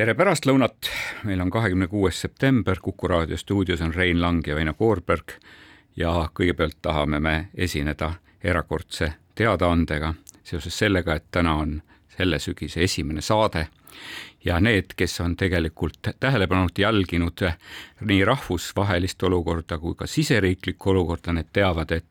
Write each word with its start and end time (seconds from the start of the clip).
tere 0.00 0.14
pärastlõunat, 0.16 0.88
meil 1.28 1.42
on 1.44 1.50
kahekümne 1.52 1.84
kuues 1.92 2.16
september, 2.22 2.78
Kuku 2.80 3.08
raadio 3.08 3.36
stuudios 3.36 3.82
on 3.84 3.92
Rein 3.94 4.20
Lang 4.20 4.46
ja 4.48 4.54
Väino 4.56 4.72
Koorberg 4.74 5.34
ja 5.96 6.14
kõigepealt 6.32 6.78
tahame 6.82 7.18
me 7.20 7.34
esineda 7.52 8.14
erakordse 8.40 9.10
teadaandega 9.36 10.14
seoses 10.40 10.78
sellega, 10.78 11.18
et 11.20 11.26
täna 11.30 11.52
on 11.60 11.74
selle 12.16 12.38
sügise 12.38 12.82
esimene 12.84 13.20
saade. 13.20 13.68
Ja 14.44 14.60
need, 14.60 14.94
kes 14.96 15.20
on 15.20 15.34
tegelikult 15.36 16.08
tähelepanelikult 16.20 16.78
jälginud 16.78 17.42
nii 18.00 18.24
rahvusvahelist 18.24 19.22
olukorda 19.22 19.78
kui 19.78 19.94
ka 19.94 20.06
siseriiklikku 20.06 20.90
olukorda, 20.90 21.32
need 21.32 21.50
teavad, 21.52 21.90
et 21.90 22.06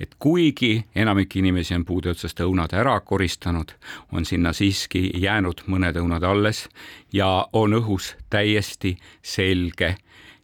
et 0.00 0.14
kuigi 0.18 0.84
enamik 0.94 1.36
inimesi 1.36 1.74
on 1.74 1.84
puude 1.84 2.10
otsast 2.10 2.40
õunad 2.40 2.74
ära 2.76 3.00
koristanud, 3.00 3.72
on 4.12 4.24
sinna 4.24 4.52
siiski 4.52 5.10
jäänud 5.14 5.64
mõned 5.66 5.96
õunad 6.00 6.24
alles 6.24 6.66
ja 7.12 7.46
on 7.52 7.76
õhus 7.80 8.14
täiesti 8.30 8.96
selge 9.22 9.96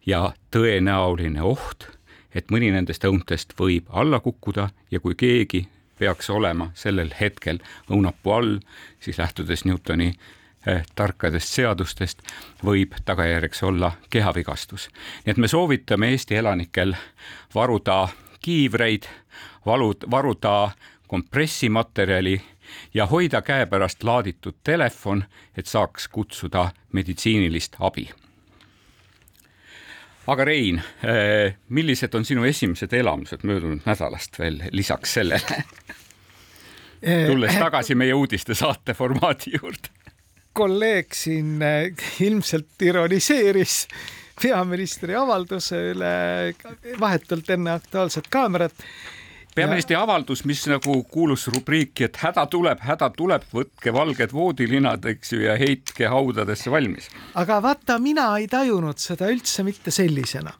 ja 0.06 0.32
tõenäoline 0.50 1.42
oht, 1.42 1.88
et 2.34 2.50
mõni 2.50 2.70
nendest 2.72 3.04
õuntest 3.04 3.52
võib 3.58 3.88
alla 3.88 4.20
kukkuda 4.20 4.68
ja 4.90 5.00
kui 5.00 5.14
keegi 5.14 5.66
peaks 5.98 6.30
olema 6.30 6.70
sellel 6.74 7.14
hetkel 7.20 7.58
õunapuu 7.90 8.32
all, 8.32 8.58
siis 9.00 9.18
lähtudes 9.18 9.64
Newtoni 9.64 10.12
Eh, 10.66 10.80
tarkadest 10.96 11.50
seadustest 11.52 12.22
võib 12.64 12.94
tagajärjeks 13.04 13.62
olla 13.62 13.90
kehavigastus. 14.10 14.88
nii 15.24 15.30
et 15.30 15.36
me 15.36 15.48
soovitame 15.48 16.08
Eesti 16.08 16.38
elanikel 16.40 16.94
varuda 17.54 18.08
kiivreid, 18.40 19.04
valud, 19.66 20.08
varuda 20.10 20.70
kompressimaterjali 21.06 22.40
ja 22.94 23.06
hoida 23.06 23.42
käepärast 23.42 24.04
laaditud 24.04 24.54
telefon, 24.64 25.24
et 25.56 25.66
saaks 25.66 26.08
kutsuda 26.08 26.70
meditsiinilist 26.92 27.76
abi. 27.78 28.08
Aga 30.26 30.44
Rein, 30.44 30.80
eh, 31.02 31.54
millised 31.68 32.14
on 32.14 32.24
sinu 32.24 32.44
esimesed 32.48 32.92
elamused 32.92 33.44
möödunud 33.44 33.84
nädalast 33.86 34.38
veel 34.38 34.62
lisaks 34.72 35.18
sellele? 35.20 35.64
tulles 37.04 37.58
tagasi 37.60 37.94
meie 37.94 38.14
uudistesaate 38.16 38.94
formaadi 38.96 39.52
juurde 39.58 39.92
kolleeg 40.54 41.14
siin 41.14 41.62
eh, 41.62 42.04
ilmselt 42.22 42.82
ironiseeris 42.82 43.84
peaministri 44.42 45.16
avalduse 45.18 45.80
üle 45.92 46.14
vahetult 47.00 47.50
enne 47.54 47.74
Aktuaalset 47.74 48.30
kaamerat 48.30 48.86
peaministri 49.54 49.96
avaldus, 49.96 50.44
mis 50.44 50.64
nagu 50.70 50.96
kuulus 51.10 51.46
rubriiki, 51.52 52.08
et 52.08 52.18
häda 52.22 52.46
tuleb, 52.50 52.82
häda 52.84 53.10
tuleb, 53.16 53.46
võtke 53.54 53.92
valged 53.94 54.34
voodilinad, 54.34 55.06
eks 55.14 55.32
ju, 55.32 55.44
ja 55.46 55.56
heitke 55.60 56.10
haudadesse 56.10 56.70
valmis. 56.70 57.10
aga 57.34 57.60
vaata, 57.62 57.98
mina 57.98 58.28
ei 58.38 58.48
tajunud 58.48 58.98
seda 58.98 59.30
üldse 59.30 59.62
mitte 59.62 59.90
sellisena. 59.94 60.52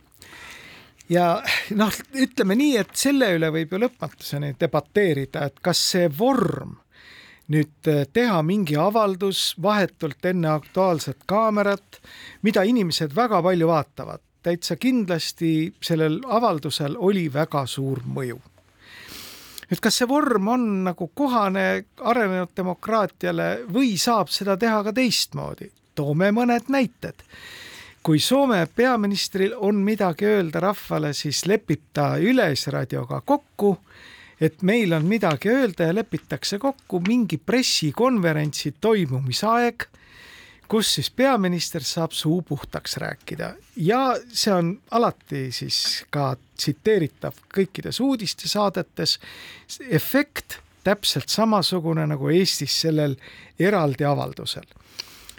ja 1.09 1.43
noh, 1.71 2.01
ütleme 2.15 2.55
nii, 2.55 2.77
et 2.81 2.95
selle 2.95 3.35
üle 3.37 3.51
võib 3.53 3.75
ju 3.75 3.83
lõpmatuseni 3.87 4.55
debateerida, 4.61 5.45
et 5.51 5.61
kas 5.63 5.83
see 5.91 6.09
vorm 6.19 6.79
nüüd 7.53 7.91
teha 8.13 8.39
mingi 8.43 8.77
avaldus 8.81 9.55
vahetult 9.63 10.25
enne 10.25 10.49
Aktuaalset 10.49 11.27
kaamerat, 11.29 12.01
mida 12.43 12.63
inimesed 12.65 13.13
väga 13.17 13.43
palju 13.45 13.69
vaatavad, 13.69 14.23
täitsa 14.45 14.77
kindlasti 14.81 15.75
sellel 15.83 16.21
avaldusel 16.25 16.97
oli 16.99 17.29
väga 17.33 17.67
suur 17.67 18.01
mõju. 18.07 18.41
Nüüd, 19.71 19.81
kas 19.81 20.01
see 20.01 20.09
vorm 20.09 20.49
on 20.49 20.65
nagu 20.89 21.11
kohane 21.15 21.85
arenenud 22.01 22.55
demokraatiale 22.57 23.49
või 23.73 23.95
saab 24.01 24.33
seda 24.33 24.57
teha 24.57 24.83
ka 24.85 24.93
teistmoodi? 24.93 25.71
toome 25.95 26.33
mõned 26.35 26.73
näited 26.75 27.23
kui 28.05 28.19
Soome 28.21 28.67
peaministril 28.77 29.55
on 29.57 29.79
midagi 29.81 30.27
öelda 30.29 30.61
rahvale, 30.61 31.15
siis 31.17 31.47
lepib 31.49 31.87
ta 31.97 32.17
Yleisradioga 32.21 33.23
kokku 33.25 33.79
et 34.41 34.63
meil 34.63 34.93
on 34.93 35.07
midagi 35.07 35.49
öelda 35.49 35.89
ja 35.89 35.95
lepitakse 35.95 36.59
kokku 36.59 37.01
mingi 37.07 37.39
pressikonverentsi 37.39 38.75
toimumisaeg, 38.81 39.87
kus 40.69 40.95
siis 40.95 41.11
peaminister 41.11 41.83
saab 41.85 42.13
suu 42.13 42.43
puhtaks 42.43 42.97
rääkida 42.97 43.55
ja 43.77 44.17
see 44.33 44.53
on 44.55 44.75
alati 44.91 45.47
siis 45.53 46.05
ka 46.11 46.37
tsiteeritav 46.57 47.37
kõikides 47.55 48.01
uudistesaadetes. 48.01 49.19
efekt 49.91 50.59
täpselt 50.85 51.29
samasugune 51.29 52.07
nagu 52.07 52.29
Eestis 52.29 52.81
sellel 52.81 53.17
eraldi 53.59 54.05
avaldusel. 54.05 54.67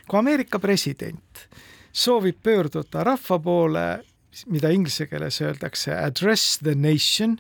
kui 0.07 0.19
Ameerika 0.19 0.59
president 0.59 1.47
soovib 1.93 2.37
pöörduda 2.43 3.03
rahva 3.03 3.39
poole, 3.39 4.03
mida 4.45 4.69
inglise 4.69 5.07
keeles 5.07 5.41
öeldakse 5.41 5.95
address 5.95 6.59
the 6.59 6.75
nation 6.75 7.39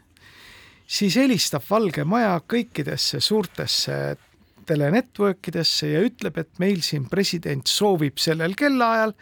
siis 0.87 1.15
helistab 1.15 1.63
Valge 1.69 2.03
Maja 2.03 2.37
kõikidesse 2.47 3.19
suurtesse 3.19 4.15
telenetwork 4.65 5.51
idesse 5.51 5.89
ja 5.93 6.01
ütleb, 6.05 6.37
et 6.37 6.59
meil 6.59 6.81
siin 6.85 7.09
president 7.09 7.67
soovib 7.67 8.17
sellel 8.21 8.55
kellaajal 8.57 9.13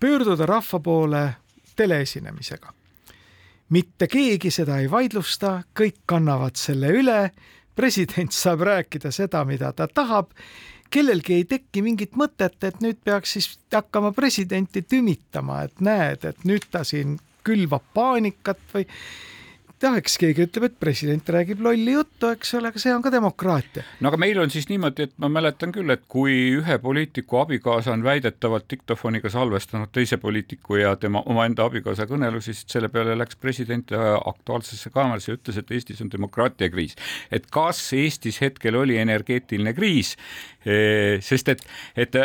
pöörduda 0.00 0.46
rahva 0.46 0.80
poole 0.80 1.24
teleesinemisega. 1.76 2.72
mitte 3.70 4.06
keegi 4.10 4.50
seda 4.50 4.80
ei 4.82 4.90
vaidlusta, 4.90 5.62
kõik 5.78 6.00
kannavad 6.06 6.58
selle 6.58 6.88
üle, 6.90 7.30
president 7.76 8.34
saab 8.34 8.64
rääkida 8.66 9.12
seda, 9.14 9.44
mida 9.46 9.70
ta 9.72 9.86
tahab, 9.88 10.32
kellelgi 10.90 11.34
ei 11.38 11.44
teki 11.44 11.82
mingit 11.86 12.16
mõtet, 12.18 12.58
et 12.66 12.80
nüüd 12.82 12.98
peaks 13.04 13.36
siis 13.36 13.50
hakkama 13.72 14.10
presidenti 14.12 14.82
tümitama, 14.82 15.62
et 15.68 15.80
näed, 15.80 16.26
et 16.26 16.44
nüüd 16.44 16.66
ta 16.70 16.82
siin 16.84 17.18
külvab 17.46 17.86
paanikat 17.94 18.58
või 18.74 18.86
jah, 19.80 19.96
eks 19.96 20.16
keegi 20.20 20.44
ütleb, 20.44 20.66
et 20.68 20.76
president 20.80 21.30
räägib 21.32 21.62
lolli 21.64 21.94
juttu, 21.94 22.28
eks 22.34 22.52
ole, 22.58 22.70
aga 22.70 22.82
see 22.82 22.92
on 22.92 23.02
ka 23.04 23.12
demokraatia. 23.12 23.84
no 24.00 24.10
aga 24.10 24.20
meil 24.20 24.40
on 24.42 24.52
siis 24.52 24.68
niimoodi, 24.68 25.08
et 25.08 25.14
ma 25.22 25.30
mäletan 25.32 25.72
küll, 25.72 25.90
et 25.92 26.04
kui 26.10 26.36
ühe 26.58 26.78
poliitiku 26.82 27.40
abikaasa 27.40 27.94
on 27.94 28.04
väidetavalt 28.04 28.68
diktofoniga 28.70 29.32
salvestanud 29.32 29.92
teise 29.92 30.20
poliitiku 30.20 30.80
ja 30.82 30.94
tema 31.00 31.22
omaenda 31.26 31.64
abikaasa 31.68 32.06
kõnelusi, 32.10 32.54
siis 32.54 32.68
selle 32.76 32.90
peale 32.92 33.16
läks 33.18 33.40
president 33.40 33.92
Aktuaalsesse 33.94 34.92
kaamerasse 34.92 35.32
ja 35.32 35.38
ütles, 35.38 35.60
et 35.60 35.72
Eestis 35.72 36.00
on 36.04 36.12
demokraatiakriis. 36.12 36.96
et 37.32 37.48
kas 37.50 37.80
Eestis 37.96 38.40
hetkel 38.40 38.76
oli 38.76 38.98
energeetiline 39.00 39.72
kriis, 39.74 40.16
sest 41.24 41.48
et, 41.48 41.64
et 41.96 42.16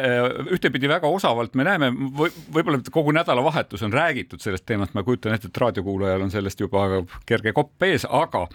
ühtepidi 0.51 0.89
väga 0.91 1.07
osavalt 1.07 1.55
me 1.55 1.63
näeme 1.63 1.91
või 1.95 2.33
võib-olla 2.53 2.81
kogu 2.91 3.13
nädalavahetus 3.15 3.83
on 3.87 3.93
räägitud 3.93 4.43
sellest 4.43 4.65
teemast, 4.67 4.93
ma 4.93 5.05
kujutan 5.07 5.35
ette, 5.35 5.47
et 5.47 5.57
raadiokuulajal 5.63 6.25
on 6.25 6.33
sellest 6.33 6.59
juba 6.59 6.85
kerge 7.25 7.44
kopp 7.53 7.83
ees, 7.83 8.05
aga 8.09 8.47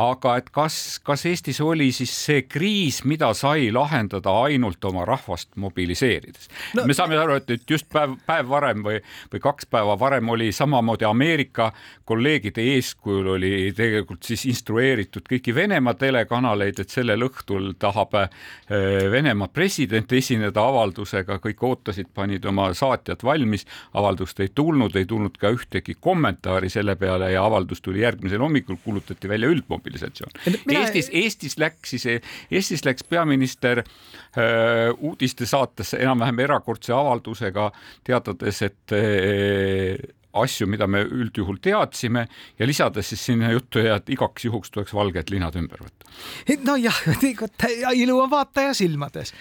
aga 0.00 0.36
et 0.40 0.48
kas, 0.54 0.98
kas 1.06 1.22
Eestis 1.30 1.60
oli 1.62 1.90
siis 1.94 2.12
see 2.26 2.42
kriis, 2.50 3.02
mida 3.06 3.30
sai 3.38 3.68
lahendada 3.74 4.32
ainult 4.44 4.82
oma 4.84 5.04
rahvast 5.06 5.52
mobiliseerides 5.60 6.48
no,? 6.74 6.86
me 6.86 6.96
saame 6.96 7.18
aru, 7.18 7.38
et, 7.38 7.50
et 7.54 7.70
just 7.70 7.86
päev, 7.92 8.16
päev 8.26 8.48
varem 8.50 8.82
või, 8.86 8.98
või 9.32 9.42
kaks 9.44 9.68
päeva 9.70 9.94
varem 9.98 10.32
oli 10.34 10.50
samamoodi 10.52 11.06
Ameerika 11.06 11.70
kolleegide 12.04 12.64
eeskujul 12.74 13.28
oli 13.36 13.52
tegelikult 13.76 14.26
siis 14.26 14.44
instrueeritud 14.50 15.28
kõiki 15.30 15.54
Venemaa 15.54 15.94
telekanaleid, 15.98 16.82
et 16.82 16.90
sellel 16.90 17.28
õhtul 17.28 17.72
tahab 17.78 18.18
äh, 18.18 18.34
Venemaa 19.14 19.48
president 19.54 20.10
esineda 20.12 20.66
avaldusega, 20.66 21.38
kõik 21.44 21.62
ootasid, 21.62 22.10
panid 22.14 22.44
oma 22.50 22.72
saatjad 22.74 23.22
valmis, 23.24 23.66
avaldust 23.94 24.42
ei 24.42 24.50
tulnud, 24.54 24.96
ei 24.98 25.06
tulnud 25.06 25.38
ka 25.38 25.54
ühtegi 25.54 25.94
kommentaari 26.00 26.72
selle 26.72 26.98
peale 26.98 27.30
ja 27.32 27.46
avaldus 27.46 27.82
tuli 27.84 28.02
järgmisel 28.02 28.42
hommikul, 28.42 28.80
kuulutati 28.84 29.30
välja 29.30 29.48
üldmobilisatsioon 29.54 29.83
mobilisatsioon. 29.84 30.32
Eestis, 30.72 31.10
Eestis 31.12 31.58
läks 31.60 31.94
siis, 31.94 32.06
Eestis 32.50 32.84
läks 32.84 33.04
peaminister 33.04 33.84
äh, 33.84 34.90
uudistesaatesse 34.96 36.00
enam-vähem 36.02 36.44
erakordse 36.48 36.94
avaldusega, 36.96 37.70
teatades, 38.04 38.62
et 38.62 38.96
äh, 38.96 39.98
asju, 40.34 40.66
mida 40.70 40.86
me 40.90 41.04
üldjuhul 41.04 41.60
teadsime 41.62 42.26
ja 42.58 42.66
lisades 42.66 43.12
siis 43.12 43.22
sinna 43.30 43.52
juttu 43.52 43.82
ja 43.84 43.98
et 44.00 44.10
igaks 44.10 44.48
juhuks 44.48 44.72
tuleks 44.74 44.94
valged 44.96 45.30
linad 45.30 45.56
ümber 45.58 45.84
võtta. 45.84 46.10
nojah, 46.66 47.02
ilu 48.02 48.18
on 48.18 48.32
vaataja 48.32 48.74
silmades. 48.74 49.34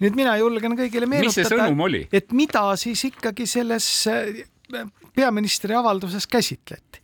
nüüd 0.00 0.18
mina 0.18 0.36
julgen 0.38 0.76
kõigile 0.78 1.08
meenutada, 1.10 1.70
et 2.12 2.32
mida 2.32 2.68
siis 2.80 3.04
ikkagi 3.10 3.48
selles 3.50 3.88
äh, 4.12 4.44
peaministri 5.16 5.74
avalduses 5.74 6.26
käsitleti. 6.26 7.02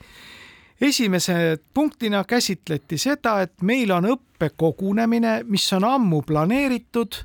Esimese 0.82 1.58
punktina 1.74 2.24
käsitleti 2.24 2.98
seda, 2.98 3.40
et 3.42 3.62
meil 3.62 3.90
on 3.94 4.08
õppekogunemine, 4.12 5.42
mis 5.46 5.66
on 5.72 5.84
ammu 5.84 6.22
planeeritud 6.26 7.18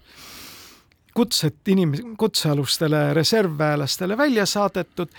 kutset 1.18 1.68
inimes-, 1.70 2.04
kutsealustele 2.18 3.14
reservväelastele 3.14 4.18
välja 4.18 4.46
saadetud 4.46 5.10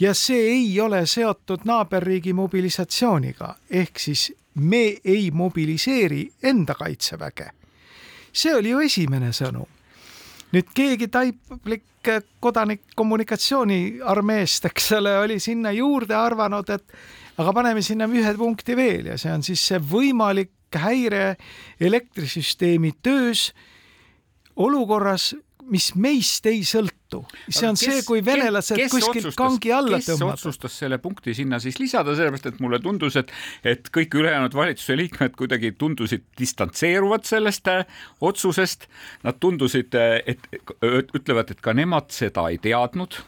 ja 0.00 0.14
see 0.14 0.40
ei 0.56 0.80
ole 0.80 1.06
seotud 1.06 1.62
naaberriigi 1.64 2.32
mobilisatsiooniga, 2.32 3.54
ehk 3.70 3.98
siis 3.98 4.32
me 4.54 4.96
ei 5.04 5.30
mobiliseeri 5.30 6.32
enda 6.42 6.74
kaitseväge. 6.74 7.50
see 8.32 8.54
oli 8.54 8.70
ju 8.70 8.78
esimene 8.80 9.30
sõnum. 9.32 9.73
Nüüd 10.54 10.70
keegi 10.74 11.08
taiplik 11.12 12.10
kodanik 12.40 12.82
kommunikatsiooniarmeest, 12.96 14.68
eks 14.68 14.90
ole, 14.98 15.14
oli 15.24 15.38
sinna 15.40 15.72
juurde 15.74 16.16
arvanud, 16.18 16.68
et 16.74 17.40
aga 17.40 17.54
paneme 17.56 17.82
sinna 17.82 18.06
ühe 18.06 18.34
punkti 18.38 18.76
veel 18.76 19.12
ja 19.12 19.18
see 19.20 19.32
on 19.34 19.42
siis 19.46 19.62
see 19.70 19.80
võimalik 19.80 20.52
häire 20.74 21.36
elektrisüsteemi 21.80 22.92
töös 23.02 23.48
olukorras, 24.56 25.32
mis 25.70 25.92
meist 25.94 26.46
ei 26.50 26.62
sõltu. 26.66 27.03
See 27.48 27.68
on 27.68 27.78
kes, 27.78 27.84
see, 27.84 28.04
kui 28.06 28.22
venelased 28.24 28.78
kes, 28.78 28.92
kes 28.92 29.08
kuskilt 29.08 29.38
kangi 29.38 29.72
alla 29.74 30.00
kes 30.00 30.10
tõmmata. 30.12 30.38
otsustas 30.38 30.78
selle 30.82 30.98
punkti 31.02 31.34
sinna 31.36 31.60
siis 31.62 31.78
lisada, 31.82 32.16
sellepärast 32.16 32.50
et 32.52 32.62
mulle 32.64 32.80
tundus, 32.84 33.18
et, 33.20 33.32
et 33.64 33.90
kõik 33.94 34.16
ülejäänud 34.20 34.56
valitsuse 34.56 34.96
liikmed 34.98 35.36
kuidagi 35.38 35.74
tundusid 35.78 36.26
distantseeruvad 36.38 37.28
sellest 37.28 37.70
äh, 37.72 37.84
otsusest. 38.24 38.88
Nad 39.24 39.40
tundusid, 39.42 39.94
äh, 39.98 40.18
et 40.34 40.48
ütlevad, 41.14 41.54
et 41.54 41.62
ka 41.64 41.76
nemad 41.76 42.10
seda 42.14 42.48
ei 42.52 42.60
teadnud 42.62 43.22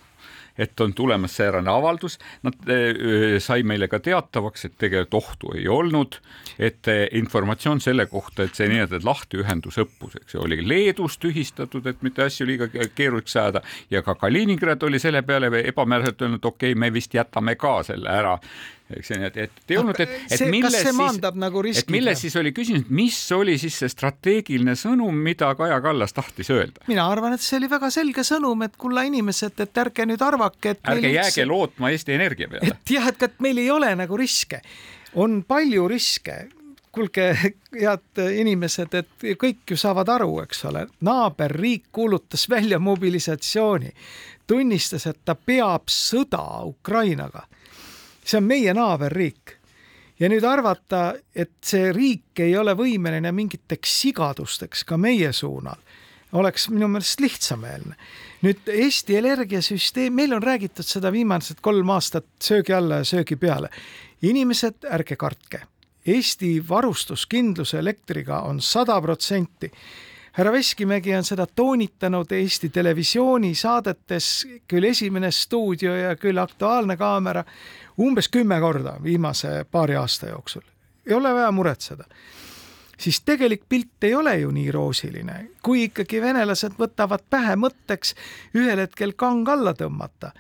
et 0.58 0.81
on 0.81 0.94
tulemas 0.94 1.37
säärane 1.37 1.70
avaldus. 1.70 2.19
Nad 2.43 2.55
äh, 2.70 3.38
sai 3.43 3.62
meile 3.62 3.88
ka 3.88 4.00
teatavaks, 4.00 4.64
et 4.64 4.76
tegelikult 4.79 5.14
ohtu 5.17 5.53
ei 5.56 5.69
olnud, 5.69 6.20
et 6.58 6.88
äh, 6.88 7.06
informatsioon 7.19 7.81
selle 7.81 8.06
kohta, 8.11 8.47
et 8.47 8.55
see 8.58 8.69
nii-öelda 8.70 9.00
lahtiühendus 9.05 9.81
õppus, 9.82 10.19
eks 10.20 10.37
ju, 10.37 10.44
oli 10.47 10.61
Leedus 10.69 11.19
tühistatud, 11.23 11.87
et 11.87 12.03
mitte 12.06 12.26
asju 12.26 12.47
liiga 12.49 12.69
keeruliseks 12.70 13.37
ajada 13.37 13.62
ja 13.91 14.03
ka 14.03 14.14
Kaliningrad 14.14 14.82
oli 14.82 14.99
selle 15.03 15.23
peale 15.23 15.50
ebamääraselt 15.64 16.23
öelnud, 16.23 16.44
okei 16.44 16.73
okay,, 16.73 16.81
me 16.81 16.93
vist 16.93 17.14
jätame 17.14 17.56
ka 17.61 17.79
selle 17.87 18.11
ära 18.11 18.38
eks 18.94 19.09
see, 19.11 19.19
et, 19.27 19.37
et 19.47 19.73
ei 19.73 19.79
olnud, 19.81 19.99
et, 19.99 20.12
et 20.31 20.43
milles 20.50 20.75
siis, 20.79 20.99
nagu 21.35 21.62
et 21.67 21.91
milles 21.91 22.21
siis 22.21 22.37
oli 22.38 22.53
küsimus, 22.55 22.87
mis 22.94 23.19
oli 23.35 23.56
siis 23.59 23.79
see 23.83 23.91
strateegiline 23.91 24.77
sõnum, 24.79 25.17
mida 25.27 25.50
Kaja 25.59 25.81
Kallas 25.83 26.15
tahtis 26.15 26.50
öelda? 26.55 26.85
mina 26.91 27.09
arvan, 27.11 27.35
et 27.35 27.43
see 27.43 27.59
oli 27.59 27.71
väga 27.71 27.91
selge 27.94 28.23
sõnum, 28.27 28.62
et 28.67 28.77
kulla 28.79 29.03
inimesed, 29.09 29.59
et 29.65 29.83
ärge 29.83 30.06
nüüd 30.06 30.23
arvake, 30.23 30.77
et 30.77 30.93
ärge 30.93 31.11
jääge 31.11 31.33
üldse... 31.33 31.49
lootma 31.50 31.91
Eesti 31.94 32.15
Energia 32.15 32.50
peale. 32.53 32.77
et 32.77 32.94
jah, 32.94 33.09
et, 33.11 33.27
et 33.27 33.43
meil 33.43 33.59
ei 33.65 33.73
ole 33.75 33.91
nagu 33.99 34.21
riske. 34.21 34.62
on 35.15 35.43
palju 35.49 35.89
riske. 35.91 36.39
kuulge, 36.97 37.27
head 37.77 38.23
inimesed, 38.39 38.94
et 38.97 39.27
kõik 39.37 39.75
ju 39.75 39.77
saavad 39.77 40.09
aru, 40.15 40.39
eks 40.47 40.62
ole, 40.71 40.87
naaberriik 41.05 41.91
kuulutas 41.93 42.47
välja 42.49 42.79
mobilisatsiooni, 42.79 43.91
tunnistas, 44.47 45.05
et 45.11 45.19
ta 45.25 45.35
peab 45.35 45.91
sõda 45.93 46.47
Ukrainaga 46.65 47.44
see 48.26 48.40
on 48.40 48.49
meie 48.49 48.75
naaberriik. 48.75 49.56
ja 50.19 50.28
nüüd 50.32 50.44
arvata, 50.49 51.14
et 51.34 51.58
see 51.64 51.93
riik 51.93 52.40
ei 52.40 52.56
ole 52.56 52.73
võimeline 52.73 53.32
mingiteks 53.37 54.00
sigadusteks 54.00 54.84
ka 54.88 54.96
meie 54.96 55.32
suunal, 55.32 55.76
oleks 56.32 56.70
minu 56.73 56.88
meelest 56.88 57.20
lihtsameelne. 57.20 57.94
nüüd 58.43 58.73
Eesti 58.73 59.17
energiasüsteem, 59.17 60.14
meil 60.14 60.32
on 60.32 60.43
räägitud 60.43 60.87
seda 60.87 61.12
viimased 61.12 61.61
kolm 61.61 61.90
aastat 61.90 62.26
söögi 62.43 62.75
alla 62.75 63.02
ja 63.02 63.05
söögi 63.05 63.37
peale. 63.37 63.70
inimesed, 64.23 64.84
ärge 64.90 65.17
kartke. 65.17 65.62
Eesti 66.06 66.62
varustuskindlus 66.69 67.75
elektriga 67.75 68.40
on 68.40 68.61
sada 68.61 69.00
protsenti 69.02 69.70
härra 70.37 70.52
Veskimägi 70.52 71.14
on 71.17 71.25
seda 71.25 71.46
toonitanud 71.46 72.32
Eesti 72.32 72.69
Televisiooni 72.69 73.55
saadetes, 73.56 74.46
küll 74.69 74.84
Esimene 74.84 75.31
stuudio 75.32 75.94
ja 75.96 76.11
küll 76.20 76.37
Aktuaalne 76.38 76.96
kaamera, 77.00 77.44
umbes 77.98 78.28
kümme 78.28 78.60
korda 78.60 78.96
viimase 79.02 79.64
paari 79.70 79.96
aasta 79.96 80.28
jooksul. 80.28 80.62
ei 81.06 81.14
ole 81.14 81.34
vaja 81.34 81.52
muretseda. 81.52 82.04
siis 82.98 83.20
tegelik 83.20 83.62
pilt 83.69 84.04
ei 84.04 84.14
ole 84.14 84.38
ju 84.38 84.50
nii 84.50 84.70
roosiline, 84.70 85.48
kui 85.62 85.84
ikkagi 85.84 86.20
venelased 86.20 86.72
võtavad 86.78 87.25
pähe 87.31 87.56
mõtteks 87.56 88.14
ühel 88.54 88.78
hetkel 88.78 89.12
kang 89.12 89.48
alla 89.48 89.72
tõmmata. 89.72 90.31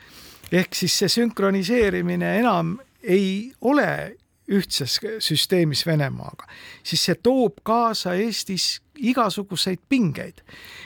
ehk 0.52 0.74
siis 0.74 0.98
see 0.98 1.08
sünkroniseerimine 1.08 2.38
enam 2.38 2.78
ei 3.02 3.52
ole 3.60 4.16
ühtses 4.52 5.00
süsteemis 5.18 5.86
Venemaaga, 5.86 6.46
siis 6.82 7.04
see 7.08 7.16
toob 7.22 7.62
kaasa 7.66 8.14
Eestis 8.14 8.80
igasuguseid 8.96 9.78
pingeid. 9.88 10.40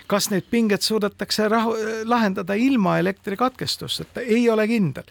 kas 0.06 0.30
neid 0.30 0.48
pingeid 0.50 0.82
suudetakse 0.82 1.48
rahu, 1.48 1.74
lahendada 2.04 2.54
ilma 2.54 2.98
elektrikatkestusteta, 2.98 4.20
ei 4.20 4.50
ole 4.50 4.66
kindel. 4.68 5.04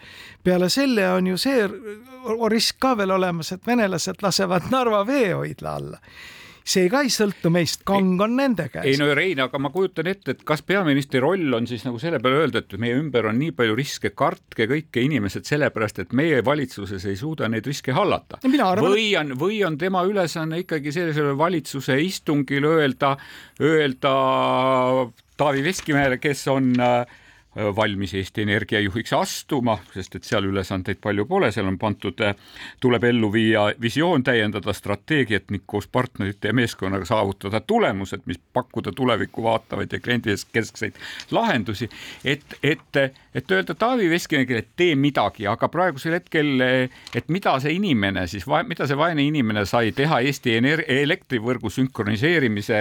peale 0.44 0.68
selle 0.68 1.10
on 1.12 1.26
ju 1.26 1.36
see 1.38 1.68
risk 2.48 2.76
ka 2.78 2.96
veel 2.96 3.10
olemas, 3.10 3.52
et 3.52 3.66
venelased 3.66 4.22
lasevad 4.22 4.70
Narva 4.70 5.06
veehoidla 5.06 5.74
alla 5.74 5.98
see 6.64 6.88
ka 6.92 7.02
ei 7.06 7.12
sõltu 7.12 7.52
meist, 7.52 7.84
kang 7.88 8.20
on 8.20 8.36
nende 8.38 8.68
käes. 8.72 8.86
ei 8.86 8.98
no 9.00 9.08
Rein, 9.16 9.40
aga 9.42 9.60
ma 9.62 9.70
kujutan 9.74 10.10
ette, 10.10 10.36
et 10.36 10.44
kas 10.46 10.62
peaministri 10.66 11.22
roll 11.22 11.56
on 11.56 11.68
siis 11.70 11.84
nagu 11.86 12.00
selle 12.02 12.20
peale 12.22 12.42
öelda, 12.44 12.64
et 12.64 12.76
meie 12.80 12.98
ümber 12.98 13.30
on 13.30 13.38
nii 13.40 13.54
palju 13.56 13.78
riske, 13.78 14.12
kartke 14.16 14.68
kõike 14.70 15.04
inimesed 15.04 15.48
sellepärast, 15.48 16.02
et 16.04 16.12
meie 16.16 16.42
valitsuses 16.44 17.06
ei 17.10 17.16
suuda 17.20 17.48
neid 17.48 17.66
riske 17.66 17.94
hallata. 17.96 18.40
või 18.44 19.08
on, 19.20 19.34
või 19.38 19.62
on 19.66 19.78
tema 19.80 20.04
ülesanne 20.08 20.62
ikkagi 20.64 20.92
sellisele 20.92 21.36
valitsuse 21.38 21.98
istungil 22.02 22.68
öelda, 22.68 23.16
öelda 23.60 24.14
Taavi 25.40 25.62
Veskimäele, 25.64 26.18
kes 26.20 26.46
on 26.52 26.74
Äh, 26.80 27.06
valmis 27.56 28.14
Eesti 28.14 28.42
Energia 28.42 28.80
juhiks 28.80 29.12
astuma, 29.12 29.74
sest 29.94 30.14
et 30.14 30.26
seal 30.26 30.46
ülesandeid 30.46 31.00
palju 31.02 31.24
pole, 31.26 31.50
seal 31.50 31.66
on 31.66 31.78
pandud, 31.78 32.20
äh, 32.22 32.36
tuleb 32.80 33.04
ellu 33.08 33.32
viia 33.32 33.64
visioon, 33.80 34.22
täiendada 34.22 34.72
strateegiat 34.72 35.50
ning 35.50 35.64
koos 35.66 35.88
partnerite 35.90 36.52
ja 36.52 36.54
meeskonnaga 36.54 37.08
saavutada 37.08 37.60
tulemused, 37.60 38.22
mis 38.30 38.38
pakkuda 38.52 38.92
tulevikku 38.94 39.42
vaatavaid 39.42 39.92
ja 39.92 40.00
kliendikeskseid 40.00 41.00
lahendusi. 41.30 41.90
et, 42.24 42.54
et, 42.62 43.02
et 43.34 43.50
öelda 43.50 43.74
Taavi 43.74 44.10
Veskimägile, 44.10 44.58
et 44.58 44.70
tee 44.76 44.94
midagi, 44.94 45.46
aga 45.46 45.68
praegusel 45.68 46.20
hetkel, 46.20 46.62
et 47.14 47.28
mida 47.28 47.56
see 47.60 47.74
inimene 47.74 48.26
siis, 48.30 48.46
mida 48.68 48.86
see 48.86 48.98
vaene 48.98 49.26
inimene 49.26 49.66
sai 49.66 49.90
teha 49.96 50.20
Eesti 50.20 50.54
elektrivõrgu 50.86 51.70
sünkroniseerimise 51.70 52.78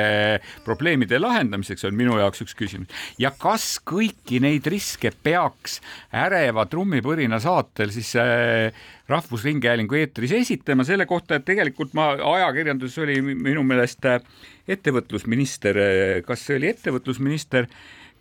probleemide 0.66 1.20
lahendamiseks, 1.20 1.88
on 1.90 1.98
minu 1.98 2.18
jaoks 2.22 2.46
üks 2.46 2.56
küsimus. 2.58 2.88
ja 3.18 3.32
kas 3.32 3.80
kõiki 3.82 4.42
neid 4.44 4.59
neid 4.60 4.68
riske 4.72 5.12
peaks 5.24 5.80
äreva 6.12 6.66
trummipõrina 6.70 7.40
saatel 7.42 7.92
siis 7.96 8.12
äh, 8.20 8.76
Rahvusringhäälingu 9.10 9.96
eetris 9.96 10.34
esitama 10.36 10.84
selle 10.86 11.08
kohta, 11.10 11.40
et 11.40 11.48
tegelikult 11.48 11.96
ma, 11.98 12.12
ajakirjanduses 12.14 13.00
oli 13.06 13.22
minu 13.22 13.64
meelest 13.64 14.06
äh, 14.06 14.20
ettevõtlusminister, 14.68 15.80
äh, 15.80 16.20
kas 16.28 16.44
see 16.46 16.60
oli 16.60 16.70
ettevõtlusminister, 16.74 17.70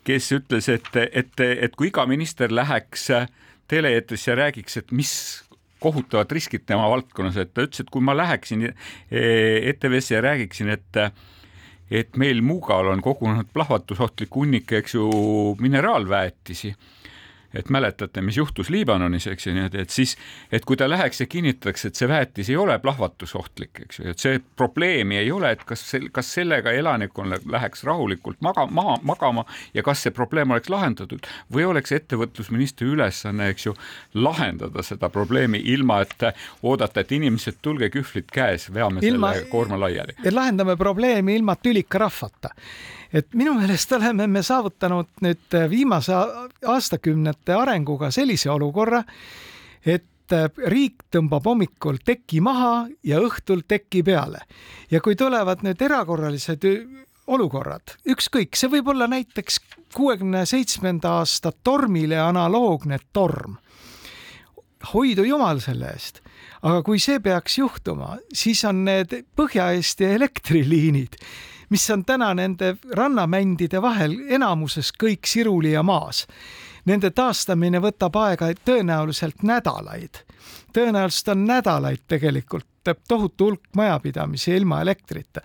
kes 0.07 0.30
ütles, 0.33 0.71
et, 0.73 0.88
et, 0.97 1.35
et 1.42 1.75
kui 1.76 1.90
iga 1.90 2.07
minister 2.09 2.52
läheks 2.54 3.11
tele-eetrisse 3.68 4.30
ja 4.30 4.38
räägiks, 4.38 4.78
et 4.80 4.95
mis 4.95 5.12
kohutavad 5.83 6.30
riskid 6.33 6.64
tema 6.66 6.87
valdkonnas, 6.88 7.37
et 7.37 7.50
ta 7.52 7.66
ütles, 7.66 7.83
et 7.83 7.90
kui 7.92 8.02
ma 8.02 8.14
läheksin 8.16 8.71
ETV-sse 9.11 10.16
ja 10.16 10.23
räägiksin, 10.25 10.73
et 10.73 11.02
et 11.90 12.16
meil 12.16 12.42
Muugal 12.45 12.90
on 12.92 13.02
kogunenud 13.02 13.49
plahvatusohtlik 13.52 14.35
hunnik, 14.35 14.73
eks 14.80 14.95
ju, 14.95 15.09
mineraalväetisi 15.61 16.75
et 17.54 17.70
mäletate, 17.72 18.20
mis 18.20 18.36
juhtus 18.36 18.70
Liibanonis, 18.70 19.26
eks 19.30 19.46
ju, 19.46 19.54
nii 19.56 19.68
et, 19.80 19.92
siis, 19.92 20.14
et 20.52 20.64
kui 20.68 20.76
ta 20.76 20.88
läheks 20.88 21.22
ja 21.22 21.26
kinnitaks, 21.30 21.86
et 21.88 21.98
see 21.98 22.08
väetis 22.08 22.50
ei 22.52 22.56
ole 22.60 22.76
plahvatusohtlik, 22.82 23.84
eks 23.86 24.00
ju, 24.00 24.08
et 24.12 24.24
see 24.24 24.40
probleemi 24.56 25.16
ei 25.22 25.30
ole, 25.32 25.54
et 25.56 25.64
kas, 25.68 25.84
kas 26.12 26.32
sellega 26.38 26.72
elanikkonna 26.76 27.40
läheks 27.48 27.84
rahulikult 27.88 28.42
maga, 28.44 28.66
maha 28.66 28.98
magama 29.08 29.46
ja 29.74 29.84
kas 29.86 30.04
see 30.04 30.14
probleem 30.14 30.52
oleks 30.52 30.68
lahendatud 30.72 31.24
või 31.54 31.64
oleks 31.70 31.94
ettevõtlusministri 31.96 32.90
ülesanne, 32.92 33.48
eks 33.54 33.70
ju, 33.70 33.74
lahendada 34.14 34.84
seda 34.84 35.08
probleemi 35.12 35.62
ilma, 35.72 36.02
et 36.04 36.28
oodata, 36.62 37.00
et 37.00 37.16
inimesed, 37.16 37.62
tulge 37.62 37.88
kühvlid 37.94 38.28
käes, 38.32 38.68
veame 38.74 39.00
ilma, 39.02 39.32
selle 39.34 39.50
koorma 39.52 39.80
laiali. 39.80 40.18
lahendame 40.30 40.76
probleemi 40.76 41.38
ilma 41.40 41.56
tülika 41.56 42.04
rahvata 42.04 42.52
et 43.12 43.34
minu 43.34 43.54
meelest 43.54 43.92
oleme 43.92 44.26
me 44.26 44.42
saavutanud 44.42 45.24
nüüd 45.24 45.58
viimase 45.70 46.14
aastakümnete 46.66 47.54
arenguga 47.56 48.10
sellise 48.10 48.50
olukorra, 48.50 49.02
et 49.86 50.04
riik 50.68 51.06
tõmbab 51.12 51.46
hommikul 51.48 52.02
teki 52.04 52.42
maha 52.44 52.86
ja 53.04 53.20
õhtul 53.24 53.64
teki 53.68 54.02
peale. 54.02 54.40
ja 54.90 55.00
kui 55.00 55.16
tulevad 55.16 55.62
need 55.64 55.80
erakorralised 55.82 56.64
olukorrad, 57.28 57.96
ükskõik, 58.08 58.56
see 58.56 58.70
võib 58.72 58.88
olla 58.92 59.08
näiteks 59.10 59.60
kuuekümne 59.94 60.44
seitsmenda 60.48 61.18
aasta 61.20 61.52
tormile 61.64 62.18
analoogne 62.20 62.98
torm. 63.12 63.56
hoidu 64.92 65.24
jumal 65.26 65.60
selle 65.60 65.90
eest, 65.90 66.20
aga 66.62 66.82
kui 66.86 67.00
see 67.02 67.20
peaks 67.20 67.58
juhtuma, 67.58 68.16
siis 68.32 68.64
on 68.64 68.84
need 68.84 69.24
Põhja-Eesti 69.36 70.06
elektriliinid, 70.14 71.16
mis 71.68 71.90
on 71.90 72.04
täna 72.04 72.32
nende 72.34 72.76
rannamändide 72.96 73.82
vahel 73.82 74.16
enamuses 74.28 74.92
kõik 75.02 75.26
siruli 75.26 75.72
ja 75.72 75.82
maas 75.82 76.26
nende 76.88 77.10
taastamine 77.10 77.80
võtab 77.84 78.16
aega 78.16 78.48
tõenäoliselt 78.64 79.42
nädalaid. 79.42 80.22
Tõenäoliselt 80.72 81.34
on 81.34 81.44
nädalaid 81.48 82.06
tegelikult 82.08 82.66
tohutu 83.08 83.44
hulk 83.44 83.68
majapidamisi 83.76 84.54
ilma 84.56 84.80
elektrita 84.80 85.42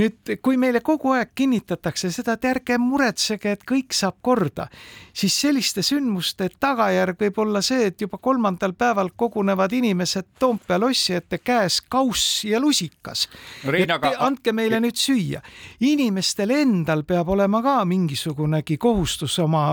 nüüd, 0.00 0.32
kui 0.44 0.56
meile 0.60 0.80
kogu 0.84 1.12
aeg 1.16 1.32
kinnitatakse 1.36 2.10
seda, 2.12 2.36
et 2.36 2.46
ärge 2.48 2.78
muretsege, 2.80 3.54
et 3.56 3.64
kõik 3.68 3.94
saab 3.96 4.18
korda, 4.24 4.68
siis 5.12 5.34
selliste 5.44 5.84
sündmuste 5.84 6.48
tagajärg 6.60 7.20
võib 7.20 7.40
olla 7.44 7.62
see, 7.64 7.90
et 7.90 8.00
juba 8.00 8.20
kolmandal 8.22 8.74
päeval 8.78 9.12
kogunevad 9.16 9.72
inimesed 9.76 10.32
Toompea 10.38 10.78
lossi 10.80 11.16
ette 11.18 11.38
käes 11.42 11.80
kauss 11.92 12.44
ja 12.48 12.60
lusikas 12.60 13.28
no,. 13.64 13.74
aga... 13.96 14.14
andke 14.26 14.54
meile 14.56 14.80
nüüd 14.82 14.98
süüa. 14.98 15.42
inimestel 15.80 16.54
endal 16.56 17.04
peab 17.04 17.28
olema 17.28 17.62
ka 17.62 17.82
mingisugunegi 17.84 18.78
kohustus 18.80 19.38
oma 19.42 19.66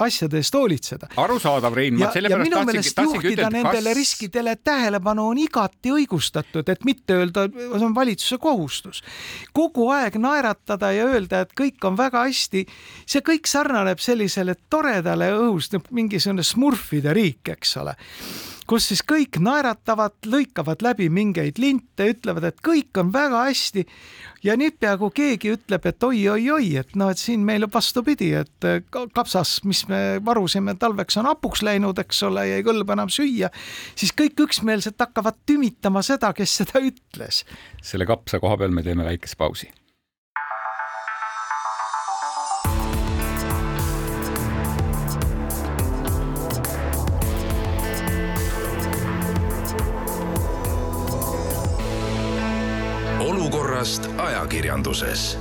asjade 0.00 0.40
eest 0.40 0.54
hoolitseda. 0.54 1.10
arusaadav, 1.16 1.74
Rein, 1.74 1.98
ma 1.98 2.08
sellepärast 2.14 2.70
meelest 2.70 3.02
juhtida 3.04 3.48
ütelda, 3.48 3.50
nendele 3.60 3.92
kas... 3.92 3.98
riskidele 4.00 4.56
tähelepanu 4.64 5.28
on 5.32 5.40
igati 5.40 5.94
õigustatud, 5.94 6.68
et 6.72 6.84
mitte 6.88 7.16
öelda, 7.20 7.46
see 7.52 7.86
on 7.86 7.94
valitsuse 7.96 8.40
kohustus. 8.42 9.02
kogu 9.56 9.90
aeg 9.94 10.16
naeratada 10.20 10.92
ja 10.96 11.08
öelda, 11.10 11.44
et 11.44 11.54
kõik 11.56 11.84
on 11.86 11.98
väga 11.98 12.26
hästi, 12.28 12.66
see 13.06 13.24
kõik 13.26 13.50
sarnaneb 13.50 14.00
sellisele 14.02 14.56
toredale 14.70 15.32
õhust, 15.36 15.76
mingisugune 15.90 16.44
smurfide 16.46 17.14
riik, 17.16 17.54
eks 17.56 17.76
ole 17.80 17.96
kus 18.70 18.86
siis 18.90 19.00
kõik 19.06 19.40
naeratavad, 19.42 20.14
lõikavad 20.30 20.82
läbi 20.84 21.08
mingeid 21.10 21.58
linte, 21.58 22.06
ütlevad, 22.12 22.46
et 22.50 22.60
kõik 22.64 23.00
on 23.02 23.10
väga 23.14 23.42
hästi 23.48 23.84
ja 24.46 24.54
nüüd 24.58 24.76
peaaegu 24.80 25.10
keegi 25.14 25.54
ütleb, 25.56 25.88
et 25.90 26.06
oi-oi-oi, 26.06 26.68
et 26.80 26.94
noh, 26.98 27.10
et 27.10 27.20
siin 27.20 27.42
meil 27.46 27.66
vastupidi, 27.72 28.30
et 28.38 28.68
kapsas, 29.16 29.58
mis 29.66 29.82
me 29.90 30.20
varusime 30.24 30.76
talveks, 30.80 31.18
on 31.20 31.28
hapuks 31.32 31.64
läinud, 31.66 31.98
eks 32.04 32.22
ole, 32.28 32.46
ja 32.52 32.60
ei 32.60 32.66
kõlba 32.66 32.94
enam 32.94 33.10
süüa, 33.12 33.50
siis 33.98 34.14
kõik 34.16 34.38
üksmeelselt 34.46 35.00
hakkavad 35.02 35.42
tümitama 35.50 36.04
seda, 36.06 36.32
kes 36.36 36.60
seda 36.62 36.82
ütles. 36.84 37.44
selle 37.82 38.06
kapsa 38.06 38.40
koha 38.40 38.60
peal 38.60 38.74
me 38.74 38.86
teeme 38.86 39.06
väikese 39.06 39.38
pausi 39.40 39.70
ajakirjanduses 54.50 55.36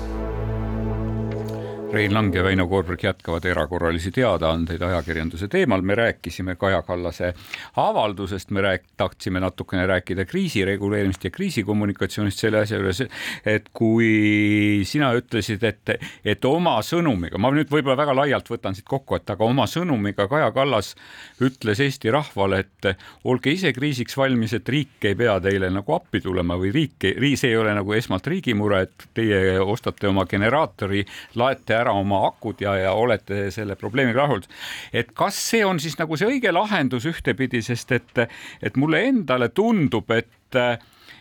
Rein 1.91 2.13
Lang 2.13 2.35
ja 2.35 2.43
Väino 2.43 2.67
Koorberg 2.67 3.01
jätkavad 3.03 3.45
erakorralisi 3.49 4.11
teadaandeid 4.13 4.81
ajakirjanduse 4.81 5.47
teemal. 5.47 5.81
me 5.81 5.95
rääkisime 5.95 6.55
Kaja 6.55 6.81
Kallase 6.81 7.33
avaldusest, 7.75 8.51
me 8.51 8.61
rääk-, 8.61 8.85
tahtsime 8.97 9.39
natukene 9.39 9.87
rääkida 9.87 10.25
kriisireguleerimist 10.25 11.23
ja 11.23 11.31
kriisikommunikatsioonist 11.31 12.39
selle 12.39 12.59
asja 12.59 12.77
juures, 12.77 13.01
et 13.45 13.69
kui 13.73 14.81
sina 14.85 15.09
ütlesid, 15.17 15.63
et, 15.65 15.89
et 16.25 16.45
oma 16.45 16.75
sõnumiga, 16.85 17.41
ma 17.41 17.49
nüüd 17.55 17.71
võib-olla 17.73 17.97
väga 17.97 18.15
laialt 18.21 18.53
võtan 18.53 18.77
siit 18.77 18.85
kokku, 18.85 19.17
et 19.17 19.33
aga 19.33 19.49
oma 19.49 19.65
sõnumiga 19.65 20.27
Kaja 20.29 20.51
Kallas 20.53 20.93
ütles 21.41 21.81
Eesti 21.81 22.13
rahvale, 22.13 22.59
et 22.67 22.91
olge 23.23 23.55
ise 23.57 23.73
kriisiks 23.73 24.17
valmis, 24.17 24.53
et 24.53 24.69
riik 24.69 25.09
ei 25.09 25.17
pea 25.17 25.39
teile 25.41 25.73
nagu 25.73 25.97
appi 25.97 26.21
tulema 26.21 26.59
või 26.61 26.69
riik, 26.75 27.09
see 27.33 27.49
ei 27.49 27.57
ole 27.57 27.73
nagu 27.73 27.97
esmalt 27.97 28.29
riigi 28.29 28.53
mure, 28.53 28.85
et 28.85 29.09
teie 29.17 29.57
ostate 29.57 30.07
oma 30.07 30.29
generaatori, 30.29 31.01
laete 31.33 31.78
ära 31.81 31.95
oma 31.97 32.21
akud 32.27 32.61
ja, 32.63 32.75
ja 32.79 32.93
olete 32.97 33.49
selle 33.55 33.75
probleemiga 33.79 34.23
rahul. 34.23 34.45
et 34.93 35.13
kas 35.17 35.39
see 35.51 35.65
on 35.65 35.79
siis 35.79 35.97
nagu 35.99 36.17
see 36.19 36.29
õige 36.29 36.53
lahendus 36.53 37.07
ühtepidi, 37.09 37.63
sest 37.65 37.91
et, 37.95 38.23
et 38.61 38.79
mulle 38.79 39.03
endale 39.09 39.49
tundub, 39.55 40.11
et 40.11 40.27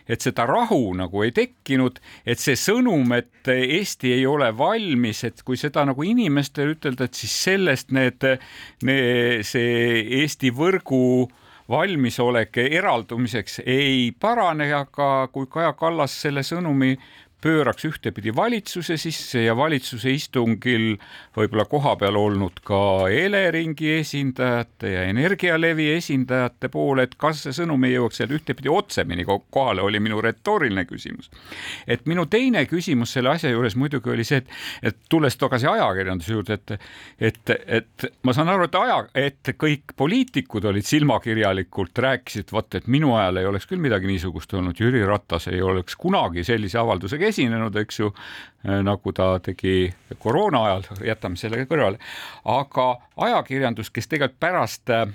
et 0.09 0.25
seda 0.25 0.45
rahu 0.49 0.95
nagu 0.97 1.21
ei 1.21 1.31
tekkinud, 1.35 1.99
et 2.25 2.41
see 2.41 2.57
sõnum, 2.57 3.11
et 3.13 3.49
Eesti 3.49 4.13
ei 4.15 4.25
ole 4.25 4.49
valmis, 4.57 5.21
et 5.27 5.43
kui 5.45 5.59
seda 5.59 5.83
nagu 5.85 6.05
inimestele 6.05 6.73
ütelda, 6.73 7.05
et 7.05 7.19
siis 7.19 7.35
sellest 7.45 7.93
need, 7.93 8.25
need, 8.89 9.45
see 9.45 10.01
Eesti 10.23 10.49
võrgu 10.55 11.29
valmisolek 11.69 12.57
eraldumiseks 12.63 13.61
ei 13.65 14.09
parane, 14.19 14.71
aga 14.73 15.29
kui 15.33 15.45
Kaja 15.51 15.75
Kallas 15.77 16.15
selle 16.23 16.41
sõnumi 16.45 16.95
pööraks 17.41 17.85
ühtepidi 17.87 18.35
valitsuse 18.35 18.97
sisse 18.97 19.43
ja 19.45 19.55
valitsuse 19.57 20.11
istungil 20.11 20.97
võib-olla 21.37 21.65
kohapeal 21.69 22.17
olnud 22.19 22.59
ka 22.67 23.07
Eleringi 23.11 23.93
esindajate 23.99 24.91
ja 24.91 25.03
Energialevi 25.07 25.89
esindajate 25.95 26.69
poole, 26.73 27.07
et 27.07 27.15
kas 27.19 27.45
see 27.45 27.55
sõnum 27.55 27.85
ei 27.87 27.95
jõuaks 27.95 28.19
seal 28.19 28.33
ühtepidi 28.35 28.71
otsemini 28.73 29.25
kohale, 29.27 29.81
oli 29.81 30.01
minu 30.03 30.19
retooriline 30.21 30.85
küsimus. 30.89 31.31
et 31.87 32.05
minu 32.05 32.25
teine 32.25 32.65
küsimus 32.65 33.13
selle 33.15 33.31
asja 33.31 33.53
juures 33.53 33.75
muidugi 33.79 34.11
oli 34.11 34.27
see, 34.27 34.41
et, 34.43 34.51
et 34.91 34.99
tulles 35.09 35.37
tagasi 35.37 35.67
ajakirjanduse 35.71 36.33
juurde, 36.33 36.59
et, 36.59 36.75
et, 37.19 37.55
et 37.79 38.09
ma 38.23 38.35
saan 38.35 38.51
aru, 38.51 38.67
et 38.67 38.75
aja, 38.75 38.99
et 39.15 39.53
kõik 39.55 39.95
poliitikud 39.95 40.65
olid 40.65 40.85
silmakirjalikult, 40.85 42.03
rääkisid, 42.03 42.51
vot, 42.51 42.75
et 42.75 42.87
minu 42.87 43.15
ajal 43.15 43.39
ei 43.39 43.49
oleks 43.49 43.69
küll 43.69 43.81
midagi 43.81 44.09
niisugust 44.09 44.53
olnud, 44.59 44.79
Jüri 44.79 45.05
Ratas 45.07 45.47
ei 45.51 45.61
oleks 45.63 45.95
kunagi 45.99 46.43
sellise 46.47 46.79
avaldusega 47.29 47.47
esinenud, 47.49 47.75
eks 47.75 47.99
ju, 47.99 48.11
äh, 48.65 48.81
nagu 48.83 49.13
ta 49.13 49.39
tegi 49.39 49.91
koroona 50.19 50.65
ajal, 50.65 50.83
jätame 51.05 51.37
selle 51.37 51.65
kõrvale, 51.65 51.99
aga 52.45 52.99
ajakirjandus, 53.17 53.89
kes 53.91 54.07
tegelikult 54.07 54.39
pärast 54.39 54.89
äh, 54.89 55.07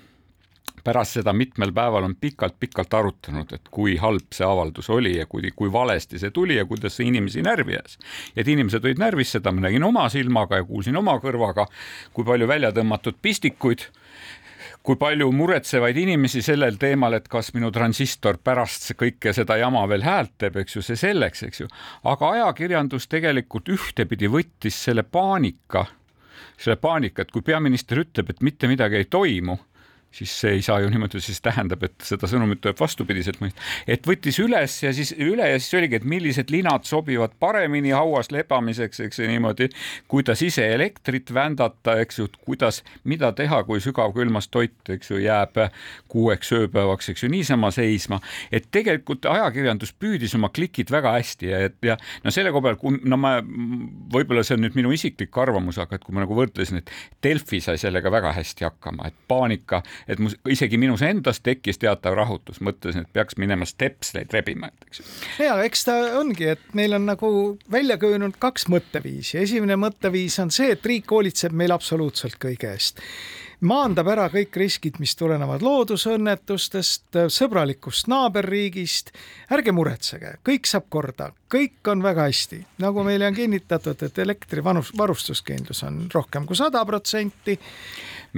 pärast 0.85 1.16
seda 1.16 1.33
mitmel 1.33 1.73
päeval 1.73 2.04
on 2.04 2.14
pikalt-pikalt 2.21 2.94
arutanud, 2.94 3.52
et 3.52 3.68
kui 3.71 3.97
halb 3.97 4.35
see 4.35 4.44
avaldus 4.44 4.90
oli 4.90 5.16
ja 5.16 5.26
kui, 5.26 5.50
kui 5.56 5.71
valesti 5.73 6.18
see 6.18 6.30
tuli 6.30 6.56
ja 6.59 6.64
kuidas 6.68 6.97
see 6.97 7.06
inimesi 7.09 7.42
närvi 7.42 7.78
ajas. 7.78 7.99
et 8.37 8.49
inimesed 8.49 8.85
olid 8.85 8.99
närvis, 8.99 9.33
seda 9.33 9.52
ma 9.52 9.64
nägin 9.64 9.85
oma 9.85 10.09
silmaga 10.09 10.61
ja 10.61 10.64
kuulsin 10.64 10.97
oma 10.97 11.16
kõrvaga, 11.23 11.66
kui 12.12 12.25
palju 12.25 12.49
välja 12.49 12.73
tõmmatud 12.73 13.16
pistikuid 13.23 13.87
kui 14.84 14.98
palju 15.00 15.30
muretsevaid 15.32 15.96
inimesi 15.96 16.42
sellel 16.44 16.76
teemal, 16.80 17.16
et 17.16 17.28
kas 17.32 17.54
minu 17.56 17.70
transistor 17.72 18.36
pärast 18.44 18.90
kõike 19.00 19.32
seda 19.32 19.56
jama 19.56 19.86
veel 19.88 20.04
häält 20.04 20.34
teeb, 20.38 20.58
eks 20.60 20.76
ju, 20.76 20.82
see 20.84 20.98
selleks, 21.00 21.44
eks 21.46 21.62
ju. 21.62 21.68
aga 22.10 22.32
ajakirjandus 22.36 23.08
tegelikult 23.08 23.70
ühtepidi 23.72 24.28
võttis 24.28 24.76
selle 24.88 25.06
paanika, 25.08 25.86
selle 26.60 26.76
paanika, 26.76 27.24
et 27.24 27.32
kui 27.32 27.42
peaminister 27.42 28.02
ütleb, 28.04 28.34
et 28.34 28.44
mitte 28.44 28.68
midagi 28.68 29.00
ei 29.00 29.08
toimu 29.08 29.56
siis 30.14 30.35
see 30.40 30.52
ei 30.59 30.62
saa 30.62 30.78
ju 30.80 30.90
niimoodi, 30.92 31.21
siis 31.23 31.40
tähendab, 31.42 31.83
et 31.87 32.06
seda 32.06 32.28
sõnumit 32.30 32.61
tuleb 32.62 32.78
vastupidiselt 32.78 33.40
mõista. 33.42 33.62
et 33.90 34.06
võttis 34.06 34.38
üles 34.42 34.76
ja 34.83 34.92
siis 34.94 35.11
üle 35.18 35.49
ja 35.50 35.59
siis 35.59 35.75
oligi, 35.78 35.99
et 35.99 36.06
millised 36.06 36.52
linad 36.54 36.87
sobivad 36.87 37.35
paremini 37.42 37.90
hauas 37.94 38.30
lebamiseks, 38.35 39.00
eks 39.06 39.18
ju 39.18 39.28
niimoodi, 39.30 39.68
kuidas 40.09 40.42
ise 40.47 40.66
elektrit 40.75 41.35
vändata, 41.35 41.97
eks 42.02 42.21
ju, 42.21 42.28
kuidas, 42.47 42.83
mida 43.04 43.33
teha, 43.35 43.62
kui 43.66 43.83
sügavkülmas 43.83 44.49
toit, 44.54 44.76
eks 44.94 45.11
ju, 45.11 45.18
jääb 45.25 45.59
kuueks 46.11 46.52
ööpäevaks, 46.54 47.11
eks 47.11 47.26
ju, 47.26 47.33
niisama 47.33 47.73
seisma. 47.75 48.21
et 48.52 48.71
tegelikult 48.71 49.26
ajakirjandus 49.26 49.94
püüdis 49.99 50.35
oma 50.38 50.52
klikid 50.54 50.90
väga 50.94 51.16
hästi 51.18 51.50
ja, 51.50 51.62
ja 51.83 51.99
no 52.25 52.30
selle 52.35 52.54
koha 52.54 52.68
peal, 52.71 52.99
no 53.02 53.18
ma, 53.18 53.35
võib-olla 54.14 54.47
see 54.47 54.59
on 54.59 54.64
nüüd 54.68 54.78
minu 54.78 54.94
isiklik 54.94 55.35
arvamus, 55.42 55.80
aga 55.83 55.99
et 55.99 56.06
kui 56.06 56.14
ma 56.14 56.23
nagu 56.23 56.38
võrdlesin, 56.38 56.83
et 56.83 56.94
Delfi 57.25 57.61
sai 57.64 57.80
sellega 57.80 58.12
väga 58.14 58.30
hästi 58.37 58.68
hakkama, 58.68 59.11
et 59.11 59.18
paanika 59.28 59.83
et 60.08 60.20
mu, 60.23 60.32
isegi 60.50 60.78
minus 60.80 61.02
endas 61.06 61.40
tekkis 61.44 61.80
teatav 61.82 62.16
rahutus, 62.18 62.61
mõtlesin, 62.64 63.06
et 63.06 63.12
peaks 63.16 63.38
minema 63.40 63.66
stepsleid 63.68 64.32
rebima, 64.34 64.70
et 64.70 64.88
eks 64.88 65.04
ja 65.42 65.56
eks 65.64 65.87
ta 65.88 65.96
ongi, 66.20 66.50
et 66.54 66.75
meil 66.76 66.96
on 66.99 67.08
nagu 67.08 67.30
välja 67.73 67.99
kujunenud 68.00 68.38
kaks 68.42 68.68
mõtteviisi, 68.73 69.38
esimene 69.42 69.78
mõtteviis 69.80 70.38
on 70.42 70.52
see, 70.54 70.75
et 70.75 70.87
riik 70.87 71.11
hoolitseb 71.11 71.54
meil 71.56 71.75
absoluutselt 71.75 72.38
kõige 72.42 72.73
eest. 72.75 73.02
Maandab 73.64 74.08
ära 74.12 74.26
kõik 74.28 74.56
riskid, 74.61 74.99
mis 75.00 75.14
tulenevad 75.16 75.62
loodusõnnetustest, 75.64 77.16
sõbralikust 77.32 78.11
naaberriigist. 78.12 79.12
ärge 79.54 79.73
muretsege, 79.73 80.34
kõik 80.44 80.66
saab 80.68 80.90
korda, 80.90 81.30
kõik 81.49 81.88
on 81.88 82.02
väga 82.02 82.26
hästi, 82.28 82.58
nagu 82.82 83.04
meile 83.06 83.30
on 83.30 83.34
kinnitatud, 83.34 84.02
et 84.02 84.18
elektrivarustuskindlus 84.18 85.82
on 85.82 86.08
rohkem 86.12 86.46
kui 86.46 86.56
sada 86.56 86.84
protsenti 86.84 87.58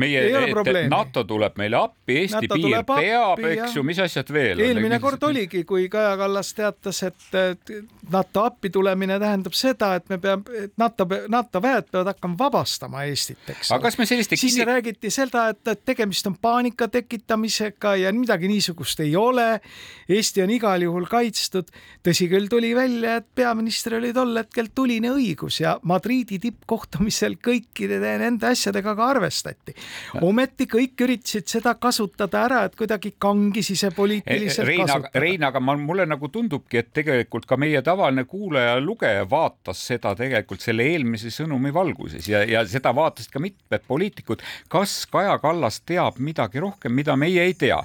meie, 0.01 0.89
NATO 0.91 1.25
tuleb 1.29 1.57
meile 1.61 1.79
appi, 1.81 2.19
Eesti 2.23 2.49
NATO 2.49 2.59
piir 2.61 2.85
peab, 2.89 3.43
eks 3.51 3.77
ju, 3.77 3.85
mis 3.87 4.01
asjad 4.03 4.31
veel? 4.33 4.61
eelmine 4.67 4.99
kord 5.03 5.23
oligi, 5.29 5.65
kui 5.69 5.89
Kaja 5.93 6.17
Kallas 6.21 6.53
teatas, 6.57 7.03
et 7.07 7.73
NATO 8.13 8.45
appi 8.47 8.71
tulemine 8.71 9.19
tähendab 9.23 9.57
seda, 9.57 9.95
et 9.99 10.09
me 10.13 10.19
peame, 10.23 10.69
NATO, 10.79 11.07
NATO 11.33 11.63
väed 11.63 11.89
peavad 11.91 12.13
hakkama 12.13 12.39
vabastama 12.39 13.05
Eestit, 13.09 13.41
eks. 13.55 13.73
aga 13.75 13.89
kas 13.89 13.99
me 13.99 14.07
selliste 14.09 14.39
siis 14.39 14.59
kinni... 14.59 14.69
räägiti 14.69 15.11
seda, 15.15 15.49
et, 15.55 15.73
tegemist 15.87 16.29
on 16.29 16.37
paanika 16.41 16.89
tekitamisega 16.93 17.97
ja 18.03 18.13
midagi 18.15 18.51
niisugust 18.51 19.01
ei 19.05 19.15
ole. 19.17 19.61
Eesti 20.09 20.43
on 20.45 20.53
igal 20.55 20.83
juhul 20.85 21.09
kaitstud. 21.11 21.71
tõsi 22.07 22.29
küll, 22.31 22.49
tuli 22.51 22.75
välja, 22.77 23.17
et 23.21 23.27
peaministril 23.35 23.99
oli 24.01 24.13
tol 24.15 24.37
hetkel 24.39 24.71
tuline 24.75 25.11
õigus 25.15 25.61
ja 25.63 25.77
Madriidi 25.83 26.39
tippkohtumisel 26.43 27.39
kõikide 27.43 28.01
nende 28.21 28.53
asjadega 28.53 28.95
ka 28.97 29.11
arvestati. 29.17 29.75
Ometi 30.23 30.67
kõik 30.71 31.05
üritasid 31.07 31.49
seda 31.51 31.75
kasutada 31.81 32.45
ära, 32.47 32.63
et 32.67 32.77
kuidagi 32.79 33.15
kangi 33.19 33.63
sisepoliitiliselt 33.67 34.67
Rein, 34.69 34.83
kasutada. 34.85 35.23
Rein, 35.23 35.45
aga 35.47 35.61
ma, 35.63 35.77
mulle 35.81 36.07
nagu 36.09 36.31
tundubki, 36.33 36.81
et 36.83 36.93
tegelikult 36.97 37.47
ka 37.49 37.59
meie 37.61 37.83
tavaline 37.87 38.27
kuulaja, 38.29 38.79
lugeja 38.81 39.25
vaatas 39.31 39.83
seda 39.91 40.15
tegelikult 40.19 40.65
selle 40.65 40.87
eelmise 40.93 41.33
sõnumi 41.35 41.73
valguses 41.75 42.29
ja, 42.31 42.43
ja 42.47 42.65
seda 42.69 42.93
vaatasid 42.97 43.33
ka 43.33 43.43
mitmed 43.43 43.87
poliitikud. 43.89 44.45
kas 44.73 44.99
Kaja 45.11 45.39
Kallas 45.43 45.81
teab 45.87 46.21
midagi 46.23 46.61
rohkem, 46.63 46.95
mida 46.97 47.17
meie 47.17 47.45
ei 47.47 47.55
tea? 47.55 47.81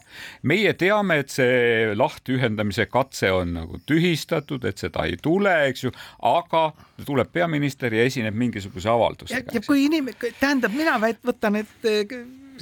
meie 0.47 0.73
teame, 0.73 1.21
et 1.21 1.33
see 1.33 1.91
lahtiühendamise 1.95 2.87
katse 2.91 3.31
on 3.31 3.53
nagu 3.59 3.79
tühistatud, 3.87 4.65
et 4.65 4.81
seda 4.81 5.05
ei 5.09 5.17
tule, 5.21 5.53
eks 5.69 5.85
ju, 5.85 5.91
aga 6.27 6.71
tuleb 7.05 7.31
peaminister 7.33 7.93
ja 7.93 8.05
esineb 8.05 8.35
mingisuguse 8.37 8.89
avaldusega. 8.89 9.53
ja 9.53 9.61
kui 9.65 9.85
inimene, 9.85 10.33
tähendab, 10.39 10.73
mina 10.75 10.97
võtan, 11.01 11.61
et 11.61 11.87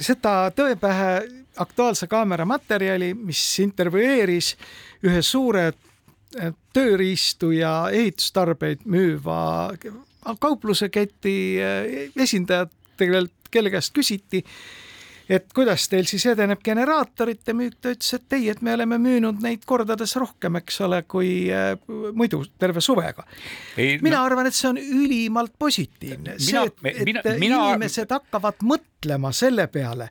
seda 0.00 0.34
Tõepähe 0.56 1.12
Aktuaalse 1.60 2.06
Kaamera 2.06 2.46
materjali, 2.48 3.12
mis 3.14 3.42
intervjueeris 3.60 4.54
ühe 5.06 5.22
suure 5.22 5.66
eh, 5.70 6.52
tööriistu 6.72 7.50
ja 7.56 7.90
ehitustarbeid 7.92 8.86
müüva 8.88 9.40
kaupluse 10.40 10.88
keti 10.92 11.34
eh, 11.60 12.12
esindajat, 12.16 12.72
kelle 13.50 13.72
käest 13.72 13.94
küsiti 13.96 14.44
et 15.30 15.52
kuidas 15.54 15.86
teil 15.90 16.08
siis 16.10 16.24
edeneb 16.32 16.62
generaatorite 16.64 17.54
müük, 17.56 17.76
ta 17.80 17.92
ütles, 17.94 18.14
et 18.16 18.36
ei, 18.36 18.48
et 18.50 18.62
me 18.66 18.74
oleme 18.74 18.98
müünud 19.02 19.40
neid 19.44 19.62
kordades 19.68 20.16
rohkem, 20.18 20.58
eks 20.60 20.80
ole, 20.86 21.02
kui 21.10 21.30
äh, 21.54 21.72
muidu 22.16 22.42
terve 22.58 22.82
suvega. 22.84 23.24
mina 23.76 24.16
no, 24.16 24.24
arvan, 24.26 24.50
et 24.50 24.56
see 24.56 24.68
on 24.70 24.80
ülimalt 24.80 25.54
positiivne, 25.58 26.36
see, 26.38 26.58
et, 26.58 26.82
et 26.92 27.04
mina, 27.06 27.24
mina, 27.38 27.60
inimesed 27.70 28.10
hakkavad 28.10 28.64
mõtlema 28.66 29.30
selle 29.36 29.68
peale, 29.72 30.08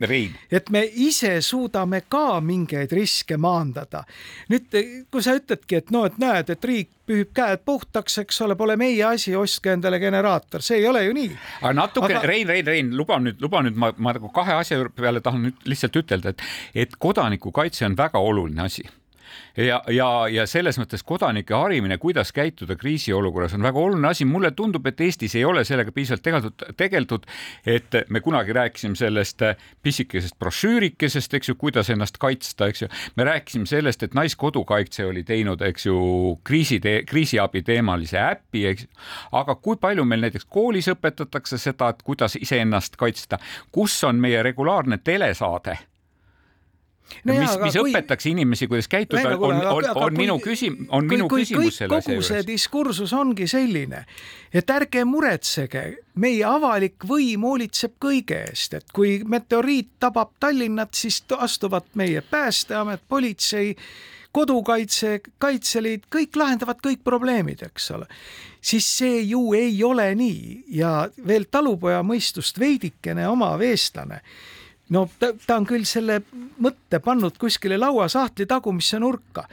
et 0.50 0.70
me 0.72 0.84
ise 1.06 1.36
suudame 1.44 2.02
ka 2.08 2.40
mingeid 2.40 2.92
riske 2.96 3.36
maandada. 3.36 4.04
nüüd, 4.50 4.72
kui 5.12 5.22
sa 5.22 5.36
ütledki, 5.36 5.82
et 5.82 5.92
no, 5.94 6.06
et 6.08 6.16
näed, 6.22 6.54
et 6.56 6.64
riik 6.64 6.90
pühib 7.10 7.32
käed 7.34 7.64
puhtaks, 7.66 8.20
eks 8.22 8.40
ole, 8.46 8.56
pole 8.58 8.76
meie 8.80 9.02
asi, 9.08 9.34
ostke 9.38 9.74
endale 9.74 9.98
generaator, 10.02 10.62
see 10.62 10.80
ei 10.80 10.86
ole 10.90 11.04
ju 11.08 11.16
nii. 11.16 11.32
aga 11.62 11.74
natuke 11.80 12.12
aga..., 12.12 12.22
Rein, 12.30 12.46
Rein, 12.48 12.66
Rein, 12.66 12.94
luba 12.96 13.18
nüüd, 13.22 13.42
luba 13.42 13.64
nüüd, 13.66 13.78
ma, 13.80 13.92
ma 13.98 14.14
nagu 14.16 14.30
kahe 14.34 14.56
asja 14.60 14.80
peale 14.96 15.22
tahan 15.24 15.48
nüüd 15.48 15.68
lihtsalt 15.70 15.98
ütelda, 16.02 16.34
et, 16.34 16.46
et 16.86 16.96
kodanikukaitse 16.98 17.88
on 17.88 17.98
väga 17.98 18.22
oluline 18.22 18.66
asi 18.68 18.86
ja, 19.56 19.82
ja, 19.88 20.08
ja 20.28 20.46
selles 20.46 20.78
mõttes 20.80 21.02
kodanike 21.06 21.54
harimine, 21.54 21.98
kuidas 21.98 22.32
käituda 22.32 22.76
kriisiolukorras 22.78 23.54
on 23.56 23.64
väga 23.64 23.78
oluline 23.78 24.08
asi. 24.08 24.24
mulle 24.24 24.50
tundub, 24.50 24.86
et 24.86 25.00
Eestis 25.00 25.34
ei 25.34 25.44
ole 25.44 25.64
sellega 25.64 25.92
piisavalt 25.92 26.22
tegeldud, 26.22 26.64
tegeldud, 26.76 27.26
et 27.66 27.98
me 28.08 28.20
kunagi 28.20 28.52
rääkisime 28.56 28.96
sellest 28.96 29.42
pisikesest 29.82 30.38
brošüürikesest, 30.38 31.34
eks 31.34 31.52
ju, 31.52 31.54
kuidas 31.54 31.90
ennast 31.90 32.18
kaitsta, 32.18 32.70
eks 32.70 32.82
ju. 32.82 32.88
me 33.16 33.24
rääkisime 33.24 33.66
sellest, 33.66 34.02
et 34.02 34.14
Naiskodukaitse 34.14 35.04
oli 35.06 35.24
teinud, 35.24 35.62
eks 35.62 35.86
ju, 35.86 36.00
kriisi, 36.44 36.80
kriisiabi 37.06 37.62
teemalise 37.62 38.18
äpi, 38.22 38.66
eks. 38.72 38.88
aga 39.32 39.54
kui 39.54 39.76
palju 39.80 40.04
meil 40.04 40.26
näiteks 40.26 40.48
koolis 40.48 40.88
õpetatakse 40.92 41.58
seda, 41.58 41.90
et 41.90 42.02
kuidas 42.02 42.36
iseennast 42.40 42.96
kaitsta, 42.96 43.38
kus 43.72 44.02
on 44.04 44.20
meie 44.20 44.42
regulaarne 44.42 44.98
telesaade 45.04 45.78
no 47.24 47.36
mis, 47.36 47.54
mis 47.62 47.76
kui... 47.76 47.92
õpetaks 47.92 48.28
inimesi, 48.30 48.68
kuidas 48.70 48.88
käituda, 48.90 49.34
on, 49.36 49.56
on, 49.60 49.88
on, 49.94 50.16
minu 50.16 50.36
küsim-, 50.42 50.84
on 50.88 51.06
kui, 51.06 51.16
minu 51.16 51.28
kui, 51.30 51.44
küsimus 51.44 51.80
selle 51.80 51.98
asja 51.98 52.14
juures. 52.14 52.28
kogu 52.28 52.38
see 52.40 52.46
diskursus 52.48 53.14
ongi 53.16 53.48
selline, 53.50 54.04
et 54.54 54.70
ärge 54.74 55.04
muretsege, 55.08 55.84
meie 56.20 56.44
avalik 56.46 57.06
võim 57.08 57.46
hoolitseb 57.48 57.96
kõige 58.02 58.44
eest, 58.50 58.78
et 58.78 58.94
kui 58.94 59.18
meteoriit 59.24 59.96
tabab 60.02 60.34
Tallinnat, 60.40 60.94
siis 60.96 61.22
astuvad 61.36 61.88
meie 61.98 62.22
Päästeamet, 62.30 63.02
politsei, 63.08 63.74
kodukaitse, 64.32 65.20
Kaitseliit, 65.42 66.06
kõik 66.12 66.38
lahendavad 66.38 66.78
kõik 66.84 67.02
probleemid, 67.04 67.64
eks 67.66 67.90
ole. 67.96 68.06
siis 68.60 68.86
see 68.98 69.22
ju 69.24 69.54
ei 69.56 69.82
ole 69.84 70.14
nii 70.14 70.64
ja 70.76 71.08
veel 71.26 71.46
talupoja 71.50 72.02
mõistust 72.04 72.58
veidikene 72.60 73.28
omav 73.28 73.62
eestlane 73.64 74.20
no 74.90 75.06
ta, 75.18 75.32
ta 75.46 75.58
on 75.60 75.66
küll 75.68 75.86
selle 75.88 76.20
mõtte 76.62 77.00
pannud 77.04 77.38
kuskile 77.40 77.78
lauasahtli 77.80 78.46
tagumisse 78.46 79.00
nurka, 79.00 79.46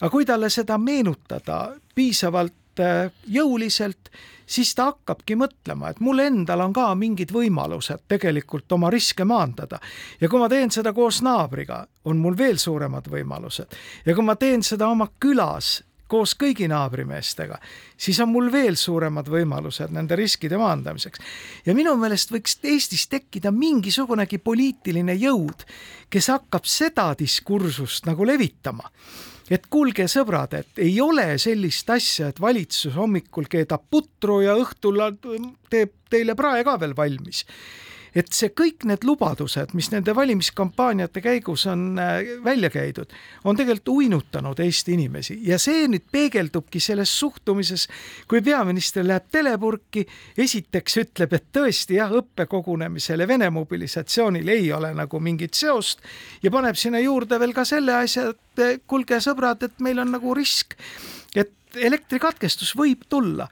aga 0.00 0.10
kui 0.10 0.26
talle 0.26 0.50
seda 0.50 0.78
meenutada 0.78 1.62
piisavalt 1.94 2.82
äh, 2.82 3.10
jõuliselt, 3.26 4.10
siis 4.50 4.72
ta 4.74 4.90
hakkabki 4.90 5.36
mõtlema, 5.38 5.90
et 5.90 6.00
mul 6.02 6.24
endal 6.24 6.64
on 6.66 6.72
ka 6.74 6.88
mingid 6.98 7.32
võimalused 7.34 8.06
tegelikult 8.10 8.72
oma 8.72 8.90
riske 8.90 9.24
maandada. 9.24 9.78
ja 10.20 10.28
kui 10.28 10.40
ma 10.40 10.48
teen 10.48 10.70
seda 10.70 10.92
koos 10.92 11.22
naabriga, 11.22 11.84
on 12.04 12.18
mul 12.18 12.36
veel 12.38 12.58
suuremad 12.58 13.06
võimalused. 13.10 13.78
ja 14.06 14.14
kui 14.14 14.24
ma 14.24 14.36
teen 14.36 14.62
seda 14.62 14.88
oma 14.88 15.08
külas 15.20 15.80
koos 16.10 16.34
kõigi 16.38 16.68
naabrimeestega, 16.70 17.58
siis 17.96 18.18
on 18.22 18.32
mul 18.32 18.50
veel 18.52 18.76
suuremad 18.78 19.30
võimalused 19.30 19.94
nende 19.94 20.18
riskide 20.18 20.58
maandamiseks. 20.60 21.22
ja 21.66 21.74
minu 21.74 21.94
meelest 22.00 22.32
võiks 22.34 22.58
Eestis 22.62 23.06
tekkida 23.08 23.52
mingisugunegi 23.54 24.38
poliitiline 24.38 25.14
jõud, 25.14 25.66
kes 26.10 26.30
hakkab 26.34 26.66
seda 26.66 27.12
diskursust 27.18 28.06
nagu 28.10 28.26
levitama 28.26 28.90
et 29.50 29.66
kuulge, 29.66 30.06
sõbrad, 30.06 30.54
et 30.54 30.78
ei 30.78 31.00
ole 31.02 31.34
sellist 31.42 31.88
asja, 31.90 32.28
et 32.30 32.40
valitsus 32.40 32.94
hommikul 32.94 33.48
keedab 33.50 33.82
putru 33.90 34.40
ja 34.44 34.54
õhtul 34.54 35.00
teeb 35.70 35.96
teile 36.10 36.36
prae 36.38 36.62
ka 36.66 36.76
veel 36.78 36.94
valmis 36.94 37.44
et 38.14 38.32
see 38.34 38.50
kõik 38.56 38.84
need 38.88 39.04
lubadused, 39.06 39.74
mis 39.76 39.90
nende 39.92 40.14
valimiskampaaniate 40.16 41.22
käigus 41.24 41.66
on 41.70 41.98
äh, 42.00 42.34
välja 42.44 42.70
käidud, 42.70 43.12
on 43.44 43.58
tegelikult 43.58 43.92
uinutanud 43.94 44.60
Eesti 44.60 44.94
inimesi. 44.96 45.38
Ja 45.46 45.58
see 45.62 45.86
nüüd 45.90 46.06
peegeldubki 46.12 46.80
selles 46.82 47.12
suhtumises, 47.20 47.86
kui 48.28 48.42
peaminister 48.42 49.06
läheb 49.06 49.30
telepurki, 49.32 50.06
esiteks 50.38 51.00
ütleb, 51.04 51.34
et 51.36 51.48
tõesti 51.56 51.98
jah, 52.00 52.12
õppekogunemisel 52.20 53.24
ja 53.24 53.28
Vene 53.30 53.50
mobilisatsioonil 53.54 54.48
ei 54.48 54.72
ole 54.74 54.92
nagu 54.96 55.20
mingit 55.22 55.54
seost 55.58 56.02
ja 56.42 56.50
paneb 56.50 56.78
sinna 56.78 57.00
juurde 57.02 57.38
veel 57.40 57.54
ka 57.56 57.64
selle 57.68 57.94
asja, 58.00 58.30
et 58.30 58.84
kuulge, 58.90 59.20
sõbrad, 59.22 59.62
et 59.66 59.82
meil 59.84 60.02
on 60.02 60.16
nagu 60.16 60.34
risk, 60.36 60.74
et 61.34 61.52
elektrikatkestus 61.78 62.74
võib 62.78 63.06
tulla 63.08 63.46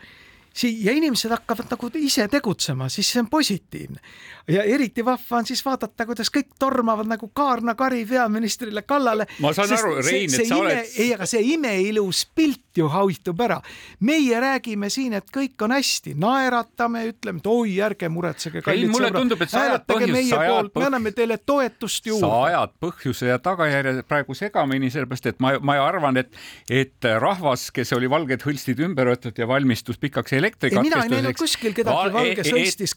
ja 0.64 0.92
inimesed 0.92 1.30
hakkavad 1.30 1.70
nagu 1.70 1.90
ise 1.94 2.28
tegutsema, 2.28 2.88
siis 2.88 3.12
see 3.12 3.20
on 3.22 3.30
positiivne. 3.30 4.00
ja 4.48 4.62
eriti 4.62 5.04
vahva 5.04 5.38
on 5.38 5.46
siis 5.46 5.64
vaadata, 5.64 6.06
kuidas 6.06 6.30
kõik 6.32 6.54
tormavad 6.58 7.06
nagu 7.06 7.28
kaarnakari 7.28 8.06
peaministrile 8.06 8.82
kallale. 8.82 9.26
ma 9.40 9.52
saan 9.52 9.72
aru, 9.76 9.94
Rein, 10.02 10.24
et 10.24 10.34
sa 10.34 10.42
ime, 10.42 10.60
oled. 10.60 10.94
ei, 10.96 11.14
aga 11.14 11.26
see 11.26 11.42
imeilus 11.54 12.24
pilt 12.34 12.78
ju 12.78 12.88
hauitub 12.88 13.40
ära. 13.40 13.60
meie 14.00 14.40
räägime 14.40 14.90
siin, 14.90 15.12
et 15.18 15.30
kõik 15.34 15.62
on 15.64 15.74
hästi, 15.76 16.14
naeratame, 16.18 17.04
ütleme, 17.12 17.42
et 17.42 17.46
oi, 17.46 17.76
ärge 17.84 18.08
muretsege, 18.08 18.62
kallid 18.62 18.94
sõbrad. 18.94 19.46
hääletage 19.52 20.10
meie 20.12 20.40
poolt, 20.46 20.74
me 20.74 20.88
anname 20.88 21.12
teile 21.12 21.38
toetust 21.38 22.06
juurde. 22.06 22.26
sa 22.26 22.42
ajad 22.48 22.74
põhjuse 22.80 23.30
ja 23.30 23.38
tagajärje 23.38 24.02
praegu 24.08 24.34
segamini, 24.34 24.90
sellepärast 24.90 25.26
et 25.32 25.40
ma, 25.44 25.54
ma 25.60 25.78
arvan, 25.84 26.16
et, 26.16 26.32
et 26.70 27.10
rahvas, 27.20 27.68
kes 27.74 27.92
oli 27.96 28.10
valged 28.10 28.42
hõlstid 28.46 28.80
ümber 28.84 29.12
võetud 29.12 29.38
ja 29.38 29.48
valmistus 29.48 29.98
pikaks 29.98 30.32
elektriks. 30.32 30.47
Mina 30.82 31.02
ei 31.04 31.12
näinud 31.12 31.38
kuskil 31.38 31.74
kedagi 31.76 32.12
valges 32.14 32.50
õstis. 32.52 32.94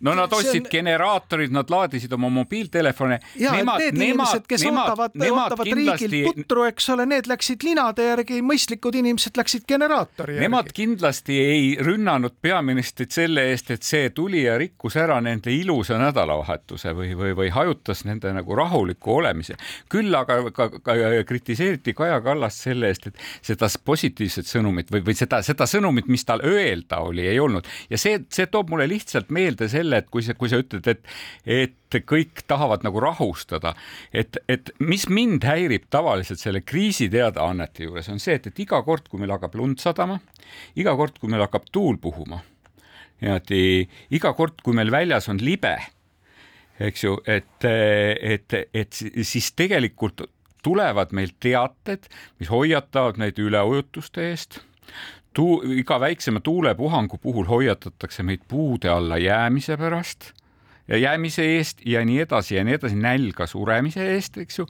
no 0.00 0.14
nad 0.18 0.32
ostsid 0.32 0.66
on... 0.66 0.70
generaatorid, 0.72 1.52
nad 1.54 1.70
laadisid 1.70 2.12
oma 2.16 2.30
mobiiltelefone. 2.40 3.20
ja, 3.40 3.54
et 3.58 3.66
need 3.66 4.00
inimesed, 4.00 4.46
kes 4.50 4.64
nemad, 4.66 4.92
ootavad, 4.92 5.16
ootavad 5.30 5.70
kindlasti... 5.70 6.10
riigilt 6.10 6.40
putru, 6.42 6.64
eks 6.70 6.90
ole, 6.94 7.06
need 7.10 7.30
läksid 7.30 7.66
linade 7.66 8.06
järgi, 8.10 8.40
mõistlikud 8.46 9.00
inimesed 9.00 9.40
läksid 9.40 9.66
generaatori 9.68 10.36
järgi. 10.36 10.46
Nemad 10.48 10.72
kindlasti 10.76 11.38
ei 11.42 11.70
rünnanud 11.80 12.36
peaministrit 12.42 13.14
selle 13.14 13.48
eest, 13.50 13.70
et 13.74 13.86
see 13.86 14.10
tuli 14.14 14.44
ja 14.44 14.56
rikkus 14.60 14.96
ära 15.00 15.20
nende 15.24 15.52
ilusa 15.54 15.98
nädalavahetuse 16.00 16.94
või, 16.96 17.12
või, 17.18 17.34
või 17.38 17.50
hajutas 17.54 18.04
nende 18.08 18.32
nagu 18.36 18.56
rahuliku 18.56 19.18
olemise. 19.20 19.56
küll 19.90 20.14
aga 20.14 20.40
ka, 20.50 20.68
ka, 20.70 20.80
ka 20.84 21.24
kritiseeriti 21.26 21.94
Kaja 21.94 22.20
Kallast 22.24 22.64
selle 22.66 22.90
eest, 22.90 23.10
et 23.10 23.20
seda 23.44 23.68
positiivset 23.84 24.48
sõnumit 24.48 24.90
või, 24.92 25.02
või 25.06 25.16
seda, 25.18 25.42
seda 25.46 25.66
sõnumit, 25.70 26.08
mis 26.10 26.24
tal 26.26 26.42
öelda 26.50 27.00
oli, 27.06 27.26
ei 27.30 27.40
olnud 27.40 27.66
ja 27.90 27.98
see, 28.00 28.20
see 28.32 28.48
toob 28.50 28.72
mulle 28.72 28.88
lihtsalt 28.90 29.30
meelde 29.34 29.68
selle, 29.72 30.02
et 30.02 30.10
kui 30.12 30.24
sa, 30.26 30.36
kui 30.38 30.50
sa 30.52 30.60
ütled, 30.60 30.86
et, 30.90 31.14
et 31.46 32.00
kõik 32.06 32.44
tahavad 32.50 32.84
nagu 32.86 33.02
rahustada, 33.02 33.74
et, 34.12 34.38
et 34.50 34.72
mis 34.82 35.06
mind 35.10 35.46
häirib 35.46 35.88
tavaliselt 35.90 36.42
selle 36.42 36.64
kriisiteadaannete 36.66 37.88
juures 37.88 38.10
on 38.12 38.22
see, 38.22 38.38
et, 38.38 38.50
et 38.50 38.64
iga 38.66 38.82
kord, 38.86 39.08
kui 39.10 39.22
meil 39.22 39.34
hakkab 39.36 39.56
lund 39.60 39.82
sadama, 39.82 40.20
iga 40.78 40.96
kord, 40.98 41.18
kui 41.20 41.32
meil 41.32 41.46
hakkab 41.46 41.70
tuul 41.72 42.00
puhuma, 42.02 42.42
niimoodi 43.20 43.62
iga 44.16 44.34
kord, 44.36 44.62
kui 44.64 44.76
meil 44.76 44.92
väljas 44.92 45.28
on 45.32 45.40
libe 45.42 45.76
eks 46.80 47.04
ju, 47.04 47.16
et, 47.28 47.66
et, 47.68 48.54
et 48.72 49.00
siis 49.26 49.50
tegelikult 49.56 50.24
tulevad 50.64 51.14
meil 51.16 51.32
teated, 51.40 52.08
mis 52.40 52.50
hoiatavad 52.52 53.20
meid 53.20 53.40
üleujutuste 53.40 54.30
eest. 54.30 54.60
Tuu-, 55.38 55.62
iga 55.78 56.00
väiksema 56.00 56.40
tuulepuhangu 56.40 57.18
puhul 57.22 57.46
hoiatatakse 57.46 58.22
meid 58.22 58.42
puude 58.48 58.88
alla 58.90 59.18
jäämise 59.18 59.76
pärast 59.76 60.32
jäämise 60.98 61.44
eest 61.56 61.84
ja 61.86 62.04
nii 62.04 62.20
edasi 62.24 62.56
ja 62.56 62.64
nii 62.64 62.74
edasi, 62.74 62.96
nälga 62.96 63.46
suremise 63.46 64.06
eest, 64.14 64.38
eks 64.42 64.58
ju. 64.58 64.66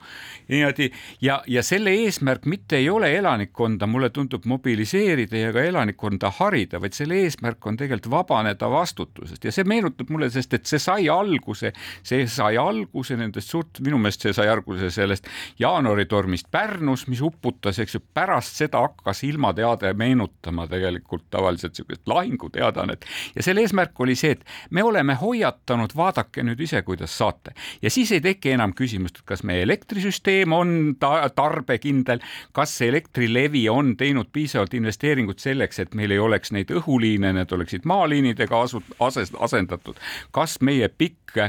niimoodi. 0.47 0.91
Ja, 1.21 1.41
ja 1.47 1.63
selle 1.63 1.93
eesmärk 2.03 2.45
mitte 2.45 2.77
ei 2.77 2.89
ole 2.89 3.13
elanikkonda, 3.17 3.87
mulle 3.87 4.09
tundub, 4.09 4.45
mobiliseerida 4.45 5.37
ja 5.37 5.53
ka 5.53 5.63
elanikkonda 5.65 6.31
harida, 6.37 6.81
vaid 6.81 6.93
selle 6.97 7.21
eesmärk 7.23 7.65
on 7.67 7.77
tegelikult 7.77 8.11
vabaneda 8.11 8.69
vastutusest. 8.69 9.45
Ja 9.45 9.51
see 9.51 9.67
meenutab 9.67 10.09
mulle, 10.09 10.29
sest 10.29 10.53
et 10.53 10.65
see 10.65 10.79
sai 10.79 11.09
alguse, 11.09 11.73
see 12.03 12.27
sai 12.27 12.57
alguse 12.57 13.17
nendest 13.17 13.49
suurt, 13.49 13.81
minu 13.85 13.97
meelest 14.01 14.27
see 14.27 14.35
sai 14.35 14.49
alguse 14.51 14.91
sellest 14.93 15.27
jaanuaritormist 15.59 16.51
Pärnus, 16.51 17.07
mis 17.07 17.21
uputas, 17.21 17.79
eks 17.79 17.95
ju, 17.95 18.01
pärast 18.13 18.57
seda 18.59 18.81
hakkas 18.83 19.23
ilmateade 19.23 19.93
meenutama 19.97 20.67
tegelikult 20.67 21.27
tavaliselt 21.31 21.71
niisugust 21.71 22.07
lahinguteadaannet. 22.07 23.05
Ja 23.35 23.43
selle 23.43 23.63
eesmärk 23.65 23.99
oli 23.99 24.15
see, 24.19 24.35
et 24.35 24.45
me 24.69 24.83
oleme 24.83 25.15
hoiatanud 25.15 25.95
vaadake 26.11 26.43
nüüd 26.45 26.59
ise, 26.61 26.81
kuidas 26.87 27.13
saate. 27.17 27.53
ja 27.81 27.89
siis 27.89 28.11
ei 28.11 28.21
teki 28.21 28.55
enam 28.55 28.73
küsimust, 28.77 29.21
et 29.21 29.25
kas 29.25 29.43
meie 29.47 29.63
elektrisüsteem 29.65 30.51
on 30.53 30.95
ta 30.99 31.29
tarbekindel, 31.35 32.21
kas 32.51 32.81
Elektrilevi 32.81 33.67
on 33.69 33.95
teinud 33.97 34.31
piisavalt 34.33 34.73
investeeringut 34.73 35.39
selleks, 35.39 35.79
et 35.79 35.95
meil 35.95 36.11
ei 36.11 36.19
oleks 36.19 36.51
neid 36.51 36.71
õhuliine, 36.71 37.33
need 37.37 37.51
oleksid 37.51 37.85
maaliinidega 37.87 38.63
asu-, 38.65 38.83
asendatud, 38.99 39.99
kas 40.31 40.59
meie 40.61 40.89
pikk 40.89 41.39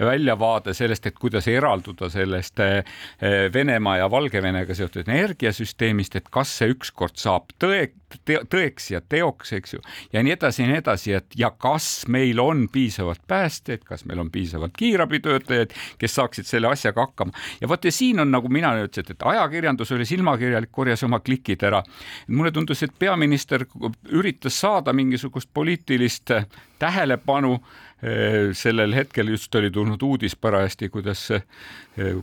väljavaade 0.00 0.74
sellest, 0.74 1.06
et 1.06 1.18
kuidas 1.18 1.48
eralduda 1.48 2.08
sellest 2.12 2.60
eh, 2.60 2.84
Venemaa 3.52 3.96
ja 4.00 4.10
Valgevenega 4.10 4.74
seotud 4.76 5.08
energiasüsteemist, 5.08 6.16
et 6.16 6.28
kas 6.32 6.52
see 6.60 6.70
ükskord 6.74 7.16
saab 7.20 7.52
tõe, 7.60 7.90
tõeks 8.26 8.90
ja 8.94 9.00
teoks, 9.00 9.52
eks 9.56 9.76
ju, 9.76 9.82
ja 10.12 10.22
nii 10.24 10.34
edasi 10.36 10.64
ja 10.64 10.70
nii 10.70 10.80
edasi, 10.82 11.14
et 11.20 11.38
ja 11.38 11.50
kas 11.50 12.06
meil 12.08 12.40
on 12.42 12.66
piisavalt 12.72 13.22
päästjaid, 13.30 13.84
kas 13.86 14.04
meil 14.10 14.24
on 14.24 14.30
piisavalt 14.30 14.74
kiirabitöötajaid, 14.76 15.74
kes 15.98 16.16
saaksid 16.18 16.48
selle 16.48 16.70
asjaga 16.70 17.06
hakkama. 17.06 17.32
ja 17.60 17.68
vot 17.68 17.84
ja 17.84 17.92
siin 17.94 18.20
on, 18.20 18.30
nagu 18.30 18.50
mina 18.52 18.74
ütlesin, 18.82 19.14
et 19.14 19.28
ajakirjandus 19.32 19.92
oli 19.96 20.06
silmakirjalik, 20.08 20.72
korjas 20.72 21.04
oma 21.06 21.20
klikid 21.20 21.62
ära. 21.66 21.82
mulle 22.28 22.52
tundus, 22.52 22.82
et 22.82 22.96
peaminister 22.98 23.66
üritas 24.10 24.60
saada 24.60 24.92
mingisugust 24.92 25.50
poliitilist 25.54 26.34
tähelepanu 26.80 27.54
eh, 28.02 28.50
sellel 28.56 28.94
hetkel 28.96 29.28
just 29.34 29.54
oli 29.54 29.70
tulnud 29.70 30.02
uudis 30.02 30.36
parajasti, 30.36 30.88
kuidas, 30.88 31.30
eh, 31.30 31.44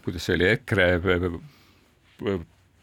kuidas 0.04 0.26
see 0.26 0.36
oli, 0.36 0.52
EKRE 0.58 0.92
eh, 0.94 2.38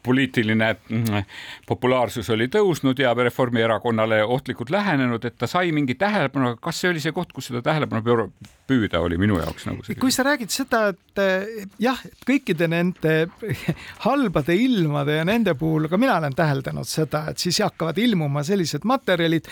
poliitiline 0.05 0.71
mm, 0.75 1.23
populaarsus 1.69 2.29
oli 2.35 2.49
tõusnud 2.53 2.99
ja 3.01 3.14
Reformierakonnale 3.14 4.21
ohtlikult 4.25 4.71
lähenenud, 4.71 5.25
et 5.25 5.38
ta 5.38 5.49
sai 5.51 5.73
mingi 5.73 5.97
tähelepanu, 5.99 6.53
aga 6.53 6.61
kas 6.69 6.83
see 6.83 6.90
oli 6.93 7.03
see 7.03 7.14
koht, 7.17 7.33
kus 7.33 7.49
seda 7.51 7.62
tähelepanu 7.64 8.29
püüda 8.69 9.01
oli 9.05 9.19
minu 9.21 9.38
jaoks 9.40 9.67
nagu 9.69 9.85
see. 9.85 9.97
kui 10.01 10.12
sa 10.14 10.25
räägid 10.27 10.53
seda, 10.53 10.87
et 10.93 11.23
eh, 11.23 11.64
jah, 11.83 12.01
kõikide 12.29 12.69
nende 12.71 13.14
halbade 14.07 14.57
ilmade 14.57 15.19
ja 15.21 15.25
nende 15.29 15.57
puhul 15.59 15.88
ka 15.93 16.01
mina 16.01 16.19
olen 16.21 16.37
täheldanud 16.37 16.88
seda, 16.88 17.27
et 17.33 17.40
siis 17.43 17.61
hakkavad 17.64 17.99
ilmuma 18.01 18.45
sellised 18.47 18.85
materjalid, 18.88 19.49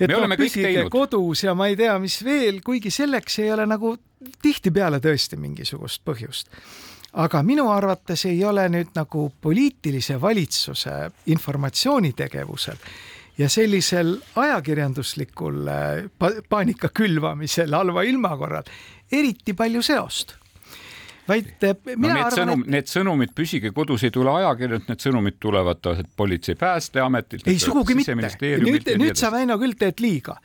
et 0.00 0.12
noh, 0.12 0.36
püsige 0.40 0.86
kodus 0.92 1.44
ja 1.46 1.56
ma 1.56 1.70
ei 1.72 1.78
tea, 1.80 1.96
mis 2.02 2.20
veel, 2.24 2.62
kuigi 2.64 2.92
selleks 2.94 3.40
ei 3.44 3.52
ole 3.56 3.68
nagu 3.68 3.96
tihtipeale 4.44 5.00
tõesti 5.00 5.40
mingisugust 5.40 6.04
põhjust 6.04 6.52
aga 7.12 7.42
minu 7.42 7.68
arvates 7.70 8.24
ei 8.30 8.44
ole 8.44 8.68
nüüd 8.70 8.92
nagu 8.94 9.30
poliitilise 9.42 10.20
valitsuse 10.20 10.96
informatsioonitegevusel 11.26 12.76
ja 13.38 13.48
sellisel 13.48 14.16
ajakirjanduslikul 14.36 15.68
äh, 15.68 16.42
paanika 16.48 16.88
külvamisel 16.94 17.74
halva 17.74 18.04
ilma 18.06 18.36
korral 18.36 18.68
eriti 19.12 19.54
palju 19.58 19.82
seost 19.82 20.36
vaid 21.28 21.64
äh, 21.66 21.76
mina 21.96 22.14
no 22.14 22.14
need 22.14 22.24
arvan, 22.24 22.38
sõnum 22.38 22.64
et..., 22.64 22.72
need 22.76 22.90
sõnumid 22.90 23.34
Püsige 23.36 23.72
kodus 23.74 24.04
ei 24.06 24.14
tule 24.14 24.32
ajakirjandust, 24.34 24.90
need 24.92 25.06
sõnumid 25.06 25.38
tulevad 25.42 25.90
Politsei- 26.16 26.58
Päästeametilt. 26.58 27.48
ei, 27.48 27.58
sugugi 27.62 27.96
mitte. 27.98 28.14
nüüd, 28.14 28.92
nüüd 29.00 29.18
sa, 29.18 29.32
Väino, 29.34 29.58
küll 29.60 29.78
teed 29.78 30.02
liiga 30.02 30.38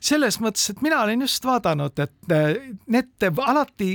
selles 0.00 0.40
mõttes, 0.40 0.70
et 0.72 0.82
mina 0.82 1.02
olen 1.04 1.26
just 1.26 1.44
vaadanud, 1.44 1.98
et 2.00 2.34
need 2.90 3.26
alati, 3.44 3.90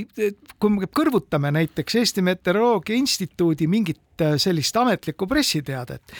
kui 0.60 0.70
me 0.72 0.86
kõrvutame 0.86 1.50
näiteks 1.58 1.98
Eesti 2.02 2.22
Meteoroloogia 2.26 2.96
Instituudi 2.96 3.66
mingit 3.70 4.00
sellist 4.38 4.76
ametlikku 4.76 5.26
pressiteadet 5.26 6.16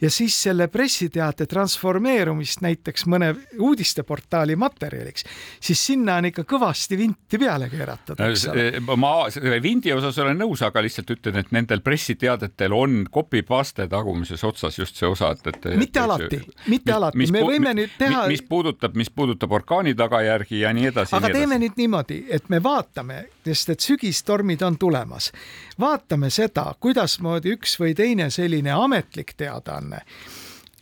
ja 0.00 0.10
siis 0.10 0.42
selle 0.42 0.68
pressiteate 0.68 1.46
transformeerumist 1.46 2.62
näiteks 2.62 3.06
mõne 3.10 3.32
uudisteportaali 3.58 4.56
materjaliks, 4.56 5.24
siis 5.60 5.80
sinna 5.86 6.18
on 6.20 6.28
ikka 6.30 6.44
kõvasti 6.48 6.98
vinti 6.98 7.40
peale 7.40 7.68
keeratud, 7.72 8.20
ole. 8.22 8.96
ma 8.96 9.12
selle 9.34 9.58
vindi 9.62 9.92
osas 9.92 10.18
olen 10.22 10.38
nõus, 10.38 10.62
aga 10.66 10.82
lihtsalt 10.84 11.10
ütlen, 11.16 11.40
et 11.42 11.50
nendel 11.54 11.82
pressiteadetel 11.84 12.74
on 12.74 13.00
copy-paste 13.14 13.88
tagumises 13.90 14.44
otsas 14.46 14.78
just 14.78 15.00
see 15.00 15.08
osa, 15.08 15.32
et, 15.34 15.50
et 15.50 15.68
mitte 15.78 16.02
alati, 16.02 16.40
mitte 16.70 16.94
alati, 16.94 17.30
me 17.34 17.42
võime 17.42 17.74
nüüd 17.80 17.98
teha 17.98 18.26
mis 18.30 18.44
puudutab, 18.46 18.94
mis 18.98 19.10
puudutab 19.10 19.52
orkaani 19.58 19.96
tagajärgi 19.98 20.62
ja 20.62 20.72
nii 20.76 20.92
edasi. 20.92 21.16
aga 21.18 21.32
teeme 21.34 21.58
nüüd 21.58 21.78
niimoodi, 21.80 22.22
et 22.30 22.48
me 22.52 22.62
vaatame, 22.62 23.24
sest 23.48 23.74
et 23.74 23.90
sügistormid 23.90 24.62
on 24.62 24.78
tulemas, 24.78 25.32
vaatame 25.80 26.30
seda, 26.30 26.74
kuidasmoodi 26.80 27.54
üks 27.56 27.78
või 27.80 27.94
teine 27.98 28.30
selline 28.30 28.74
ametlik 28.74 29.34
teadaanne 29.36 30.04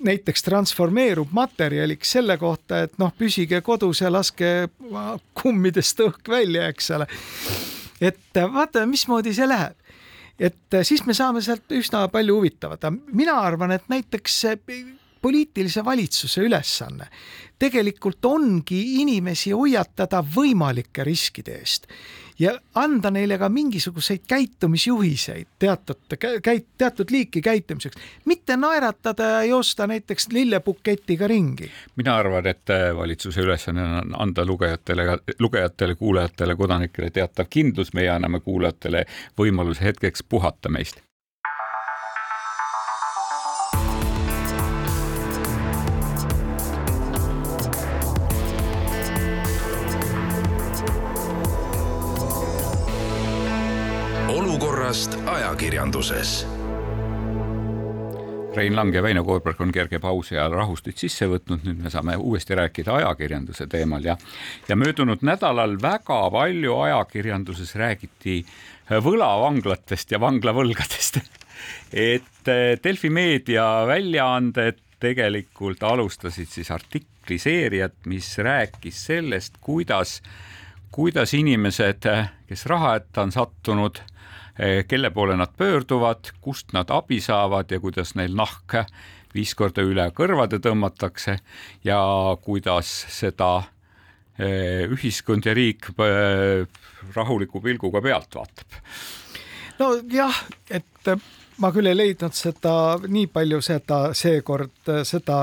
näiteks 0.05 0.43
transformeerub 0.45 1.31
materjaliks 1.33 2.11
selle 2.19 2.37
kohta, 2.37 2.83
et 2.85 2.99
noh, 3.01 3.15
püsige 3.17 3.63
kodus 3.65 4.03
ja 4.03 4.11
laske 4.13 4.69
kummidest 5.41 6.03
õhk 6.05 6.29
välja, 6.29 6.67
eks 6.69 6.91
ole. 6.93 7.07
et 8.01 8.43
vaatame, 8.53 8.91
mismoodi 8.93 9.33
see 9.35 9.49
läheb. 9.49 9.77
et 10.39 10.79
siis 10.83 11.07
me 11.07 11.15
saame 11.17 11.41
sealt 11.41 11.73
üsna 11.73 12.09
palju 12.13 12.37
huvitavat, 12.37 12.85
mina 13.13 13.39
arvan, 13.41 13.73
et 13.73 13.89
näiteks 13.89 14.43
poliitilise 15.23 15.85
valitsuse 15.85 16.45
ülesanne 16.45 17.09
tegelikult 17.59 18.25
ongi 18.29 19.01
inimesi 19.01 19.51
hoiatada 19.57 20.21
võimalike 20.21 21.05
riskide 21.05 21.57
eest 21.63 21.89
ja 22.39 22.59
anda 22.75 23.11
neile 23.11 23.39
ka 23.39 23.49
mingisuguseid 23.49 24.27
käitumisjuhiseid 24.29 25.47
teatud 25.59 26.17
käit-, 26.19 26.69
teatud 26.79 27.11
liiki 27.11 27.43
käitumiseks, 27.43 27.97
mitte 28.25 28.57
naeratada 28.57 29.23
ja 29.23 29.43
joosta 29.45 29.87
näiteks 29.87 30.29
lillepuketiga 30.33 31.29
ringi. 31.29 31.71
mina 31.97 32.17
arvan, 32.17 32.47
et 32.47 32.71
äh, 32.71 32.97
valitsuse 32.97 33.41
ülesanne 33.41 33.83
on 33.83 34.15
anda 34.19 34.45
lugejatele, 34.45 35.19
lugejatele, 35.39 35.95
kuulajatele, 35.95 36.57
kodanikele 36.57 37.11
teatav 37.11 37.47
kindlus, 37.51 37.93
meie 37.95 38.11
anname 38.11 38.41
kuulajatele 38.41 39.07
võimaluse 39.39 39.85
hetkeks 39.85 40.23
puhata 40.29 40.69
meist 40.69 41.01
ajakirjanduses. 55.77 56.47
Rein 58.57 58.77
Lang 58.77 58.95
ja 58.95 59.03
Väino 59.03 59.25
Koorberg 59.25 59.61
on 59.61 59.73
kerge 59.73 59.99
pausi 60.01 60.39
ajal 60.39 60.55
rahustit 60.57 60.97
sisse 60.97 61.29
võtnud, 61.29 61.67
nüüd 61.67 61.83
me 61.85 61.93
saame 61.93 62.17
uuesti 62.17 62.57
rääkida 62.57 62.95
ajakirjanduse 63.03 63.67
teemal 63.69 64.05
ja 64.05 64.17
ja 64.69 64.77
möödunud 64.77 65.21
nädalal 65.21 65.77
väga 65.83 66.31
palju 66.33 66.79
ajakirjanduses 66.81 67.75
räägiti 67.77 68.39
võlavanglatest 68.89 70.17
ja 70.17 70.21
vanglavõlgadest 70.21 71.21
et 72.17 72.49
eh, 72.49 72.81
Delfi 72.81 73.13
meedia 73.13 73.69
väljaanded 73.87 74.81
tegelikult 75.01 75.83
alustasid 75.85 76.49
siis 76.49 76.73
artikliseeriat, 76.73 78.07
mis 78.09 78.33
rääkis 78.39 79.05
sellest, 79.11 79.61
kuidas 79.61 80.23
kuidas 80.97 81.35
inimesed, 81.37 82.07
kes 82.49 82.67
raha 82.67 82.95
hätta 82.95 83.27
on 83.27 83.33
sattunud, 83.35 83.99
kelle 84.89 85.11
poole 85.13 85.37
nad 85.37 85.53
pöörduvad, 85.57 86.31
kust 86.41 86.73
nad 86.73 86.89
abi 86.91 87.21
saavad 87.21 87.71
ja 87.71 87.81
kuidas 87.81 88.15
neil 88.17 88.33
nahk 88.33 88.73
viis 89.37 89.55
korda 89.57 89.85
üle 89.85 90.09
kõrvade 90.17 90.61
tõmmatakse 90.65 91.39
ja 91.85 92.01
kuidas 92.45 92.93
seda 93.13 93.51
eh, 94.39 94.87
ühiskond 94.93 95.47
ja 95.47 95.55
riik 95.57 95.91
eh, 95.93 96.67
rahuliku 97.15 97.61
pilguga 97.65 98.03
pealt 98.05 98.39
vaatab. 98.39 98.79
nojah, 99.79 100.45
et 100.71 101.11
ma 101.61 101.73
küll 101.73 101.91
ei 101.91 101.97
leidnud 101.97 102.37
seda 102.37 102.75
nii 103.07 103.27
palju 103.33 103.61
seda 103.65 103.99
seekord 104.17 104.93
seda 105.09 105.41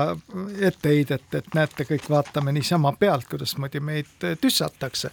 etteheidet, 0.60 1.28
et 1.34 1.54
näete, 1.54 1.86
kõik 1.88 2.08
vaatame 2.10 2.54
niisama 2.54 2.94
pealt, 2.98 3.28
kuidasmoodi 3.30 3.80
meid 3.80 4.26
tüssatakse. 4.40 5.10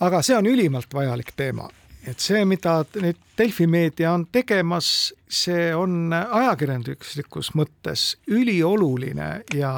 aga 0.00 0.22
see 0.22 0.36
on 0.36 0.46
ülimalt 0.46 0.94
vajalik 0.94 1.34
teema, 1.36 1.68
et 2.06 2.20
see, 2.22 2.44
mida 2.44 2.78
nüüd 3.02 3.16
Delfi 3.38 3.66
meedia 3.66 4.12
on 4.16 4.26
tegemas, 4.32 5.12
see 5.28 5.68
on 5.76 6.12
ajakirjanduslikus 6.14 7.52
mõttes 7.58 8.14
ülioluline 8.32 9.30
ja 9.54 9.72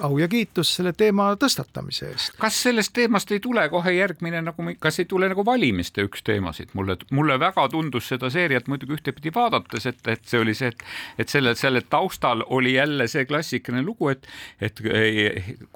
au 0.00 0.18
ja 0.18 0.28
kiitus 0.30 0.70
selle 0.76 0.92
teema 0.96 1.30
tõstatamise 1.40 2.08
eest. 2.10 2.34
kas 2.40 2.58
sellest 2.64 2.92
teemast 2.96 3.30
ei 3.34 3.40
tule 3.42 3.62
kohe 3.72 3.92
järgmine 3.94 4.42
nagu, 4.44 4.66
kas 4.82 5.00
ei 5.02 5.08
tule 5.10 5.28
nagu 5.30 5.44
valimiste 5.46 6.04
üks 6.06 6.22
teemasid, 6.26 6.70
mulle, 6.78 6.96
mulle 7.16 7.38
väga 7.40 7.66
tundus 7.72 8.08
seda 8.12 8.30
seeriat 8.30 8.68
muidugi 8.70 8.96
ühtepidi 8.98 9.32
vaadates, 9.34 9.86
et, 9.90 10.00
et 10.08 10.24
see 10.30 10.40
oli 10.40 10.54
see, 10.56 10.70
et, 10.72 10.84
et 11.24 11.32
selle, 11.32 11.54
selle 11.58 11.82
taustal 11.82 12.44
oli 12.46 12.74
jälle 12.76 13.08
see 13.10 13.26
klassikaline 13.28 13.82
lugu, 13.86 14.12
et, 14.14 14.28
et 14.60 14.80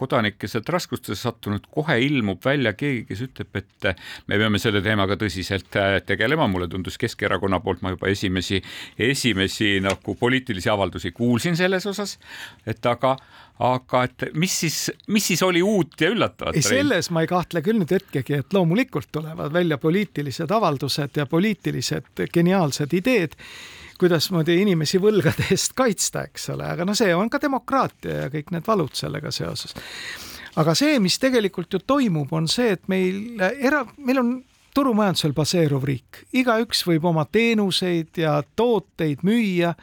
kodanik, 0.01 0.39
kes 0.39 0.57
sealt 0.57 0.71
raskustesse 0.73 1.23
sattunud, 1.27 1.67
kohe 1.75 1.99
ilmub 2.07 2.45
välja 2.45 2.75
keegi, 2.79 3.05
kes 3.11 3.25
ütleb, 3.29 3.61
et 3.61 3.91
me 4.31 4.39
peame 4.41 4.63
selle 4.63 4.83
teemaga 4.85 5.19
tõsiselt 5.21 5.81
äh, 5.81 5.99
tegelema, 6.07 6.49
mulle 6.51 6.69
tundus 6.71 6.99
Keskerakonna 7.25 7.61
poolt 7.65 7.81
ma 7.83 7.95
juba 7.95 8.11
esimesi, 8.13 8.61
esimesi 8.99 9.79
nagu 9.85 10.15
poliitilisi 10.21 10.69
avaldusi 10.69 11.13
kuulsin 11.17 11.57
selles 11.57 11.87
osas, 11.89 12.19
et 12.67 12.85
aga 12.87 13.17
aga 13.63 14.03
et 14.09 14.25
mis 14.35 14.53
siis, 14.65 14.79
mis 15.15 15.27
siis 15.31 15.43
oli 15.47 15.63
uut 15.63 15.95
ja 16.01 16.11
üllatavat? 16.11 16.59
ei, 16.59 16.65
selles 16.67 17.11
ma 17.15 17.23
ei 17.23 17.31
kahtle 17.31 17.63
küll 17.63 17.79
nüüd 17.79 17.93
hetkegi, 17.95 18.41
et 18.43 18.57
loomulikult 18.57 19.13
tulevad 19.15 19.53
välja 19.55 19.79
poliitilised 19.79 20.51
avaldused 20.51 21.21
ja 21.21 21.27
poliitilised 21.31 22.27
geniaalsed 22.35 22.97
ideed, 22.99 23.37
kuidasmoodi 24.01 24.59
inimesi 24.65 24.99
võlgade 25.03 25.47
eest 25.55 25.77
kaitsta, 25.79 26.27
eks 26.29 26.51
ole, 26.55 26.67
aga 26.67 26.87
no 26.87 26.97
see 26.99 27.15
on 27.15 27.31
ka 27.31 27.39
demokraatia 27.43 28.25
ja 28.25 28.33
kõik 28.33 28.51
need 28.57 28.67
valud 28.67 28.99
sellega 28.99 29.31
seoses. 29.33 29.77
aga 30.59 30.75
see, 30.75 30.99
mis 31.03 31.21
tegelikult 31.23 31.79
ju 31.79 31.81
toimub, 31.87 32.35
on 32.35 32.51
see, 32.51 32.75
et 32.75 32.91
meil 32.91 33.39
era, 33.39 33.85
meil 34.03 34.23
on 34.23 34.35
turumajandusel 34.75 35.35
baseeruv 35.37 35.87
riik, 35.87 36.25
igaüks 36.35 36.85
võib 36.89 37.07
oma 37.11 37.27
teenuseid 37.31 38.19
ja 38.19 38.41
tooteid 38.57 39.23
müüa. 39.27 39.75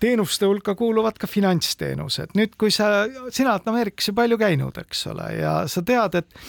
Teenuste 0.00 0.46
hulka 0.46 0.74
kuuluvad 0.76 1.16
ka 1.18 1.26
finantsteenused. 1.30 2.34
nüüd, 2.36 2.56
kui 2.60 2.70
sa, 2.74 3.06
sina 3.32 3.54
oled 3.54 3.68
Ameerikas 3.70 4.10
ju 4.10 4.14
palju 4.14 4.38
käinud, 4.38 4.78
eks 4.84 5.06
ole, 5.12 5.28
ja 5.40 5.58
sa 5.70 5.82
tead, 5.82 6.18
et 6.20 6.40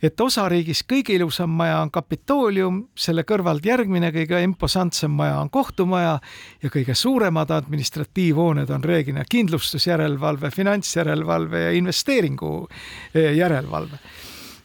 et 0.00 0.20
osariigis 0.20 0.80
kõige 0.88 1.12
ilusam 1.12 1.52
maja 1.52 1.80
on 1.84 1.90
Kapitoolium, 1.92 2.78
selle 2.96 3.24
kõrvalt 3.28 3.66
järgmine 3.66 4.08
kõige 4.14 4.40
imposantsem 4.46 5.12
maja 5.12 5.36
on 5.42 5.50
kohtumaja 5.52 6.14
ja 6.62 6.70
kõige 6.72 6.96
suuremad 6.96 7.52
administratiivhooned 7.52 8.72
on 8.72 8.84
reeglina 8.84 9.26
kindlustusjärelevalve, 9.28 10.50
finantsjärelevalve 10.56 11.64
ja 11.66 11.74
investeeringu 11.76 12.54
eh, 13.12 13.34
järelevalve 13.36 14.00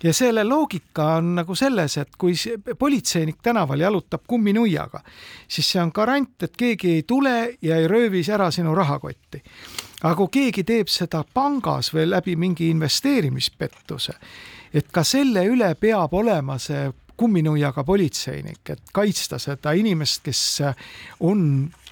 ja 0.04 0.14
selle 0.14 0.44
loogika 0.44 1.06
on 1.16 1.36
nagu 1.36 1.56
selles, 1.56 1.98
et 1.98 2.16
kui 2.18 2.34
politseinik 2.80 3.38
tänaval 3.44 3.80
jalutab 3.80 4.22
kumminuiaga, 4.28 5.02
siis 5.48 5.72
see 5.72 5.82
on 5.82 5.92
garant, 5.94 6.44
et 6.44 6.58
keegi 6.58 6.92
ei 7.00 7.04
tule 7.04 7.56
ja 7.62 7.78
ei 7.78 7.88
röövi 7.88 8.24
ära 8.34 8.52
sinu 8.52 8.76
rahakotti. 8.76 9.44
aga 10.04 10.16
kui 10.16 10.28
keegi 10.32 10.64
teeb 10.64 10.88
seda 10.88 11.24
pangas 11.34 11.94
või 11.94 12.10
läbi 12.10 12.36
mingi 12.36 12.70
investeerimispettuse, 12.70 14.14
et 14.74 14.92
ka 14.92 15.04
selle 15.04 15.46
üle 15.46 15.76
peab 15.76 16.14
olema 16.14 16.60
see 16.60 16.92
kumminuiaga 17.18 17.84
politseinik, 17.84 18.62
et 18.70 18.94
kaitsta 18.94 19.40
seda 19.40 19.72
inimest, 19.78 20.24
kes 20.26 20.42
on 21.24 21.42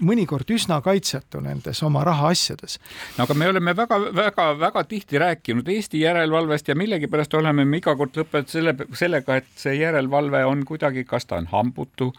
mõnikord 0.03 0.49
üsna 0.51 0.79
kaitsetu 0.83 1.39
nendes 1.43 1.79
oma 1.85 2.03
rahaasjades. 2.03 2.79
no 3.17 3.23
aga 3.27 3.35
me 3.37 3.47
oleme 3.47 3.75
väga-väga-väga 3.75 4.83
tihti 4.89 5.19
rääkinud 5.21 5.67
Eesti 5.69 6.01
järelevalvest 6.01 6.67
ja 6.67 6.75
millegipärast 6.75 7.33
oleme 7.33 7.65
me 7.65 7.77
iga 7.77 7.95
kord 7.95 8.17
lõpetanud 8.17 8.51
selle, 8.51 8.75
sellega, 8.97 9.37
et 9.39 9.47
see 9.55 9.75
järelevalve 9.77 10.43
on 10.45 10.65
kuidagi, 10.65 11.05
kas 11.07 11.25
ta 11.29 11.37
on 11.39 11.47
hambutu, 11.51 12.11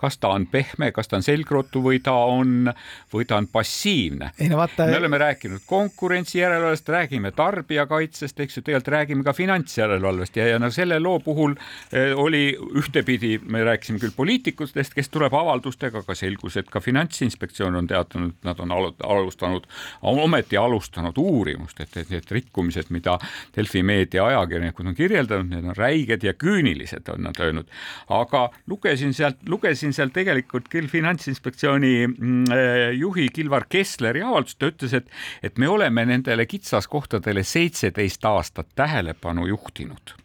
kas 0.00 0.18
ta 0.18 0.34
on 0.34 0.46
pehme, 0.50 0.90
kas 0.92 1.08
ta 1.08 1.20
on 1.20 1.26
selgrotu 1.26 1.82
või 1.84 2.02
ta 2.04 2.14
on, 2.28 2.72
või 3.14 3.28
ta 3.28 3.38
on 3.40 3.48
passiivne. 3.52 4.32
No, 4.50 4.60
vaata... 4.60 4.86
me 4.90 4.98
oleme 4.98 5.18
rääkinud 5.22 5.64
konkurentsijärelevalvest, 5.70 6.88
räägime 6.88 7.32
tarbijakaitsest, 7.36 8.40
eks 8.40 8.60
ju, 8.60 8.66
tegelikult 8.66 8.94
räägime 8.96 9.24
ka 9.24 9.32
finantsjärelevalvest 9.36 10.36
ja, 10.36 10.50
ja 10.54 10.58
no 10.58 10.70
selle 10.74 11.00
loo 11.00 11.20
puhul 11.24 11.56
eh, 11.56 12.12
oli 12.56 12.78
ühtepidi, 12.78 13.38
me 13.44 13.64
rääkisime 13.64 13.98
küll 13.98 14.12
poliitikutest, 14.16 14.94
kes 14.94 15.08
tuleb 15.08 15.34
avaldustega, 15.34 16.02
aga 16.04 16.14
selgus, 16.14 16.56
et 16.56 16.70
ka 16.70 16.80
Finantsinspektsioon 16.80 17.76
on 17.76 17.86
teatanud, 17.86 18.34
nad 18.44 18.60
on 18.60 18.72
alustanud, 18.72 19.66
ometi 20.02 20.56
alustanud 20.56 21.18
uurimust, 21.18 21.80
et, 21.80 21.96
et 21.96 22.10
need 22.10 22.30
rikkumised, 22.30 22.90
mida 22.90 23.18
Delfi 23.56 23.82
meedia 23.82 24.26
ajakirjanikud 24.26 24.90
on 24.90 24.96
kirjeldanud, 24.98 25.50
need 25.50 25.70
on 25.70 25.76
räiged 25.76 26.24
ja 26.26 26.34
küünilised, 26.34 27.08
on 27.12 27.24
nad 27.28 27.40
öelnud. 27.40 27.68
aga 28.08 28.48
lugesin 28.66 29.14
sealt, 29.14 29.42
lugesin 29.48 29.92
sealt 29.92 30.12
tegelikult 30.12 30.68
küll 30.72 30.88
Finantsinspektsiooni 30.88 31.94
mm, 32.06 32.44
eh, 32.54 32.86
juhi 32.98 33.28
Kilvar 33.34 33.66
Kessleri 33.68 34.22
avaldust, 34.22 34.58
ta 34.58 34.70
ütles, 34.72 34.94
et, 34.96 35.10
et 35.42 35.58
me 35.58 35.68
oleme 35.68 36.06
nendele 36.06 36.46
kitsaskohtadele 36.46 37.44
seitseteist 37.44 38.24
aastat 38.24 38.74
tähelepanu 38.74 39.46
juhtinud 39.46 40.20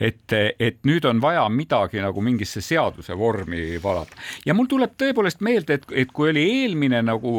et, 0.00 0.32
et 0.58 0.78
nüüd 0.88 1.04
on 1.08 1.20
vaja 1.22 1.44
midagi 1.52 2.00
nagu 2.02 2.22
mingisse 2.24 2.62
seaduse 2.64 3.16
vormi 3.18 3.78
valada. 3.82 4.16
ja 4.46 4.54
mul 4.56 4.68
tuleb 4.70 4.96
tõepoolest 5.00 5.44
meelde, 5.44 5.80
et, 5.80 5.86
et 6.04 6.12
kui 6.12 6.30
oli 6.32 6.46
eelmine 6.62 7.02
nagu 7.04 7.34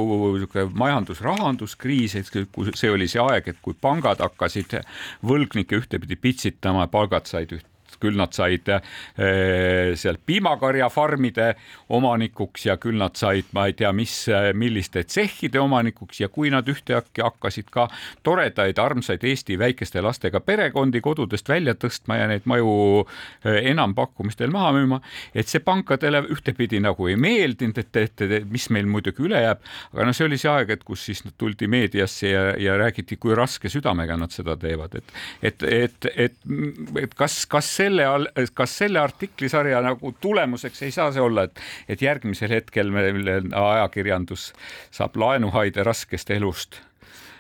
majandus-rahanduskriis, 0.84 2.16
et 2.20 2.32
kui 2.32 2.72
see 2.76 2.94
oli 2.94 3.10
see 3.12 3.24
aeg, 3.24 3.52
et 3.52 3.62
kui 3.62 3.74
pangad 3.74 4.22
hakkasid 4.22 4.78
võlgnikke 5.26 5.82
ühtepidi 5.82 6.20
pitsitama, 6.22 6.88
palgad 6.92 7.30
said 7.30 7.58
üht 7.58 7.68
küll 8.02 8.18
nad 8.20 8.34
said 8.36 8.68
eh, 8.72 9.94
seal 10.00 10.20
piimakarjafarmide 10.26 11.54
omanikuks 11.94 12.66
ja 12.70 12.78
küll 12.82 13.00
nad 13.02 13.18
said, 13.20 13.50
ma 13.56 13.68
ei 13.70 13.76
tea, 13.78 13.92
mis, 13.96 14.16
milliste 14.58 15.04
tsehhide 15.08 15.62
omanikuks 15.62 16.22
ja 16.24 16.30
kui 16.32 16.52
nad 16.54 16.68
ühtäkki 16.70 17.24
hakkasid 17.26 17.70
ka 17.72 17.88
toredaid, 18.24 18.80
armsaid 18.82 19.24
Eesti 19.28 19.58
väikeste 19.60 20.02
lastega 20.02 20.42
perekondi 20.44 21.02
kodudest 21.02 21.50
välja 21.50 21.76
tõstma 21.78 22.18
ja 22.20 22.28
neid 22.32 22.48
maju 22.50 22.74
eh, 23.46 23.62
enampakkumistel 23.72 24.52
maha 24.54 24.74
müüma, 24.76 25.02
et 25.36 25.50
see 25.52 25.64
pankadele 25.64 26.24
ühtepidi 26.34 26.82
nagu 26.84 27.10
ei 27.12 27.18
meeldinud, 27.20 27.78
et, 27.82 28.02
et, 28.02 28.26
et 28.28 28.48
mis 28.52 28.68
meil 28.74 28.90
muidugi 28.90 29.26
üle 29.28 29.42
jääb, 29.44 29.62
aga 29.94 30.08
noh, 30.08 30.18
see 30.18 30.28
oli 30.28 30.40
see 30.42 30.52
aeg, 30.52 30.74
et 30.76 30.86
kus 30.88 31.06
siis 31.10 31.24
tuldi 31.38 31.70
meediasse 31.72 32.32
ja, 32.32 32.44
ja 32.60 32.78
räägiti, 32.80 33.18
kui 33.22 33.36
raske 33.38 33.72
südamega 33.72 34.18
nad 34.20 34.34
seda 34.34 34.58
teevad, 34.60 34.98
et, 35.00 35.16
et, 35.42 35.68
et, 35.68 36.10
et, 36.16 36.38
et 37.04 37.16
kas, 37.18 37.44
kas 37.52 37.70
see 37.78 37.91
selle, 37.92 38.46
kas 38.54 38.78
selle 38.84 39.02
artiklisarja 39.02 39.82
nagu 39.86 40.14
tulemuseks 40.22 40.86
ei 40.88 40.94
saa 40.96 41.12
see 41.12 41.24
olla, 41.24 41.48
et, 41.50 41.60
et 41.90 42.02
järgmisel 42.02 42.54
hetkel 42.56 42.92
meil 42.94 43.28
ajakirjandus 43.50 44.52
saab 44.92 45.20
laenuhaide 45.20 45.84
raskest 45.88 46.32
elust 46.32 46.82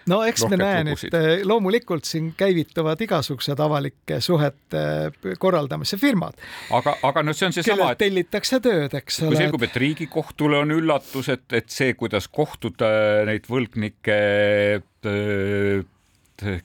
no 0.10 0.22
eks 0.26 0.46
me 0.50 0.58
näen, 0.60 0.90
et 0.94 1.14
eh, 1.18 1.44
loomulikult 1.48 2.08
siin 2.10 2.32
käivituvad 2.38 3.02
igasugused 3.06 3.60
avalike 3.62 4.18
suhete 4.24 4.82
eh, 4.82 5.36
korraldamise 5.40 6.00
firmad. 6.02 6.38
aga, 6.74 6.96
aga 7.08 7.24
noh, 7.26 7.38
see 7.38 7.50
on 7.50 7.56
seesama, 7.56 7.92
et 7.94 8.02
tellitakse 8.02 8.62
tööd, 8.64 8.96
eks 8.98 9.22
ole. 9.22 9.36
kui 9.36 9.42
selgub, 9.44 9.66
et 9.68 9.80
Riigikohtule 9.86 10.62
on 10.64 10.74
üllatus, 10.74 11.30
et, 11.34 11.46
et 11.58 11.70
see, 11.70 11.94
kuidas 12.00 12.30
kohtud 12.34 12.82
äh, 12.86 13.22
neid 13.30 13.46
võlgnikke 13.52 14.18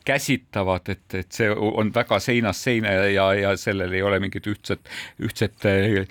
käsitavad, 0.05 0.89
et, 0.93 1.05
et 1.15 1.33
see 1.33 1.49
on 1.51 1.91
väga 1.95 2.19
seinast 2.23 2.67
seina 2.67 2.93
ja, 3.13 3.27
ja 3.35 3.53
sellel 3.61 3.93
ei 3.97 4.03
ole 4.03 4.21
mingit 4.23 4.47
ühtset, 4.51 4.89
ühtset 5.23 5.67
eh, 5.69 6.07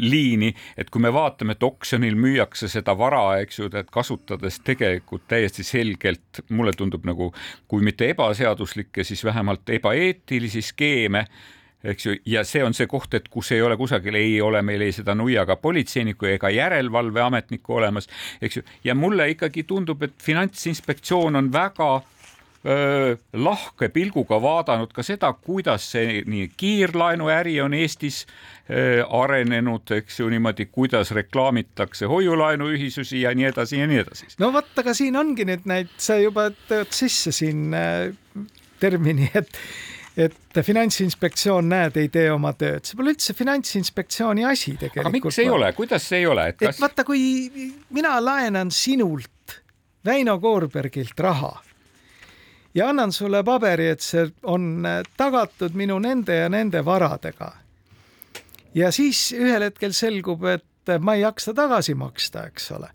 liini, 0.00 0.52
et 0.78 0.90
kui 0.90 1.02
me 1.02 1.12
vaatame, 1.14 1.56
et 1.56 1.66
oksjonil 1.66 2.18
müüakse 2.20 2.70
seda 2.72 2.96
vara, 2.98 3.24
eks 3.42 3.60
ju, 3.60 3.70
et 3.72 3.90
kasutades 3.92 4.60
tegelikult 4.66 5.26
täiesti 5.30 5.66
selgelt, 5.66 6.44
mulle 6.48 6.74
tundub 6.76 7.06
nagu 7.08 7.32
kui 7.68 7.84
mitte 7.84 8.10
ebaseaduslikke, 8.14 9.04
siis 9.04 9.24
vähemalt 9.26 9.76
ebaeetilisi 9.78 10.62
skeeme 10.70 11.26
eks 11.84 12.06
ju, 12.06 12.14
ja 12.26 12.42
see 12.46 12.64
on 12.64 12.74
see 12.74 12.88
koht, 12.90 13.14
et 13.14 13.28
kus 13.32 13.52
ei 13.54 13.62
ole 13.62 13.76
kusagil, 13.78 14.16
ei 14.18 14.40
ole 14.42 14.62
meil 14.66 14.82
ei 14.86 14.94
seda 14.94 15.14
nuiaga 15.14 15.56
politseinikku 15.60 16.28
ega 16.32 16.50
järelevalveametnikku 16.50 17.78
olemas, 17.78 18.08
eks 18.42 18.60
ju, 18.60 18.66
ja 18.84 18.96
mulle 18.98 19.28
ikkagi 19.34 19.66
tundub, 19.68 20.02
et 20.02 20.16
Finantsinspektsioon 20.22 21.36
on 21.42 21.52
väga 21.52 21.90
lahke 23.32 23.88
pilguga 23.94 24.40
vaadanud 24.42 24.90
ka 24.94 25.04
seda, 25.06 25.32
kuidas 25.32 25.84
see 25.92 26.22
nii 26.26 26.48
kiirlaenuäri 26.56 27.60
on 27.62 27.74
Eestis 27.78 28.24
arenenud, 29.20 29.92
eks 29.94 30.20
ju 30.20 30.28
niimoodi, 30.32 30.66
kuidas 30.74 31.12
reklaamitakse 31.14 32.08
hoiulaenuühisusi 32.10 33.20
ja 33.22 33.34
nii 33.34 33.46
edasi 33.52 33.78
ja 33.78 33.86
nii 33.86 34.00
edasi. 34.02 34.26
no 34.42 34.50
vot, 34.52 34.72
aga 34.82 34.94
siin 34.98 35.16
ongi 35.16 35.46
nüüd 35.46 35.68
neid, 35.70 35.92
sa 36.02 36.18
juba 36.18 36.48
tõid 36.66 36.90
sisse 36.96 37.30
siin 37.34 37.76
äh, 37.76 38.08
termini, 38.80 39.30
et 39.34 39.52
et 40.16 40.58
Finantsinspektsioon, 40.64 41.66
näed, 41.68 41.98
ei 42.00 42.08
tee 42.08 42.30
oma 42.32 42.54
tööd, 42.56 42.86
see 42.88 42.96
pole 42.96 43.12
üldse 43.12 43.34
Finantsinspektsiooni 43.36 44.46
asi 44.48 44.72
tegelikult. 44.80 45.04
aga 45.04 45.12
miks 45.12 45.40
ei 45.42 45.50
ole, 45.52 45.68
kuidas 45.76 46.08
see 46.08 46.22
ei 46.22 46.26
ole, 46.30 46.48
et 46.54 46.58
kas? 46.62 46.78
et 46.78 46.82
vaata, 46.82 47.04
kui 47.04 47.20
mina 47.92 48.16
laenan 48.24 48.72
sinult, 48.72 49.60
Väino 50.06 50.38
Koorbergilt 50.40 51.18
raha 51.20 51.52
ja 52.76 52.88
annan 52.92 53.12
sulle 53.12 53.42
paberi, 53.44 53.88
et 53.88 54.04
see 54.04 54.26
on 54.44 54.84
tagatud 55.16 55.74
minu 55.74 55.98
nende 55.98 56.36
ja 56.42 56.48
nende 56.52 56.84
varadega. 56.84 57.52
ja 58.74 58.92
siis 58.92 59.32
ühel 59.32 59.70
hetkel 59.70 59.92
selgub, 59.92 60.44
et 60.44 60.98
ma 61.00 61.14
ei 61.16 61.24
jaksa 61.24 61.54
tagasi 61.54 61.94
maksta, 61.94 62.46
eks 62.46 62.70
ole 62.76 62.92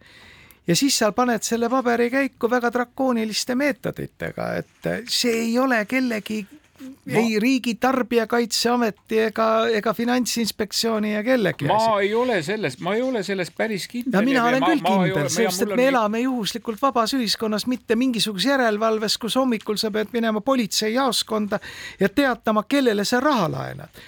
ja 0.67 0.75
siis 0.75 0.97
sa 0.99 1.11
paned 1.11 1.43
selle 1.43 1.69
paberi 1.69 2.09
käiku 2.09 2.49
väga 2.49 2.71
drakooniliste 2.73 3.55
meetoditega, 3.55 4.53
et 4.61 4.89
see 5.09 5.33
ei 5.47 5.59
ole 5.59 5.85
kellegi. 5.85 6.45
Ei 7.07 7.39
riigi 7.39 7.75
Tarbijakaitseameti 7.75 9.19
ega, 9.19 9.47
ega 9.67 9.93
Finantsinspektsiooni 9.93 11.13
ja 11.13 11.23
kellegi 11.23 11.67
ma 11.67 11.77
asi. 11.77 12.07
ei 12.07 12.13
ole 12.13 12.41
selles, 12.43 12.79
ma 12.79 12.95
ei 12.95 13.01
ole 13.01 13.23
selles 13.23 13.51
päris 13.57 13.87
kindel. 13.87 14.19
no 14.19 14.25
mina 14.25 14.45
olen 14.45 14.63
ma, 14.63 14.71
küll 14.71 14.83
kindel, 14.85 15.29
sest 15.29 15.65
et 15.65 15.73
me 15.73 15.81
nii... 15.83 15.91
elame 15.91 16.23
juhuslikult 16.25 16.81
vabas 16.81 17.13
ühiskonnas, 17.17 17.67
mitte 17.67 17.95
mingisuguses 17.95 18.51
järelevalves, 18.53 19.17
kus 19.21 19.37
hommikul 19.39 19.79
sa 19.81 19.91
pead 19.91 20.11
minema 20.13 20.41
politseijaoskonda 20.41 21.59
ja 21.99 22.09
teatama, 22.09 22.63
kellele 22.69 23.05
sa 23.05 23.19
raha 23.19 23.49
laenad 23.51 24.03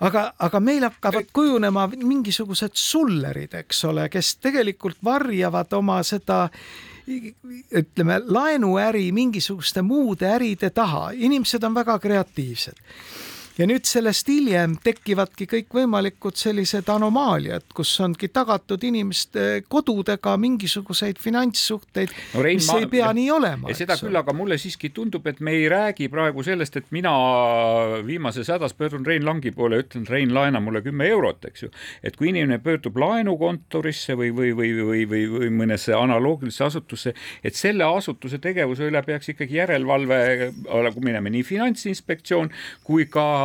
aga, 0.00 0.24
aga 0.38 0.60
meil 0.60 0.84
hakkavad 0.88 1.30
kujunema 1.32 1.86
mingisugused 1.94 2.74
sullerid, 2.78 3.54
eks 3.64 3.84
ole, 3.90 4.08
kes 4.12 4.36
tegelikult 4.42 4.98
varjavad 5.04 5.72
oma 5.78 6.00
seda 6.06 6.48
ütleme, 7.70 8.20
laenuäri 8.24 9.12
mingisuguste 9.12 9.82
muude 9.82 10.28
äride 10.36 10.70
taha, 10.70 11.10
inimesed 11.14 11.62
on 11.62 11.74
väga 11.74 11.98
kreatiivsed 11.98 12.80
ja 13.58 13.66
nüüd 13.70 13.86
sellest 13.86 14.26
hiljem 14.30 14.74
tekivadki 14.82 15.46
kõikvõimalikud 15.50 16.34
sellised 16.38 16.88
anomaaliad, 16.90 17.66
kus 17.74 17.92
ongi 18.02 18.28
tagatud 18.34 18.82
inimeste 18.86 19.62
kodudega 19.70 20.34
mingisuguseid 20.42 21.20
finantssuhteid 21.22 22.10
no,, 22.10 22.42
mis 22.42 22.66
ma, 22.70 22.78
ei 22.82 22.88
pea 22.90 23.12
nii 23.14 23.28
olema. 23.30 23.74
seda 23.78 23.96
küll, 24.00 24.18
aga 24.18 24.34
mulle 24.34 24.58
siiski 24.58 24.90
tundub, 24.94 25.26
et 25.30 25.38
me 25.44 25.54
ei 25.54 25.68
räägi 25.70 26.08
praegu 26.10 26.42
sellest, 26.46 26.80
et 26.80 26.90
mina 26.94 27.12
viimases 28.06 28.50
hädas 28.50 28.74
pöördun 28.74 29.06
Rein 29.06 29.26
Langi 29.26 29.54
poole 29.54 29.78
ütlen, 29.84 30.08
Rein, 30.10 30.34
laena 30.34 30.62
mulle 30.64 30.82
kümme 30.82 31.06
eurot, 31.14 31.46
eks 31.50 31.66
ju. 31.66 31.70
et 32.02 32.18
kui 32.18 32.32
inimene 32.32 32.58
pöördub 32.64 32.98
laenukontorisse 32.98 34.18
või, 34.18 34.32
või, 34.34 34.50
või, 34.58 34.72
või, 34.80 35.06
või, 35.10 35.24
või 35.36 35.52
mõnesse 35.62 35.94
analoogilisse 35.94 36.66
asutusse, 36.66 37.14
et 37.44 37.54
selle 37.54 37.86
asutuse 37.86 38.42
tegevuse 38.42 38.90
üle 38.90 39.02
peaks 39.06 39.30
ikkagi 39.30 39.60
järelevalve 39.62 40.50
minema 41.04 41.30
nii 41.30 41.46
Finantsinspektsioon 41.46 42.50
kui 42.82 43.06
ka 43.06 43.43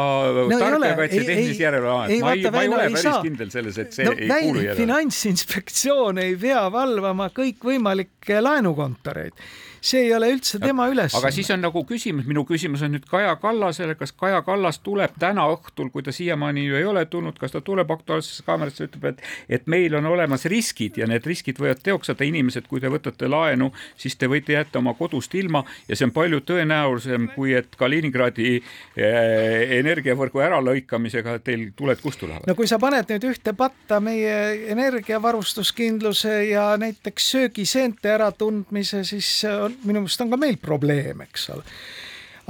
no, 0.50 0.60
tarbijakaitse 0.60 1.24
tehnilise 1.28 1.64
järelevalve, 1.64 2.20
ma 2.24 2.34
ei, 2.36 2.44
ma 2.52 2.64
ei 2.64 2.70
ole 2.74 2.84
ei 2.84 2.94
päris 2.94 3.08
saa. 3.08 3.24
kindel 3.26 3.54
selles, 3.54 3.80
et 3.84 3.96
see 3.96 4.08
no, 4.08 4.14
ei 4.18 4.30
kuulu 4.30 4.64
järele. 4.64 4.78
finantsinspektsioon 4.82 6.22
ei 6.26 6.38
pea 6.42 6.66
valvama 6.74 7.30
kõikvõimalikke 7.36 8.42
laenukontoreid 8.44 9.50
see 9.82 10.06
ei 10.08 10.14
ole 10.16 10.32
üldse 10.34 10.60
tema 10.60 10.88
ülesanne. 10.90 11.22
aga 11.22 11.32
siis 11.34 11.50
on 11.52 11.62
nagu 11.64 11.84
küsimus, 11.88 12.28
minu 12.30 12.46
küsimus 12.48 12.84
on 12.86 12.94
nüüd 12.96 13.06
Kaja 13.10 13.36
Kallasele, 13.42 13.96
kas 14.00 14.12
Kaja 14.12 14.42
Kallas 14.46 14.80
tuleb 14.84 15.16
täna 15.20 15.48
õhtul, 15.54 15.92
kui 15.94 16.04
ta 16.04 16.14
siiamaani 16.16 16.66
ju 16.66 16.80
ei 16.80 16.86
ole 16.86 17.06
tulnud, 17.06 17.38
kas 17.40 17.56
ta 17.56 17.62
tuleb 17.62 17.92
Aktuaalsesse 17.92 18.44
kaamerasse, 18.48 18.90
ütleb, 18.90 19.10
et, 19.14 19.24
et 19.60 19.68
meil 19.72 19.96
on 19.96 20.06
olemas 20.12 20.46
riskid 20.50 21.00
ja 21.00 21.08
need 21.10 21.26
riskid 21.28 21.60
võivad 21.60 21.82
teoks 21.84 22.12
saada, 22.12 22.28
inimesed, 22.28 22.68
kui 22.70 22.82
te 22.84 22.92
võtate 22.92 23.30
laenu, 23.30 23.72
siis 24.00 24.18
te 24.20 24.30
võite 24.32 24.56
jätta 24.56 24.80
oma 24.82 24.94
kodust 24.98 25.34
ilma 25.40 25.64
ja 25.88 25.96
see 25.96 26.08
on 26.10 26.14
palju 26.16 26.42
tõenäolisem, 26.48 27.30
kui 27.36 27.54
et 27.58 27.76
Kaliningradi 27.80 28.56
eh, 28.60 29.78
energiavõrgu 29.80 30.44
äralõikamisega 30.44 31.38
teil 31.44 31.70
tuled 31.78 32.02
kustu 32.02 32.28
lähevad. 32.28 32.48
no 32.50 32.56
kui 32.58 32.68
sa 32.70 32.80
paned 32.82 33.10
nüüd 33.14 33.30
ühte 33.32 33.54
patta 33.58 34.00
meie 34.04 34.70
energiavarustuskindluse 34.74 36.36
ja 36.50 36.72
näiteks 36.80 37.32
söögiseente 37.36 38.12
äratundmise, 38.14 39.04
siis 39.08 39.30
on, 39.50 39.69
minu 39.84 40.04
meelest 40.04 40.26
on 40.26 40.34
ka 40.34 40.40
meil 40.42 40.58
probleem, 40.62 41.24
eks 41.28 41.50
ole. 41.56 41.64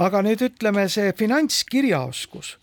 aga 0.00 0.22
nüüd 0.24 0.42
ütleme, 0.46 0.86
see 0.88 1.12
finantskirjaoskus, 1.16 2.54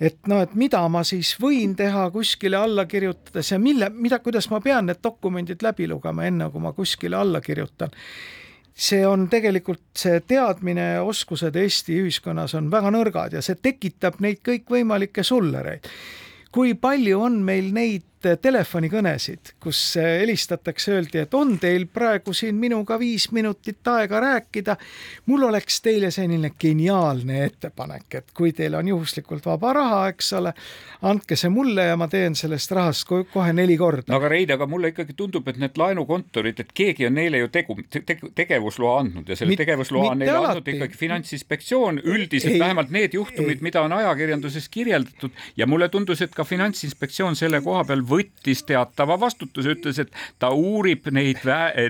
et 0.00 0.26
noh, 0.30 0.42
et 0.42 0.56
mida 0.58 0.82
ma 0.88 1.04
siis 1.06 1.36
võin 1.40 1.76
teha 1.78 2.08
kuskile 2.10 2.58
alla 2.58 2.86
kirjutades 2.90 3.52
ja 3.52 3.60
mille, 3.62 3.90
mida, 3.94 4.18
kuidas 4.18 4.50
ma 4.50 4.60
pean 4.64 4.90
need 4.90 5.02
dokumendid 5.04 5.62
läbi 5.62 5.88
lugema, 5.88 6.26
enne 6.26 6.50
kui 6.50 6.62
ma 6.64 6.74
kuskile 6.76 7.20
alla 7.20 7.40
kirjutan 7.44 7.94
see 8.80 9.02
on 9.06 9.26
tegelikult 9.30 9.82
see 9.98 10.20
teadmine, 10.28 11.00
oskused 11.04 11.56
Eesti 11.56 11.98
ühiskonnas 12.00 12.54
on 12.56 12.70
väga 12.72 12.92
nõrgad 12.94 13.36
ja 13.36 13.42
see 13.44 13.58
tekitab 13.60 14.20
neid 14.24 14.40
kõikvõimalikke 14.46 15.24
sullereid. 15.26 15.88
kui 16.50 16.74
palju 16.74 17.20
on 17.20 17.42
meil 17.46 17.72
neid 17.74 18.09
telefonikõnesid, 18.42 19.54
kus 19.60 19.78
helistatakse, 19.96 20.92
öeldi, 20.92 21.22
et 21.24 21.34
on 21.34 21.54
teil 21.58 21.86
praegu 21.88 22.34
siin 22.36 22.58
minuga 22.60 22.98
viis 23.00 23.30
minutit 23.32 23.88
aega 23.88 24.20
rääkida. 24.20 24.76
mul 25.26 25.42
oleks 25.42 25.80
teile 25.80 26.10
selline 26.10 26.52
geniaalne 26.60 27.44
ettepanek, 27.44 28.14
et 28.14 28.32
kui 28.34 28.52
teil 28.52 28.74
on 28.74 28.88
juhuslikult 28.88 29.46
vaba 29.46 29.72
raha, 29.72 30.08
eks 30.08 30.32
ole, 30.32 30.52
andke 31.02 31.36
see 31.36 31.48
mulle 31.48 31.86
ja 31.88 31.96
ma 31.96 32.08
teen 32.08 32.34
sellest 32.34 32.70
rahast 32.76 33.08
kohe 33.08 33.52
neli 33.52 33.76
korda. 33.76 34.12
no 34.12 34.16
aga 34.16 34.28
Rein, 34.28 34.52
aga 34.52 34.66
mulle 34.66 34.92
ikkagi 34.92 35.16
tundub, 35.16 35.48
et 35.48 35.56
need 35.56 35.80
laenukontorid, 35.80 36.60
et 36.60 36.72
keegi 36.74 37.06
on 37.06 37.16
neile 37.16 37.40
ju 37.40 37.48
tegu 37.48 37.78
te, 37.88 38.02
te, 38.06 38.18
tegevusloa 38.34 38.98
andnud 39.00 39.28
ja 39.28 39.36
selle 39.36 39.54
Mit, 39.54 39.62
tegevusloa 39.64 40.12
on 40.12 40.22
neile 40.22 40.36
alati. 40.36 40.58
andnud 40.58 40.72
ikkagi 40.74 41.00
Finantsinspektsioon, 41.00 42.02
üldiselt 42.04 42.58
vähemalt 42.58 42.92
need 42.92 43.16
juhtumid, 43.16 43.64
mida 43.64 43.82
on 43.82 43.96
ajakirjanduses 43.96 44.68
kirjeldatud 44.68 45.30
ja 45.56 45.66
mulle 45.66 45.88
tundus, 45.88 46.20
et 46.22 46.34
ka 46.36 46.44
Finantsinspektsioon 46.44 47.36
selle 47.36 47.62
koha 47.64 47.84
peal 47.88 48.04
võttis 48.10 48.64
teatava 48.66 49.16
vastutuse, 49.20 49.74
ütles, 49.76 50.00
et 50.02 50.12
ta 50.38 50.50
uurib 50.56 51.08
neid, 51.14 51.44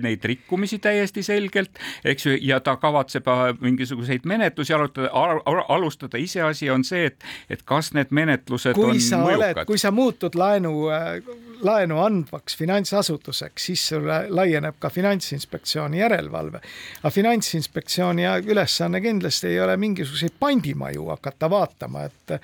neid 0.04 0.24
rikkumisi 0.24 0.80
täiesti 0.82 1.24
selgelt, 1.26 1.80
eks 2.04 2.26
ju, 2.26 2.36
ja 2.50 2.60
ta 2.64 2.76
kavatseb 2.80 3.28
äh, 3.28 3.44
mingisuguseid 3.60 4.26
menetlusi 4.28 4.74
arutada, 4.76 5.10
alustada, 5.68 6.20
iseasi 6.20 6.70
on 6.70 6.84
see, 6.86 7.10
et, 7.10 7.30
et 7.50 7.64
kas 7.66 7.92
need 7.96 8.12
menetlused 8.14 8.78
kui 8.78 8.92
on 8.92 9.00
mõjukad. 9.24 9.64
kui 9.68 9.80
sa 9.80 9.92
muutud 9.94 10.36
laenu, 10.38 10.74
äh, 10.94 11.18
laenu 11.64 11.98
andvaks 12.02 12.56
finantsasutuseks, 12.56 13.66
siis 13.70 13.86
sulle 13.92 14.24
laieneb 14.28 14.78
ka 14.78 14.90
Finantsinspektsiooni 14.90 15.98
järelevalve. 15.98 16.60
aga 17.02 17.10
Finantsinspektsiooni 17.10 18.26
ülesanne 18.46 19.00
kindlasti 19.00 19.46
ei 19.46 19.60
ole 19.60 19.76
mingisuguseid 19.76 20.36
pandimaju 20.40 21.06
hakata 21.14 21.50
vaatama, 21.50 22.04
et 22.04 22.40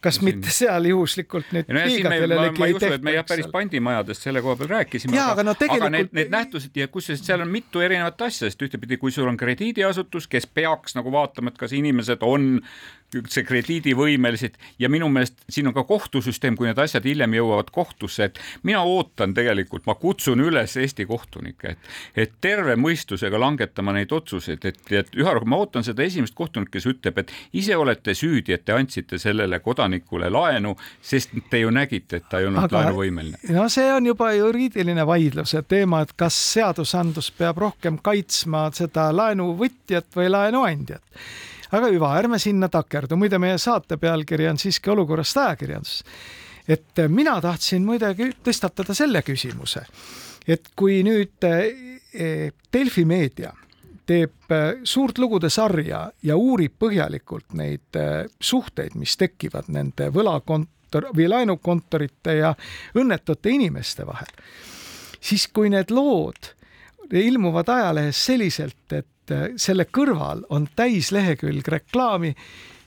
kas 0.00 0.18
siin... 0.18 0.24
mitte 0.24 0.54
seal 0.54 0.84
juhuslikult 0.90 1.52
nüüd 1.56 1.72
no, 1.72 1.84
liiga 1.86 2.12
kellelegi 2.14 2.64
ei 2.66 2.78
tehta. 2.78 3.02
me 3.04 3.16
jah, 3.16 3.26
päris 3.28 3.50
pandimajadest 3.52 4.28
selle 4.28 4.42
koha 4.44 4.56
peal 4.60 4.72
rääkisime. 4.76 5.18
aga, 5.18 5.32
aga, 5.32 5.46
no, 5.48 5.54
tegelikult... 5.54 5.86
aga 5.86 5.96
need, 5.96 6.14
need 6.20 6.32
nähtused 6.34 6.80
ja 6.80 6.88
kusjuures 6.88 7.24
seal 7.26 7.44
on 7.44 7.52
mitu 7.52 7.84
erinevat 7.84 8.26
asja, 8.28 8.48
sest 8.48 8.62
ühtepidi, 8.66 9.00
kui 9.00 9.12
sul 9.14 9.28
on 9.30 9.38
krediidiasutus, 9.40 10.28
kes 10.30 10.46
peaks 10.46 10.96
nagu 10.98 11.12
vaatama, 11.12 11.52
et 11.52 11.60
kas 11.60 11.74
inimesed 11.76 12.24
on 12.26 12.60
üldse 13.18 13.42
krediidivõimelised 13.46 14.56
ja 14.78 14.88
minu 14.92 15.08
meelest 15.12 15.40
siin 15.50 15.70
on 15.70 15.74
ka 15.76 15.84
kohtusüsteem, 15.88 16.56
kui 16.56 16.68
need 16.68 16.78
asjad 16.78 17.04
hiljem 17.06 17.34
jõuavad 17.38 17.70
kohtusse, 17.74 18.30
et 18.30 18.40
mina 18.66 18.82
ootan 18.86 19.34
tegelikult, 19.34 19.86
ma 19.88 19.96
kutsun 19.98 20.40
üles 20.44 20.76
Eesti 20.80 21.06
kohtunikke, 21.08 21.74
et, 21.74 21.90
et 22.24 22.34
terve 22.40 22.76
mõistusega 22.80 23.40
langetama 23.40 23.94
neid 23.96 24.12
otsuseid, 24.14 24.64
et, 24.64 24.80
et 24.94 25.12
üha 25.18 25.34
rohkem, 25.36 25.52
ma 25.52 25.60
ootan 25.62 25.86
seda 25.86 26.04
esimest 26.06 26.36
kohtunikku, 26.38 26.72
kes 26.76 26.88
ütleb, 26.90 27.20
et 27.22 27.34
ise 27.56 27.76
olete 27.76 28.14
süüdi, 28.14 28.54
et 28.54 28.64
te 28.64 28.76
andsite 28.76 29.18
sellele 29.18 29.60
kodanikule 29.64 30.30
laenu, 30.30 30.76
sest 31.02 31.34
te 31.50 31.62
ju 31.64 31.70
nägite, 31.74 32.20
et 32.20 32.28
ta 32.30 32.40
ei 32.40 32.48
olnud 32.50 32.64
Aga, 32.66 32.84
laenuvõimeline. 32.84 33.42
no 33.56 33.68
see 33.72 33.90
on 33.92 34.06
juba 34.06 34.32
juriidiline 34.36 35.06
vaidluse 35.06 35.62
teema, 35.68 36.04
et 36.04 36.14
kas 36.16 36.36
seadusandlus 36.54 37.30
peab 37.36 37.60
rohkem 37.60 37.98
kaitsma 38.02 38.68
seda 38.76 39.10
laenuvõtjat 39.16 40.10
või 40.16 40.30
laenuandjat 40.32 41.02
aga 41.70 41.90
hüva, 41.92 42.14
ärme 42.18 42.38
sinna 42.42 42.68
takerdu, 42.72 43.16
muide 43.20 43.38
meie 43.42 43.58
saate 43.58 43.98
pealkiri 44.00 44.48
on 44.50 44.58
siiski 44.58 44.90
olukorrast 44.90 45.36
ajakirjandus. 45.36 46.02
et 46.68 46.98
äh, 46.98 47.08
mina 47.08 47.40
tahtsin 47.40 47.84
muidugi 47.86 48.32
tõstatada 48.44 48.94
selle 48.94 49.22
küsimuse, 49.22 49.84
et 50.48 50.70
kui 50.76 51.02
nüüd 51.06 51.46
äh, 51.46 52.50
Delfi 52.72 53.04
meedia 53.04 53.52
teeb 54.10 54.50
suurt 54.84 55.18
lugude 55.22 55.46
sarja 55.50 56.10
ja 56.22 56.36
uurib 56.36 56.72
põhjalikult 56.82 57.52
neid 57.54 57.98
suhteid, 58.40 58.96
mis 58.98 59.14
tekivad 59.16 59.68
nende 59.70 60.08
võlakontor 60.10 61.12
või 61.14 61.28
laenukontorite 61.30 62.34
ja 62.40 62.50
õnnetute 62.98 63.52
inimeste 63.54 64.06
vahel, 64.08 64.32
siis 65.20 65.46
kui 65.54 65.70
need 65.70 65.94
lood 65.94 66.50
ilmuvad 67.12 67.68
ajalehes 67.68 68.24
selliselt, 68.26 68.92
et 68.92 69.06
selle 69.56 69.86
kõrval 69.92 70.44
on 70.50 70.68
täislehekülg 70.76 71.68
reklaami 71.68 72.34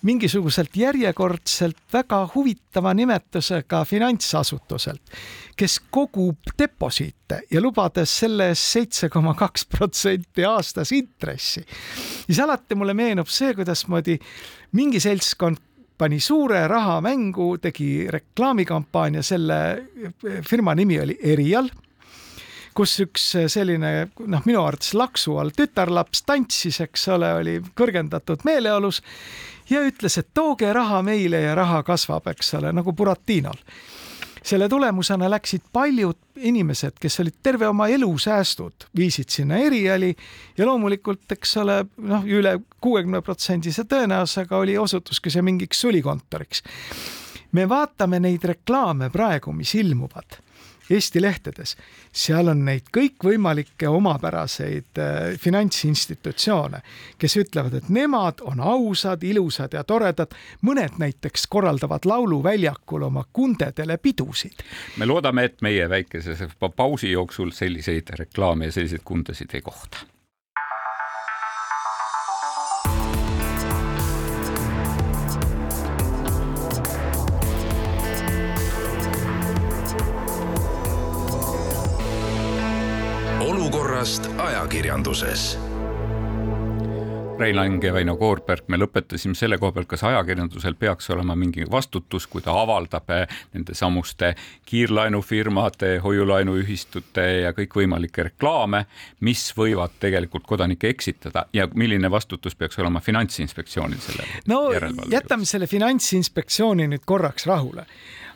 mingisuguselt 0.03 0.75
järjekordselt 0.75 1.77
väga 1.93 2.19
huvitava 2.35 2.91
nimetusega 2.93 3.83
finantsasutuselt, 3.87 5.13
kes 5.55 5.79
kogub 5.89 6.51
deposiite 6.59 7.41
ja 7.51 7.61
lubades 7.63 8.11
selle 8.19 8.49
eest 8.51 8.71
seitse 8.75 9.09
koma 9.09 9.33
kaks 9.39 9.65
protsenti 9.71 10.45
aastas 10.45 10.91
intressi. 10.91 11.63
siis 12.25 12.39
alati 12.39 12.75
mulle 12.75 12.93
meenub 12.93 13.31
see, 13.31 13.53
kuidasmoodi 13.55 14.19
mingi 14.71 14.99
seltskond 14.99 15.61
pani 15.97 16.19
suure 16.19 16.67
raha 16.67 16.99
mängu, 17.01 17.57
tegi 17.61 18.07
reklaamikampaania, 18.11 19.21
selle 19.23 19.59
firma 20.49 20.75
nimi 20.75 20.99
oli 20.99 21.17
Erial 21.23 21.69
kus 22.75 22.95
üks 23.05 23.25
selline 23.51 23.93
noh, 24.27 24.45
minu 24.45 24.63
arvates 24.63 24.93
laksu 24.97 25.37
all 25.41 25.53
tütarlaps 25.55 26.23
tantsis, 26.27 26.81
eks 26.85 27.07
ole, 27.15 27.33
oli 27.39 27.57
kõrgendatud 27.77 28.45
meeleolus 28.47 29.01
ja 29.69 29.83
ütles, 29.85 30.17
et 30.19 30.31
tooge 30.33 30.71
raha 30.73 31.01
meile 31.05 31.41
ja 31.45 31.55
raha 31.55 31.83
kasvab, 31.87 32.27
eks 32.33 32.53
ole, 32.59 32.73
nagu 32.75 32.93
Buratinol 32.93 33.59
selle 34.43 34.67
tulemusena 34.69 35.29
läksid 35.31 35.61
paljud 35.73 36.17
inimesed, 36.35 36.97
kes 36.99 37.19
olid 37.23 37.35
terve 37.43 37.67
oma 37.67 37.87
elu 37.87 38.09
säästud, 38.19 38.89
viisid 38.97 39.31
sinna 39.31 39.57
eriali 39.63 40.11
ja 40.57 40.65
loomulikult, 40.67 41.23
eks 41.31 41.57
ole, 41.61 41.77
noh, 42.03 42.25
üle 42.27 42.57
kuuekümne 42.83 43.21
protsendise 43.23 43.85
tõenäosusega 43.87 44.59
oli, 44.59 44.77
osutuski 44.77 45.31
see 45.31 45.45
mingiks 45.45 45.79
sulikontoriks. 45.85 46.63
me 47.51 47.69
vaatame 47.69 48.19
neid 48.19 48.43
reklaame 48.43 49.09
praegu, 49.09 49.53
mis 49.53 49.75
ilmuvad 49.75 50.39
Eesti 50.89 51.21
lehtedes, 51.21 51.75
seal 52.11 52.51
on 52.51 52.65
neid 52.65 52.89
kõikvõimalikke 52.93 53.89
omapäraseid 53.89 54.99
äh, 54.99 55.37
finantsinstitutsioone, 55.39 56.81
kes 57.17 57.37
ütlevad, 57.39 57.77
et 57.79 57.89
nemad 57.89 58.43
on 58.43 58.59
ausad, 58.59 59.23
ilusad 59.23 59.73
ja 59.73 59.83
toredad. 59.83 60.35
mõned 60.61 60.99
näiteks 60.99 61.47
korraldavad 61.47 62.05
lauluväljakul 62.05 63.01
oma 63.09 63.23
kundedele 63.33 63.97
pidusid. 63.97 64.63
me 64.97 65.05
loodame, 65.05 65.43
et 65.43 65.61
meie 65.61 65.89
väikese 65.89 66.49
pausi 66.75 67.11
jooksul 67.11 67.51
selliseid 67.51 68.09
reklaame 68.19 68.65
ja 68.65 68.71
selliseid 68.71 69.01
kundasid 69.03 69.49
ei 69.53 69.61
kohta 69.61 70.12
olukorrast 84.03 84.29
ajakirjanduses. 84.37 85.57
Rein 87.39 87.55
Lang 87.55 87.83
ja 87.83 87.93
Väino 87.93 88.17
Koorberg, 88.19 88.65
me 88.67 88.75
lõpetasime 88.77 89.35
selle 89.35 89.55
koha 89.57 89.71
pealt, 89.71 89.87
kas 89.87 90.03
ajakirjandusel 90.03 90.75
peaks 90.75 91.07
olema 91.15 91.37
mingi 91.39 91.63
vastutus, 91.71 92.27
kui 92.27 92.43
ta 92.43 92.51
avaldab 92.51 93.13
eh, 93.15 93.31
nende 93.53 93.73
samuste 93.73 94.33
kiirlaenufirmade, 94.67 96.01
hoiulaenuühistute 96.03 97.25
ja 97.45 97.53
kõikvõimalikke 97.55 98.25
reklaame, 98.27 98.83
mis 99.23 99.45
võivad 99.55 99.95
tegelikult 100.03 100.43
kodanikke 100.51 100.91
eksitada 100.91 101.45
ja 101.53 101.69
milline 101.73 102.11
vastutus 102.11 102.59
peaks 102.59 102.79
olema 102.83 102.99
Finantsinspektsioonil 102.99 104.03
selle 104.03 104.27
no 104.51 104.65
jätame 105.11 105.47
selle 105.47 105.71
Finantsinspektsiooni 105.71 106.89
nüüd 106.91 107.07
korraks 107.07 107.47
rahule 107.47 107.87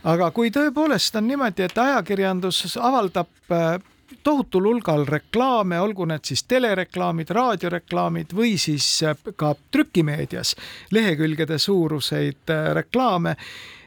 aga 0.07 0.31
kui 0.31 0.47
tõepoolest 0.47 1.19
on 1.19 1.27
niimoodi, 1.27 1.67
et 1.67 1.85
ajakirjandus 1.85 2.79
avaldab 2.79 3.51
eh, 3.51 3.77
tohutul 4.23 4.67
hulgal 4.69 5.05
reklaame, 5.05 5.79
olgu 5.79 6.05
need 6.05 6.25
siis 6.27 6.43
telereklaamid, 6.47 7.31
raadioreklaamid 7.35 8.35
või 8.35 8.57
siis 8.61 8.87
äh, 9.03 9.17
ka 9.35 9.53
trükimeedias 9.71 10.55
lehekülgede 10.91 11.59
suuruseid 11.59 12.53
äh, 12.53 12.71
reklaame, 12.77 13.35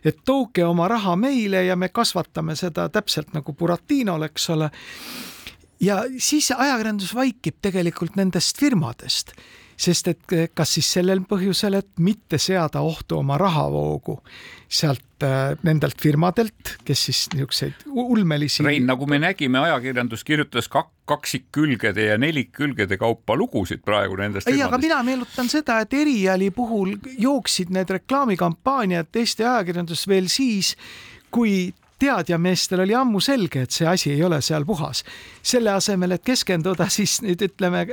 et 0.05 0.23
tooge 0.25 0.65
oma 0.65 0.89
raha 0.89 1.17
meile 1.17 1.65
ja 1.65 1.77
me 1.77 1.89
kasvatame 1.89 2.57
seda 2.57 2.89
täpselt 2.89 3.35
nagu 3.37 3.53
Buratinol, 3.53 4.29
eks 4.31 4.51
ole. 4.51 4.71
ja 5.81 6.03
siis 6.19 6.51
ajakirjandus 6.57 7.15
vaikib 7.15 7.61
tegelikult 7.63 8.17
nendest 8.17 8.59
firmadest 8.61 9.35
sest 9.81 10.11
et 10.13 10.33
eh, 10.37 10.49
kas 10.55 10.77
siis 10.77 10.89
sellel 10.99 11.23
põhjusel, 11.29 11.79
et 11.79 11.91
mitte 12.05 12.39
seada 12.39 12.83
ohtu 12.85 13.21
oma 13.21 13.39
rahavoogu 13.41 14.19
sealt 14.71 15.25
äh, 15.27 15.57
nendelt 15.67 15.99
firmadelt, 16.01 16.77
kes 16.87 17.05
siis 17.09 17.23
niisuguseid 17.35 17.87
ulmelisi. 17.89 18.63
Rein, 18.67 18.87
nagu 18.87 19.09
me 19.11 19.19
nägime, 19.23 19.59
ajakirjandus 19.65 20.23
kirjutas 20.27 20.69
kak-, 20.71 20.93
kaksikkülgede 21.11 22.11
ja 22.11 22.19
nelikkülgede 22.21 23.01
kaupa 23.01 23.37
lugusid 23.37 23.83
praegu 23.87 24.21
nendest. 24.21 24.49
ei, 24.53 24.63
aga 24.63 24.79
mina 24.79 25.03
meenutan 25.07 25.51
seda, 25.51 25.81
et 25.83 25.97
Eriali 25.97 26.53
puhul 26.55 26.95
jooksid 27.19 27.73
need 27.75 27.91
reklaamikampaaniad 27.99 29.11
Eesti 29.23 29.47
ajakirjanduses 29.49 30.09
veel 30.09 30.29
siis, 30.31 30.77
kui 31.35 31.73
teadjameestel 32.01 32.85
oli 32.85 32.95
ammu 32.97 33.21
selge, 33.21 33.65
et 33.67 33.75
see 33.75 33.87
asi 33.89 34.13
ei 34.15 34.23
ole 34.25 34.41
seal 34.43 34.65
puhas. 34.67 35.05
selle 35.43 35.71
asemel, 35.73 36.17
et 36.17 36.25
keskenduda 36.25 36.89
siis 36.89 37.21
nüüd 37.25 37.43
ütleme 37.47 37.85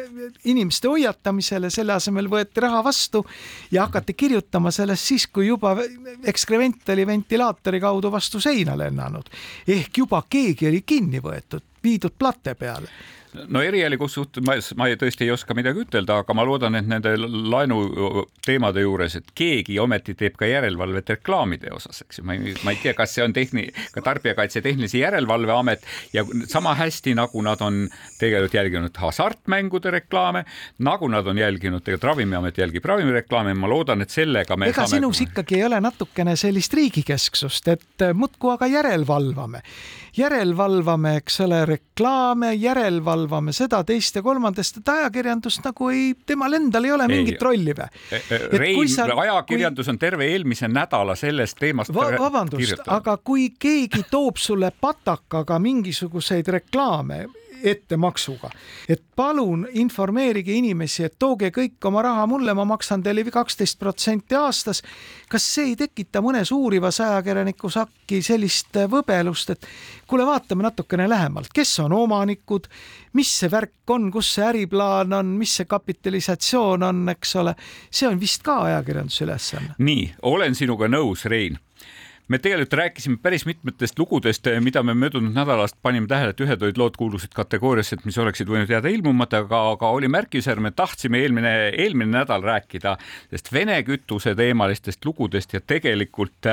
inimeste 0.46 0.88
hoiatamisele, 0.88 1.70
selle 1.74 1.94
asemel 1.94 2.30
võeti 2.32 2.64
raha 2.64 2.84
vastu 2.84 3.26
ja 3.72 3.86
hakati 3.86 4.14
kirjutama 4.14 4.72
sellest 4.72 5.12
siis, 5.12 5.28
kui 5.28 5.48
juba 5.48 5.76
ekskrement 6.24 6.90
oli 6.90 7.08
ventilaatori 7.08 7.80
kaudu 7.80 8.12
vastu 8.12 8.40
seina 8.40 8.78
lennanud. 8.78 9.30
ehk 9.68 9.98
juba 9.98 10.24
keegi 10.30 10.68
oli 10.68 10.82
kinni 10.86 11.20
võetud, 11.24 11.64
viidud 11.84 12.18
plate 12.18 12.56
peale 12.56 12.90
no 13.48 13.62
erialikus 13.62 14.16
suhtes 14.18 14.44
ma, 14.46 14.56
ma 14.80 14.88
ei, 14.90 14.98
tõesti 15.00 15.26
ei 15.26 15.32
oska 15.34 15.56
midagi 15.58 15.84
ütelda, 15.84 16.22
aga 16.24 16.36
ma 16.38 16.46
loodan, 16.48 16.78
et 16.80 16.88
nende 16.90 17.14
laenu 17.18 18.26
teemade 18.46 18.84
juures, 18.84 19.18
et 19.20 19.32
keegi 19.38 19.78
ometi 19.84 20.16
teeb 20.18 20.38
ka 20.40 20.50
järelevalvet 20.50 21.14
reklaamide 21.18 21.72
osas, 21.76 22.02
eks 22.06 22.22
ju, 22.22 22.28
ma 22.28 22.38
ei, 22.38 22.56
ma 22.66 22.74
ei 22.74 22.82
tea, 22.82 22.96
kas 22.98 23.16
see 23.18 23.26
on 23.26 23.36
tehni-, 23.36 23.68
ka 23.94 24.04
Tarbijakaitse 24.06 24.64
Tehnilise 24.66 25.02
Järelevalve 25.02 25.54
Amet 25.54 25.86
ja 26.14 26.26
sama 26.48 26.76
hästi 26.78 27.16
nagu 27.18 27.42
nad 27.46 27.62
on 27.66 27.86
tegelikult 28.20 28.58
jälginud 28.58 29.02
hasartmängude 29.02 29.92
reklaame, 30.00 30.46
nagu 30.86 31.12
nad 31.12 31.28
on 31.28 31.38
jälginud, 31.42 31.84
tegelikult 31.84 32.12
Ravimiamet 32.12 32.58
jälgib 32.58 32.86
ravimireklaame, 32.86 33.54
ma 33.58 33.70
loodan, 33.70 34.02
et 34.06 34.14
sellega 34.14 34.58
me 34.58 34.72
ega 34.72 34.86
saame... 34.86 35.02
sinus 35.02 35.22
ikkagi 35.28 35.60
ei 35.60 35.68
ole 35.68 35.82
natukene 35.84 36.36
sellist 36.40 36.74
riigikesksust, 36.78 37.74
et 37.76 38.08
muudkui 38.18 38.54
aga 38.54 38.70
järelevalvame 38.72 39.64
järelevalvame, 40.18 41.16
eks 41.22 41.42
ole, 41.46 41.62
reklaame, 41.66 42.54
järelevalvame 42.58 43.54
seda, 43.56 43.84
teist 43.88 44.18
ja 44.18 44.24
kolmandast, 44.26 44.82
et 44.82 44.92
ajakirjandust 44.94 45.66
nagu 45.66 45.90
ei, 45.94 46.12
temal 46.26 46.58
endal 46.58 46.88
ei 46.88 46.94
ole 46.96 47.08
ei, 47.08 47.14
mingit 47.16 47.42
rolli 47.42 47.76
või? 47.78 47.90
E, 48.12 48.22
e, 48.22 48.40
Rein, 48.58 48.94
ajakirjandus 49.24 49.86
kui... 49.86 49.94
on 49.94 50.02
terve 50.02 50.30
eelmise 50.32 50.70
nädala 50.72 51.16
sellest 51.20 51.60
teemast 51.62 51.94
Va. 51.96 52.10
vabandust, 52.20 52.86
aga 52.86 53.18
kui 53.24 53.52
keegi 53.60 54.06
toob 54.12 54.40
sulle 54.42 54.72
patakaga 54.82 55.60
mingisuguseid 55.64 56.48
reklaame 56.60 57.26
ettemaksuga. 57.64 58.50
et 58.90 59.04
palun 59.16 59.68
informeerige 59.74 60.54
inimesi, 60.54 61.04
et 61.04 61.16
tooge 61.20 61.50
kõik 61.50 61.86
oma 61.86 62.02
raha 62.02 62.28
mulle, 62.28 62.54
ma 62.54 62.66
maksan 62.66 63.04
teile 63.04 63.24
kaksteist 63.32 63.80
protsenti 63.80 64.36
aastas. 64.36 64.82
kas 65.30 65.44
see 65.56 65.72
ei 65.72 65.76
tekita 65.76 66.22
mõnes 66.22 66.52
uurivas 66.52 67.02
ajakirjanikus 67.02 67.78
äkki 67.78 68.22
sellist 68.22 68.78
võbelust, 68.90 69.50
et 69.50 69.68
kuule, 70.08 70.26
vaatame 70.26 70.64
natukene 70.64 71.10
lähemalt, 71.10 71.54
kes 71.54 71.80
on 71.80 71.94
omanikud, 71.94 72.68
mis 73.14 73.40
see 73.40 73.52
värk 73.52 73.90
on, 73.90 74.12
kus 74.12 74.34
see 74.36 74.46
äriplaan 74.46 75.14
on, 75.14 75.26
mis 75.38 75.56
see 75.56 75.66
kapitalisatsioon 75.66 76.84
on, 76.84 77.10
eks 77.10 77.36
ole, 77.36 77.56
see 77.92 78.08
on 78.08 78.20
vist 78.20 78.44
ka 78.44 78.62
ajakirjanduse 78.70 79.24
ülesanne. 79.26 79.76
nii, 79.78 80.14
olen 80.22 80.56
sinuga 80.56 80.88
nõus, 80.88 81.26
Rein 81.26 81.60
me 82.28 82.40
tegelikult 82.40 82.74
rääkisime 82.74 83.18
päris 83.22 83.46
mitmetest 83.46 84.00
lugudest, 84.00 84.48
mida 84.60 84.84
me 84.84 84.94
möödunud 84.94 85.36
nädalast 85.36 85.78
panime 85.82 86.08
tähele, 86.08 86.34
et 86.36 86.42
ühed 86.44 86.64
olid 86.64 86.80
lood 86.80 86.98
kuulusid 87.00 87.36
kategooriasse, 87.36 87.96
et 87.96 88.06
mis 88.06 88.18
oleksid 88.18 88.50
võinud 88.52 88.72
jääda 88.72 88.92
ilmumata, 88.92 89.44
aga, 89.46 89.62
aga 89.74 89.92
oli 89.96 90.10
märkimisväärne, 90.12 90.70
me 90.70 90.72
tahtsime 90.76 91.22
eelmine, 91.24 91.54
eelmine 91.70 92.12
nädal 92.20 92.44
rääkida 92.44 92.98
sellest 93.30 93.54
Vene 93.54 93.80
kütuse 93.88 94.36
teemalistest 94.36 95.06
lugudest 95.06 95.54
ja 95.54 95.62
tegelikult 95.62 96.52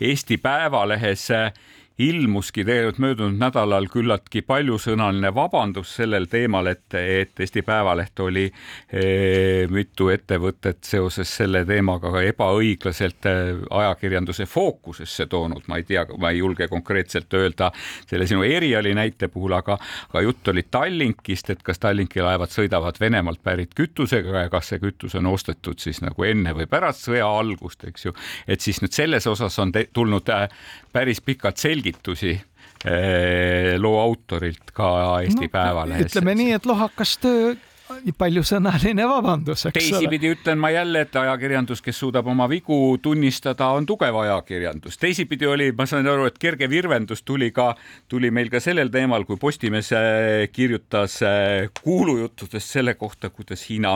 Eesti 0.00 0.38
Päevalehes 0.38 1.30
äh, 1.34 1.50
ilmuski 1.98 2.64
tegelikult 2.64 2.98
möödunud 3.00 3.38
nädalal 3.40 3.86
küllaltki 3.92 4.42
paljusõnaline 4.46 5.30
vabandus 5.34 5.94
sellel 5.96 6.26
teemal, 6.28 6.68
et, 6.68 6.84
et 6.94 7.40
Eesti 7.40 7.62
Päevaleht 7.64 8.20
oli 8.20 8.44
e, 8.46 9.66
mitu 9.72 10.10
ettevõtet 10.12 10.84
seoses 10.84 11.30
selle 11.38 11.64
teemaga 11.64 12.10
ka 12.12 12.22
ebaõiglaselt 12.26 13.28
eh, 13.30 13.62
ajakirjanduse 13.80 14.46
fookusesse 14.50 15.26
toonud, 15.30 15.64
ma 15.70 15.80
ei 15.80 15.86
tea, 15.88 16.04
ma 16.20 16.32
ei 16.32 16.42
julge 16.42 16.68
konkreetselt 16.68 17.32
öelda 17.38 17.70
selle 18.08 18.26
sinu 18.28 18.44
eriali 18.46 18.94
näite 18.96 19.30
puhul, 19.32 19.56
aga, 19.56 19.78
aga 20.10 20.24
jutt 20.26 20.52
oli 20.52 20.66
Tallinkist, 20.70 21.50
et 21.54 21.64
kas 21.66 21.80
Tallinki 21.82 22.20
laevad 22.24 22.52
sõidavad 22.52 23.00
Venemaalt 23.00 23.42
pärit 23.44 23.74
kütusega 23.76 24.46
ja 24.46 24.52
kas 24.52 24.72
see 24.72 24.82
kütus 24.82 25.16
on 25.16 25.30
ostetud 25.32 25.80
siis 25.82 26.02
nagu 26.04 26.28
enne 26.28 26.52
või 26.56 26.68
pärast 26.70 27.06
sõja 27.08 27.28
algust, 27.28 27.84
eks 27.88 28.08
ju, 28.08 28.14
et 28.46 28.60
siis 28.60 28.82
nüüd 28.84 28.92
selles 28.96 29.26
osas 29.30 29.58
on 29.62 29.72
tulnud 29.96 30.34
eh, 30.34 30.48
päris 30.96 31.20
pikalt 31.24 31.60
selgitusi 31.60 32.32
eh, 32.32 33.74
loo 33.80 34.00
autorilt 34.00 34.72
ka 34.76 34.90
Eesti 35.22 35.48
no, 35.48 35.52
Päevalehes. 35.52 36.10
ütleme 36.10 36.36
nii, 36.38 36.52
et 36.56 36.68
lohakas 36.68 37.16
töö 37.22 37.54
paljusõnaline 38.18 39.04
vabandus, 39.06 39.62
eks 39.68 39.76
ole. 39.76 40.00
teisipidi 40.00 40.30
ütlen 40.34 40.58
ma 40.58 40.72
jälle, 40.74 41.04
et 41.06 41.16
ajakirjandus, 41.16 41.82
kes 41.84 41.98
suudab 42.02 42.26
oma 42.26 42.48
vigu 42.50 42.96
tunnistada, 43.02 43.68
on 43.76 43.86
tugev 43.86 44.16
ajakirjandus. 44.24 44.98
teisipidi 44.98 45.46
oli, 45.46 45.70
ma 45.76 45.86
sain 45.86 46.06
aru, 46.06 46.26
et 46.26 46.38
kerge 46.42 46.68
virvendus 46.70 47.22
tuli 47.22 47.52
ka, 47.54 47.68
tuli 48.08 48.30
meil 48.34 48.50
ka 48.50 48.60
sellel 48.60 48.90
teemal, 48.90 49.24
kui 49.28 49.38
Postimees 49.40 49.92
äh, 49.94 50.48
kirjutas 50.52 51.20
äh, 51.22 51.68
kuulujuttudest 51.82 52.74
selle 52.78 52.96
kohta, 52.98 53.30
kuidas 53.30 53.62
Hiina, 53.68 53.94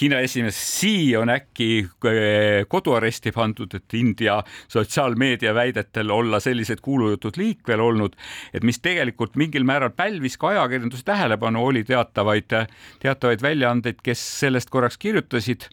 Hiina 0.00 0.20
esimees 0.26 0.58
Xi 0.58 1.14
on 1.20 1.30
äkki 1.30 1.70
äh, 1.86 2.66
koduaresti 2.68 3.32
pandud, 3.36 3.78
et 3.78 3.98
India 3.98 4.40
sotsiaalmeedia 4.68 5.54
väidetel 5.54 6.10
olla 6.10 6.40
sellised 6.42 6.82
kuulujutud 6.82 7.38
liikvel 7.38 7.80
olnud, 7.80 8.18
et 8.54 8.66
mis 8.66 8.82
tegelikult 8.82 9.38
mingil 9.38 9.64
määral 9.64 9.94
pälvis 9.94 10.38
ka 10.40 10.50
ajakirjanduse 10.56 11.06
tähelepanu, 11.06 11.62
oli 11.70 11.84
teatavaid, 11.86 12.50
teatavaid 12.98 13.19
teatavaid 13.20 13.42
väljaandeid, 13.44 14.00
kes 14.02 14.20
sellest 14.40 14.70
korraks 14.70 14.96
kirjutasid. 14.98 15.68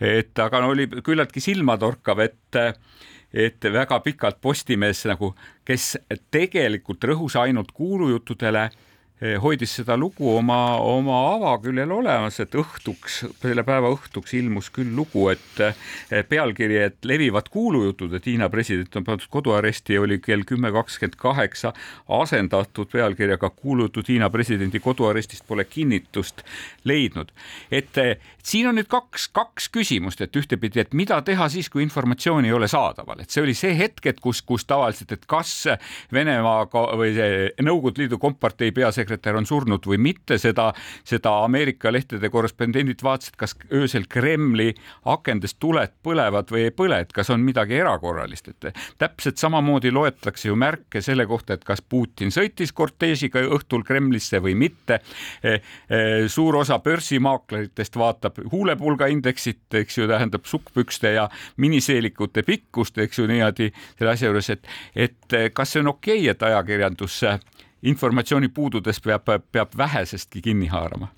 et 0.00 0.38
aga 0.38 0.60
no 0.60 0.70
oli 0.72 0.86
küllaltki 1.04 1.40
silmatorkav, 1.40 2.20
et 2.20 2.56
et 3.32 3.62
väga 3.62 4.00
pikalt 4.00 4.40
Postimees 4.40 5.04
nagu, 5.06 5.34
kes 5.64 5.98
tegelikult 6.30 7.04
rõhus 7.04 7.36
ainult 7.36 7.70
kuulujuttudele 7.72 8.70
hoidis 9.20 9.74
seda 9.80 9.96
lugu 10.00 10.30
oma, 10.32 10.78
oma 10.80 11.18
avaküljel 11.34 11.90
olemas, 11.92 12.38
et 12.40 12.54
õhtuks, 12.56 13.20
selle 13.42 13.64
päeva 13.68 13.90
õhtuks 13.92 14.32
ilmus 14.38 14.70
küll 14.72 14.94
lugu, 14.96 15.26
et 15.28 16.24
pealkiri, 16.28 16.78
et 16.86 17.08
levivad 17.08 17.50
kuulujutud, 17.52 18.14
et 18.16 18.28
Hiina 18.30 18.48
president 18.52 18.96
on 18.96 19.04
pandud 19.04 19.28
koduaresti, 19.30 19.98
oli 20.00 20.20
kell 20.24 20.46
kümme 20.48 20.72
kakskümmend 20.72 21.18
kaheksa 21.20 21.74
asendatud 22.16 22.88
pealkirjaga 22.92 23.50
kuulujutud 23.50 24.08
Hiina 24.08 24.30
presidendi 24.32 24.80
koduarestist 24.80 25.44
pole 25.46 25.64
kinnitust 25.68 26.40
leidnud. 26.84 27.28
et 27.70 27.96
siin 28.42 28.70
on 28.70 28.78
nüüd 28.80 28.88
kaks, 28.88 29.28
kaks 29.36 29.68
küsimust, 29.68 30.20
et 30.24 30.36
ühtepidi, 30.36 30.80
et 30.80 30.96
mida 30.96 31.20
teha 31.22 31.48
siis, 31.52 31.68
kui 31.68 31.84
informatsiooni 31.84 32.48
ei 32.48 32.56
ole 32.56 32.68
saadaval, 32.72 33.20
et 33.20 33.30
see 33.30 33.44
oli 33.44 33.54
see 33.54 33.76
hetk, 33.76 34.06
et 34.06 34.20
kus, 34.20 34.40
kus 34.42 34.64
tavaliselt, 34.64 35.12
et 35.12 35.28
kas 35.28 35.52
Venemaa 36.12 36.64
või 36.96 37.12
see 37.16 37.50
Nõukogude 37.60 38.04
Liidu 38.04 38.18
kompartei 38.18 38.72
peasekretär 38.72 39.09
peasekretär 39.10 39.36
on 39.36 39.46
surnud 39.46 39.86
või 39.86 39.98
mitte, 39.98 40.38
seda, 40.38 40.72
seda 41.04 41.32
Ameerika 41.44 41.90
lehtede 41.92 42.30
korrespondendid 42.30 43.02
vaatasid, 43.02 43.36
kas 43.36 43.56
öösel 43.72 44.06
Kremli 44.08 44.74
akendest 45.04 45.58
tuled 45.58 45.92
põlevad 46.02 46.50
või 46.50 46.68
ei 46.68 46.70
põle, 46.70 47.00
et 47.00 47.12
kas 47.12 47.30
on 47.30 47.40
midagi 47.40 47.78
erakorralist, 47.80 48.48
et 48.48 48.70
täpselt 48.98 49.38
samamoodi 49.38 49.90
loetakse 49.90 50.48
ju 50.48 50.56
märke 50.56 51.02
selle 51.02 51.26
kohta, 51.26 51.54
et 51.54 51.64
kas 51.64 51.82
Putin 51.82 52.30
sõitis 52.30 52.72
korteesiga 52.72 53.40
õhtul 53.40 53.84
Kremlisse 53.84 54.40
või 54.40 54.54
mitte. 54.54 55.00
E, 55.42 55.60
e, 55.88 56.28
suur 56.28 56.60
osa 56.60 56.78
börsimaakleritest 56.78 57.96
vaatab 57.96 58.40
huulepulga 58.52 59.10
indeksit, 59.10 59.66
eks 59.74 59.98
ju, 59.98 60.08
tähendab 60.10 60.46
sukkpükste 60.46 61.14
ja 61.16 61.28
miniseelikute 61.56 62.42
pikkust, 62.46 62.98
eks 62.98 63.18
ju, 63.18 63.26
niimoodi 63.30 63.70
selle 63.98 64.14
asja 64.14 64.30
juures, 64.30 64.50
et, 64.50 64.68
et 64.94 65.40
kas 65.54 65.74
see 65.74 65.82
on 65.82 65.94
okei 65.94 66.20
okay,, 66.20 66.30
et 66.34 66.42
ajakirjandus 66.50 67.20
informatsiooni 67.82 68.48
puududes 68.48 69.00
peab, 69.00 69.30
peab 69.52 69.76
vähesestki 69.76 70.42
kinni 70.42 70.68
haarama? 70.68 71.08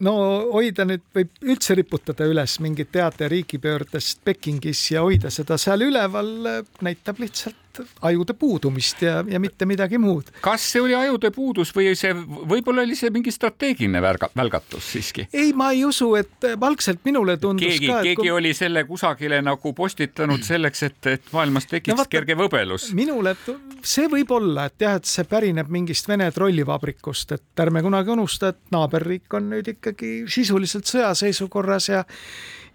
No 0.00 0.14
hoida 0.54 0.84
nüüd 0.86 1.02
võib 1.14 1.40
üldse 1.42 1.74
riputada 1.74 2.26
üles 2.30 2.60
mingit 2.62 2.92
teate 2.94 3.26
riigipöördest 3.28 4.20
Pekingis 4.24 4.84
ja 4.92 5.02
hoida 5.02 5.30
seda 5.34 5.58
seal 5.58 5.82
üleval, 5.88 6.30
näitab 6.86 7.18
lihtsalt 7.18 7.58
ajude 8.10 8.34
puudumist 8.38 9.02
ja, 9.02 9.24
ja 9.28 9.40
mitte 9.40 9.66
midagi 9.68 9.98
muud. 9.98 10.30
kas 10.44 10.64
see 10.72 10.82
oli 10.82 10.94
ajude 10.94 11.30
puudus 11.34 11.72
või 11.76 11.92
see, 11.98 12.14
võib-olla 12.14 12.84
oli 12.86 12.96
see 12.98 13.10
mingi 13.14 13.32
strateegiline 13.34 14.02
värga, 14.02 14.30
välgatus 14.36 14.92
siiski? 14.92 15.28
ei, 15.32 15.52
ma 15.56 15.70
ei 15.76 15.84
usu, 15.88 16.10
et 16.18 16.48
algselt 16.60 17.04
minule 17.08 17.36
tundus 17.40 17.66
keegi, 17.66 17.90
ka, 17.90 18.00
et 18.00 18.10
keegi 18.10 18.20
kui... 18.22 18.32
oli 18.34 18.54
selle 18.56 18.84
kusagile 18.88 19.40
nagu 19.44 19.72
postitanud 19.76 20.44
selleks, 20.44 20.84
et, 20.88 21.10
et 21.14 21.32
maailmas 21.32 21.68
tekiks 21.70 21.94
no, 21.94 22.00
vaata, 22.02 22.14
kerge 22.16 22.38
võbelus. 22.38 22.90
minule, 22.98 23.34
see 23.82 24.08
võib 24.10 24.36
olla, 24.38 24.68
et 24.70 24.86
jah, 24.86 24.98
et 25.00 25.08
see 25.08 25.26
pärineb 25.28 25.72
mingist 25.72 26.08
Vene 26.08 26.30
trollivabrikust, 26.32 27.34
et 27.36 27.64
ärme 27.64 27.82
kunagi 27.84 28.14
unusta, 28.14 28.54
et 28.54 28.72
naaberriik 28.74 29.34
on 29.36 29.50
nüüd 29.52 29.74
ikkagi 29.74 30.14
sisuliselt 30.30 30.88
sõjaseisukorras 30.88 31.92
ja 31.92 32.04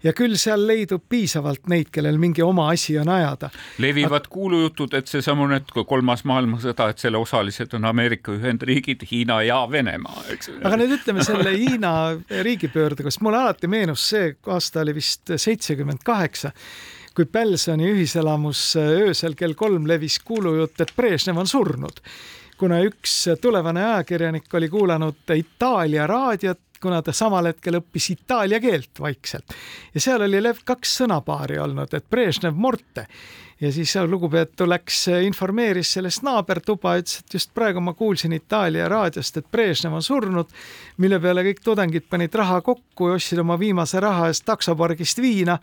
ja 0.04 0.12
küll 0.16 0.36
seal 0.40 0.66
leidub 0.68 1.04
piisavalt 1.08 1.68
neid, 1.72 1.88
kellel 1.94 2.18
mingi 2.20 2.44
oma 2.44 2.68
asi 2.72 2.98
on 3.00 3.08
ajada. 3.08 3.50
levivad 3.80 4.26
Aga... 4.26 4.32
kuulujutud, 4.36 4.93
et 4.98 5.10
seesamune 5.10 5.60
kolmas 5.86 6.24
maailmasõda, 6.28 6.88
et 6.90 7.02
selle 7.02 7.20
osalised 7.20 7.74
on 7.76 7.84
Ameerika 7.90 8.32
Ühendriigid, 8.34 9.04
Hiina 9.10 9.40
ja 9.46 9.62
Venemaa, 9.70 10.24
eks. 10.34 10.50
aga 10.64 10.80
nüüd 10.80 10.96
ütleme 10.98 11.24
selle 11.26 11.54
Hiina 11.56 11.94
riigipöördega, 12.30 13.10
sest 13.10 13.24
mulle 13.24 13.42
alati 13.42 13.70
meenus 13.70 14.08
see, 14.10 14.34
aasta 14.46 14.84
oli 14.84 14.96
vist 14.96 15.34
seitsekümmend 15.36 16.04
kaheksa 16.04 16.52
kui 17.14 17.28
Pelsoni 17.30 17.86
ühiselamus 17.92 18.72
öösel 18.80 19.36
kell 19.38 19.54
kolm 19.54 19.86
levis 19.86 20.18
kuulujutt, 20.26 20.80
et 20.82 20.90
Brežnev 20.96 21.38
on 21.38 21.46
surnud. 21.46 22.00
Kuna 22.58 22.80
üks 22.86 23.12
tulevane 23.42 23.82
ajakirjanik 23.84 24.50
oli 24.54 24.68
kuulanud 24.70 25.34
Itaalia 25.34 26.08
raadiot 26.10 26.60
kuna 26.84 27.00
ta 27.02 27.14
samal 27.16 27.48
hetkel 27.48 27.78
õppis 27.78 28.10
itaalia 28.12 28.58
keelt 28.60 29.00
vaikselt. 29.00 29.54
Ja 29.94 30.02
seal 30.04 30.26
oli 30.26 30.52
kaks 30.68 30.98
sõnapaari 31.00 31.56
olnud, 31.62 31.94
et 31.96 32.04
Brežnev 32.12 32.58
morte 32.60 33.06
ja 33.64 33.72
siis 33.72 33.94
lugupeetu 34.08 34.66
läks, 34.68 35.06
informeeris 35.24 35.94
sellest 35.96 36.24
naabertuba, 36.26 36.96
ütles, 37.00 37.20
et 37.22 37.36
just 37.38 37.52
praegu 37.56 37.80
ma 37.80 37.94
kuulsin 37.96 38.34
Itaalia 38.36 38.88
raadiost, 38.90 39.38
et 39.40 39.46
Brežnev 39.52 39.94
on 39.96 40.04
surnud, 40.04 40.50
mille 41.00 41.18
peale 41.22 41.44
kõik 41.46 41.62
tudengid 41.64 42.06
panid 42.10 42.34
raha 42.36 42.60
kokku 42.64 43.08
ja 43.08 43.18
ostsid 43.18 43.40
oma 43.40 43.56
viimase 43.60 44.00
raha 44.02 44.28
eest 44.32 44.44
taksopargist 44.48 45.20
viina. 45.22 45.58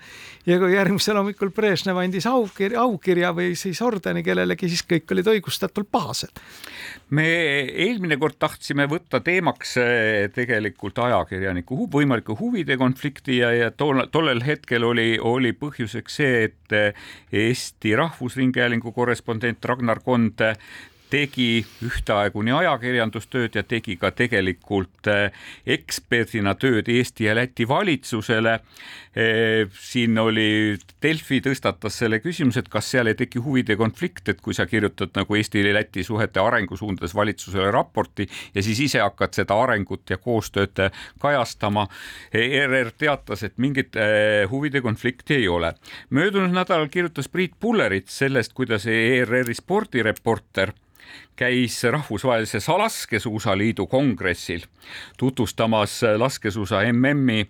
ja 0.45 0.57
kui 0.59 0.73
järgmisel 0.73 1.19
hommikul 1.19 1.51
Brežnev 1.53 1.99
andis 2.01 2.25
aukirja, 2.25 2.81
aukirja 2.81 3.33
või 3.37 3.53
siis 3.55 3.81
ordeni 3.81 4.23
kellelegi, 4.23 4.69
siis 4.69 4.83
kõik 4.87 5.11
olid 5.11 5.27
õigustatult 5.35 5.91
pahased. 5.91 6.41
me 7.09 7.27
eelmine 7.85 8.17
kord 8.17 8.39
tahtsime 8.39 8.87
võtta 8.89 9.19
teemaks 9.19 9.77
eh, 9.77 10.29
tegelikult 10.33 10.97
ajakirjaniku 10.99 11.77
hu 11.77 11.89
võimaliku 11.91 12.37
huvide 12.39 12.77
konflikti 12.77 13.37
ja, 13.37 13.51
ja 13.53 13.71
tol, 13.71 14.07
tollel 14.11 14.41
hetkel 14.45 14.83
oli, 14.83 15.19
oli 15.19 15.53
põhjuseks 15.53 16.15
see, 16.21 16.43
et 16.49 16.95
Eesti 17.31 17.90
Eesti 17.91 17.99
Rahvusringhäälingu 17.99 18.91
korrespondent 18.91 19.65
Ragnar 19.65 19.99
Kond 19.99 20.39
tegi 21.11 21.61
ühtaegu 21.85 22.43
nii 22.45 22.55
ajakirjandustööd 22.61 23.57
ja 23.57 23.63
tegi 23.67 23.97
ka 23.99 24.11
tegelikult 24.15 25.09
eh, 25.11 25.35
eksperdina 25.75 26.55
tööd 26.59 26.89
Eesti 26.91 27.27
ja 27.27 27.35
Läti 27.35 27.67
valitsusele. 27.67 28.57
Eh, 29.11 29.67
siin 29.75 30.17
oli, 30.21 30.77
Delfi 31.03 31.41
tõstatas 31.43 31.97
selle 31.99 32.21
küsimuse, 32.23 32.63
et 32.63 32.69
kas 32.71 32.87
seal 32.93 33.11
ei 33.11 33.17
teki 33.19 33.41
huvide 33.43 33.75
konflikt, 33.79 34.29
et 34.31 34.41
kui 34.43 34.55
sa 34.55 34.65
kirjutad 34.69 35.11
nagu 35.17 35.35
Eesti 35.35 35.63
ja 35.65 35.75
Läti 35.75 36.05
suhete 36.07 36.39
arengusuundades 36.43 37.15
valitsusele 37.17 37.71
raporti 37.75 38.27
ja 38.55 38.63
siis 38.63 38.79
ise 38.87 39.03
hakkad 39.03 39.35
seda 39.35 39.57
arengut 39.63 40.09
ja 40.09 40.19
koostööd 40.21 40.79
kajastama. 41.19 41.87
ERR 42.31 42.93
teatas, 42.97 43.43
et 43.43 43.57
mingit 43.59 43.97
eh, 43.99 44.45
huvide 44.51 44.81
konflikti 44.81 45.41
ei 45.41 45.47
ole. 45.47 45.73
möödunud 46.09 46.53
nädalal 46.55 46.87
kirjutas 46.87 47.27
Priit 47.27 47.59
Pullerits 47.59 48.17
sellest, 48.17 48.53
kuidas 48.53 48.87
ERR-i 48.87 49.53
spordireporter 49.53 50.71
käis 51.35 51.83
rahvusvahelises 51.83 52.67
laskesuusaliidu 52.67 53.87
kongressil 53.87 54.61
tutvustamas 55.17 56.01
laskesuusa 56.17 56.81
MM-i 56.93 57.49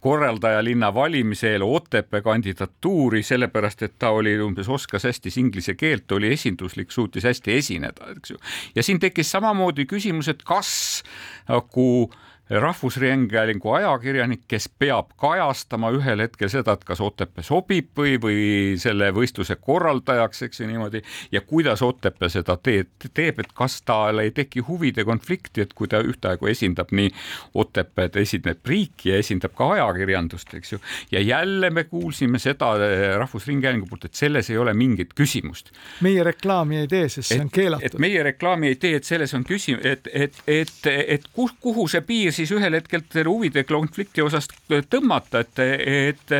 korraldajalinna 0.00 0.94
valimise 0.94 1.52
eel 1.52 1.62
Otepää 1.62 2.20
kandidatuuri, 2.22 3.22
sellepärast 3.22 3.82
et 3.82 3.94
ta 3.98 4.10
oli 4.10 4.36
umbes, 4.40 4.68
oskas 4.68 5.04
hästi 5.04 5.30
inglise 5.36 5.74
keelt, 5.74 6.12
oli 6.12 6.32
esinduslik, 6.32 6.90
suutis 6.90 7.24
hästi 7.24 7.56
esineda, 7.56 8.12
eks 8.16 8.30
ju. 8.30 8.38
ja 8.74 8.82
siin 8.82 9.00
tekkis 9.00 9.30
samamoodi 9.30 9.86
küsimus, 9.90 10.28
et 10.28 10.42
kas 10.46 11.02
nagu 11.48 11.88
äh, 12.12 12.27
rahvusringhäälingu 12.50 13.72
ajakirjanik, 13.72 14.40
kes 14.48 14.68
peab 14.78 15.10
kajastama 15.20 15.90
ühel 15.92 16.22
hetkel 16.24 16.48
seda, 16.52 16.74
et 16.78 16.84
kas 16.88 17.00
Otepää 17.04 17.44
sobib 17.44 17.90
või, 17.98 18.16
või 18.20 18.38
selle 18.80 19.10
võistluse 19.14 19.58
korraldajaks, 19.60 20.42
eks 20.48 20.62
ju 20.62 20.68
niimoodi, 20.70 21.02
ja 21.32 21.42
kuidas 21.44 21.82
Otepää 21.84 22.30
seda 22.32 22.56
teed, 22.56 22.90
teeb, 23.14 23.42
et 23.44 23.52
kas 23.56 23.80
tal 23.82 24.22
ei 24.22 24.32
teki 24.34 24.64
huvide 24.68 25.04
konflikti, 25.04 25.66
et 25.66 25.74
kui 25.76 25.88
ta 25.88 26.00
ühtaegu 26.04 26.48
esindab 26.48 26.92
nii 26.92 27.12
Otepääd, 27.54 28.16
esindab 28.22 28.64
riiki 28.66 29.12
ja 29.12 29.20
esindab 29.20 29.54
ka 29.58 29.70
ajakirjandust, 29.76 30.54
eks 30.56 30.72
ju, 30.72 30.80
ja 31.12 31.20
jälle 31.20 31.70
me 31.70 31.84
kuulsime 31.84 32.40
seda 32.40 32.72
Rahvusringhäälingu 33.18 33.86
poolt, 33.90 34.08
et 34.08 34.14
selles 34.14 34.50
ei 34.50 34.58
ole 34.58 34.74
mingit 34.74 35.12
küsimust. 35.14 35.72
meie 36.00 36.24
reklaami 36.24 36.80
ei 36.84 36.88
tee, 36.88 37.08
sest 37.08 37.28
see 37.34 37.40
on 37.44 37.52
keelatud. 37.52 38.00
meie 38.00 38.22
reklaami 38.22 38.72
ei 38.72 38.80
tee, 38.80 38.96
et 38.96 39.04
selles 39.04 39.34
on 39.34 39.44
küsimus, 39.44 39.84
et, 39.84 40.08
et, 40.12 40.42
et, 40.46 40.72
et, 40.86 41.04
et 41.18 41.30
kuhu 41.34 41.88
see 41.88 42.00
piir 42.08 42.37
siis 42.38 42.52
ühel 42.54 42.78
hetkel 42.78 43.02
selle 43.12 43.30
huvide 43.30 43.64
konflikti 43.68 44.22
osast 44.24 44.54
tõmmata, 44.90 45.42
et, 45.44 45.62
et, 45.62 46.34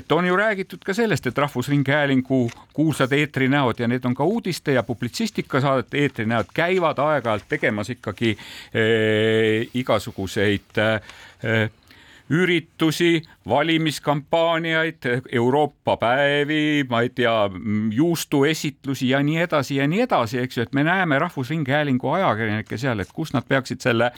et 0.00 0.12
on 0.16 0.26
ju 0.26 0.36
räägitud 0.38 0.82
ka 0.84 0.94
sellest, 0.96 1.28
et 1.30 1.38
Rahvusringhäälingu 1.38 2.40
kuulsad 2.74 3.12
eetrinäod 3.16 3.80
ja 3.82 3.88
need 3.90 4.04
on 4.08 4.16
ka 4.16 4.26
uudiste 4.26 4.74
ja 4.76 4.82
publitsistikasaadete 4.86 6.02
eetrinäod 6.04 6.50
käivad 6.54 7.00
aeg-ajalt 7.02 7.48
tegemas 7.48 7.92
ikkagi 7.94 8.34
eh, 8.34 9.70
igasuguseid 9.74 10.82
eh, 10.82 11.70
üritusi, 12.30 13.22
valimiskampaaniaid, 13.48 14.96
Euroopa 15.32 15.96
päevi, 15.96 16.84
ma 16.88 17.00
ei 17.04 17.10
tea, 17.10 17.50
juustuesitlusi 17.90 19.08
ja 19.08 19.20
nii 19.22 19.42
edasi 19.44 19.76
ja 19.76 19.88
nii 19.88 20.00
edasi, 20.06 20.38
eks 20.38 20.56
ju, 20.56 20.62
et 20.62 20.72
me 20.72 20.84
näeme 20.84 21.18
Rahvusringhäälingu 21.18 22.10
ajakirjanikke 22.10 22.78
seal, 22.80 23.04
et 23.04 23.12
kus 23.12 23.34
nad 23.36 23.44
peaksid 23.48 23.84
selle, 23.84 24.10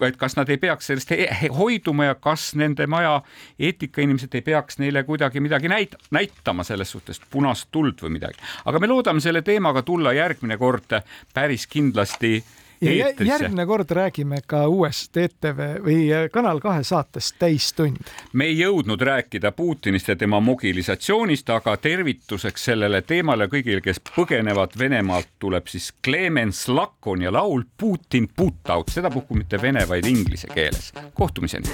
et 0.00 0.16
kas 0.16 0.36
nad 0.36 0.48
ei 0.48 0.56
peaks 0.56 0.88
sellest 0.88 1.12
hoiduma 1.58 2.08
ja 2.08 2.14
kas 2.14 2.54
nende 2.56 2.86
maja 2.86 3.18
eetikainimesed 3.58 4.34
ei 4.34 4.46
peaks 4.46 4.80
neile 4.80 5.04
kuidagi 5.04 5.40
midagi 5.40 5.68
näit-, 5.68 5.98
näitama 6.10 6.64
selles 6.64 6.90
suhtes 6.96 7.20
punast 7.30 7.68
tuld 7.72 8.00
või 8.02 8.16
midagi. 8.16 8.40
aga 8.64 8.80
me 8.80 8.88
loodame 8.88 9.20
selle 9.20 9.42
teemaga 9.42 9.82
tulla 9.82 10.12
järgmine 10.16 10.56
kord 10.56 10.96
päris 11.34 11.66
kindlasti 11.66 12.38
ja 12.81 13.13
järgmine 13.19 13.65
kord 13.65 13.91
räägime 13.91 14.41
ka 14.47 14.67
uuest 14.67 15.17
ETV 15.17 15.61
või 15.85 15.97
äh, 16.13 16.27
Kanal 16.33 16.59
kahe 16.61 16.83
saatest 16.83 17.35
Täistund. 17.39 17.97
me 18.33 18.45
ei 18.45 18.59
jõudnud 18.59 19.01
rääkida 19.01 19.51
Putinist 19.51 20.07
ja 20.07 20.15
tema 20.15 20.39
mobilisatsioonist, 20.39 21.49
aga 21.49 21.77
tervituseks 21.77 22.65
sellele 22.69 23.01
teemale 23.01 23.47
kõigile, 23.51 23.81
kes 23.81 24.01
põgenevad 24.15 24.77
Venemaalt, 24.79 25.33
tuleb 25.39 25.67
siis 25.67 25.91
Clemens 26.05 26.67
Lakon 26.67 27.21
ja 27.21 27.33
laul 27.33 27.63
Putin 27.77 28.29
put 28.35 28.69
out, 28.69 28.93
sedapuhku 28.93 29.35
mitte 29.35 29.61
vene, 29.61 29.87
vaid 29.89 30.05
inglise 30.05 30.47
keeles. 30.53 30.93
kohtumiseni. 31.13 31.67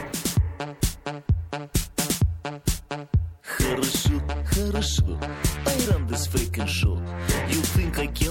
Хорошо, 3.44 4.22
хорошо. 4.46 5.20
I 5.68 5.92
run 5.92 6.08
this 6.08 6.28
freaking 6.28 6.68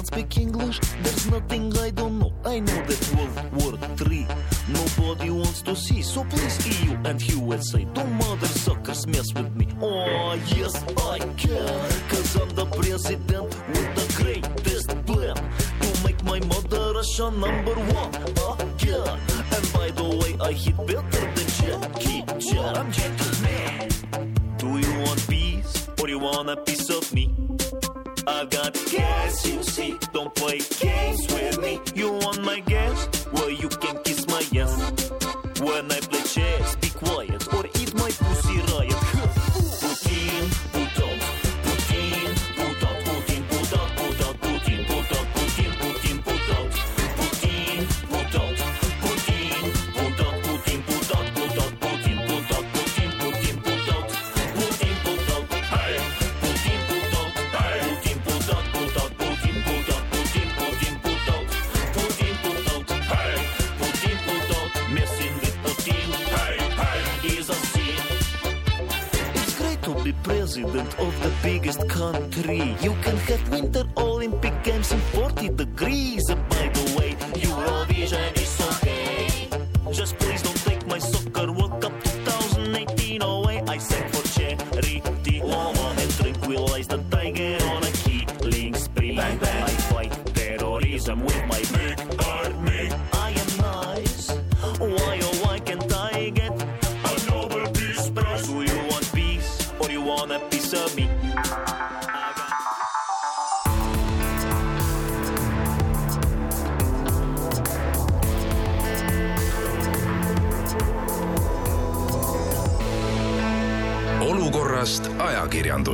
Speak 0.08 0.38
English? 0.38 0.80
There's 1.04 1.26
nothing 1.30 1.66
I 1.78 1.90
don't 1.92 2.20
know. 2.20 2.32
I 2.46 2.60
know 2.60 2.80
that 2.90 3.02
World 3.16 3.38
War 3.58 3.74
Three 3.98 4.26
nobody 4.70 5.30
wants 5.30 5.62
to 5.64 5.76
see. 5.76 6.02
So 6.02 6.24
please, 6.24 6.58
EU 6.72 6.92
and 7.04 7.20
USA, 7.36 7.84
don't 7.94 8.14
mother 8.14 8.48
suckers 8.48 9.06
mess 9.08 9.34
with 9.34 9.54
me. 9.56 9.68
Oh, 9.82 10.34
yes, 10.56 10.74
I 11.14 11.20
can. 11.42 11.68
Cause 12.10 12.36
I'm 12.42 12.50
the 12.62 12.66
president 12.78 13.50
with 13.74 13.90
the 14.00 14.08
greatest 14.22 14.90
plan 15.06 15.36
to 15.82 15.90
make 16.06 16.22
my 16.24 16.40
mother 16.52 16.94
Russia 16.98 17.30
number 17.46 17.76
one 18.00 18.12
again. 18.68 19.20
And 19.56 19.66
by 19.74 19.88
the 20.00 20.08
way, 20.20 20.32
I 20.50 20.52
hit 20.54 20.78
better 20.88 21.24
than 21.36 21.48
Jackie 21.60 22.24
Chan. 22.46 22.78
I'm 22.80 22.92
gentleman. 22.92 23.90
Do 24.58 24.70
you 24.84 24.94
want 25.06 25.20
peace 25.28 25.88
or 26.02 26.08
you 26.10 26.20
want 26.20 26.50
a 26.50 26.58
piece 26.58 26.90
of 26.90 27.14
me? 27.14 27.57
I've 28.28 28.50
got 28.50 28.74
gas, 28.92 29.48
you 29.48 29.64
see. 29.64 29.98
Don't 30.12 30.36
play 30.36 30.60
games 30.80 31.26
with 31.34 31.62
me. 31.62 31.80
You 31.96 32.12
want 32.12 32.44
my 32.44 32.60
gas? 32.60 33.08
Well, 33.32 33.50
you 33.50 33.70
can 33.70 34.04
kiss 34.04 34.28
my 34.28 34.44
ass. 34.60 35.10
When 35.62 35.90
I 35.90 36.00
play 36.02 36.17
biggest 71.68 71.90
country. 71.90 72.78
You 72.82 72.96
can 73.04 73.18
have 73.28 73.50
Winter 73.50 73.84
Olympic 73.98 74.64
Games 74.64 74.92
in 74.94 75.02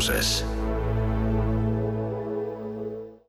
olukorrast 0.04 0.43
ajakirjanduses 0.43 0.43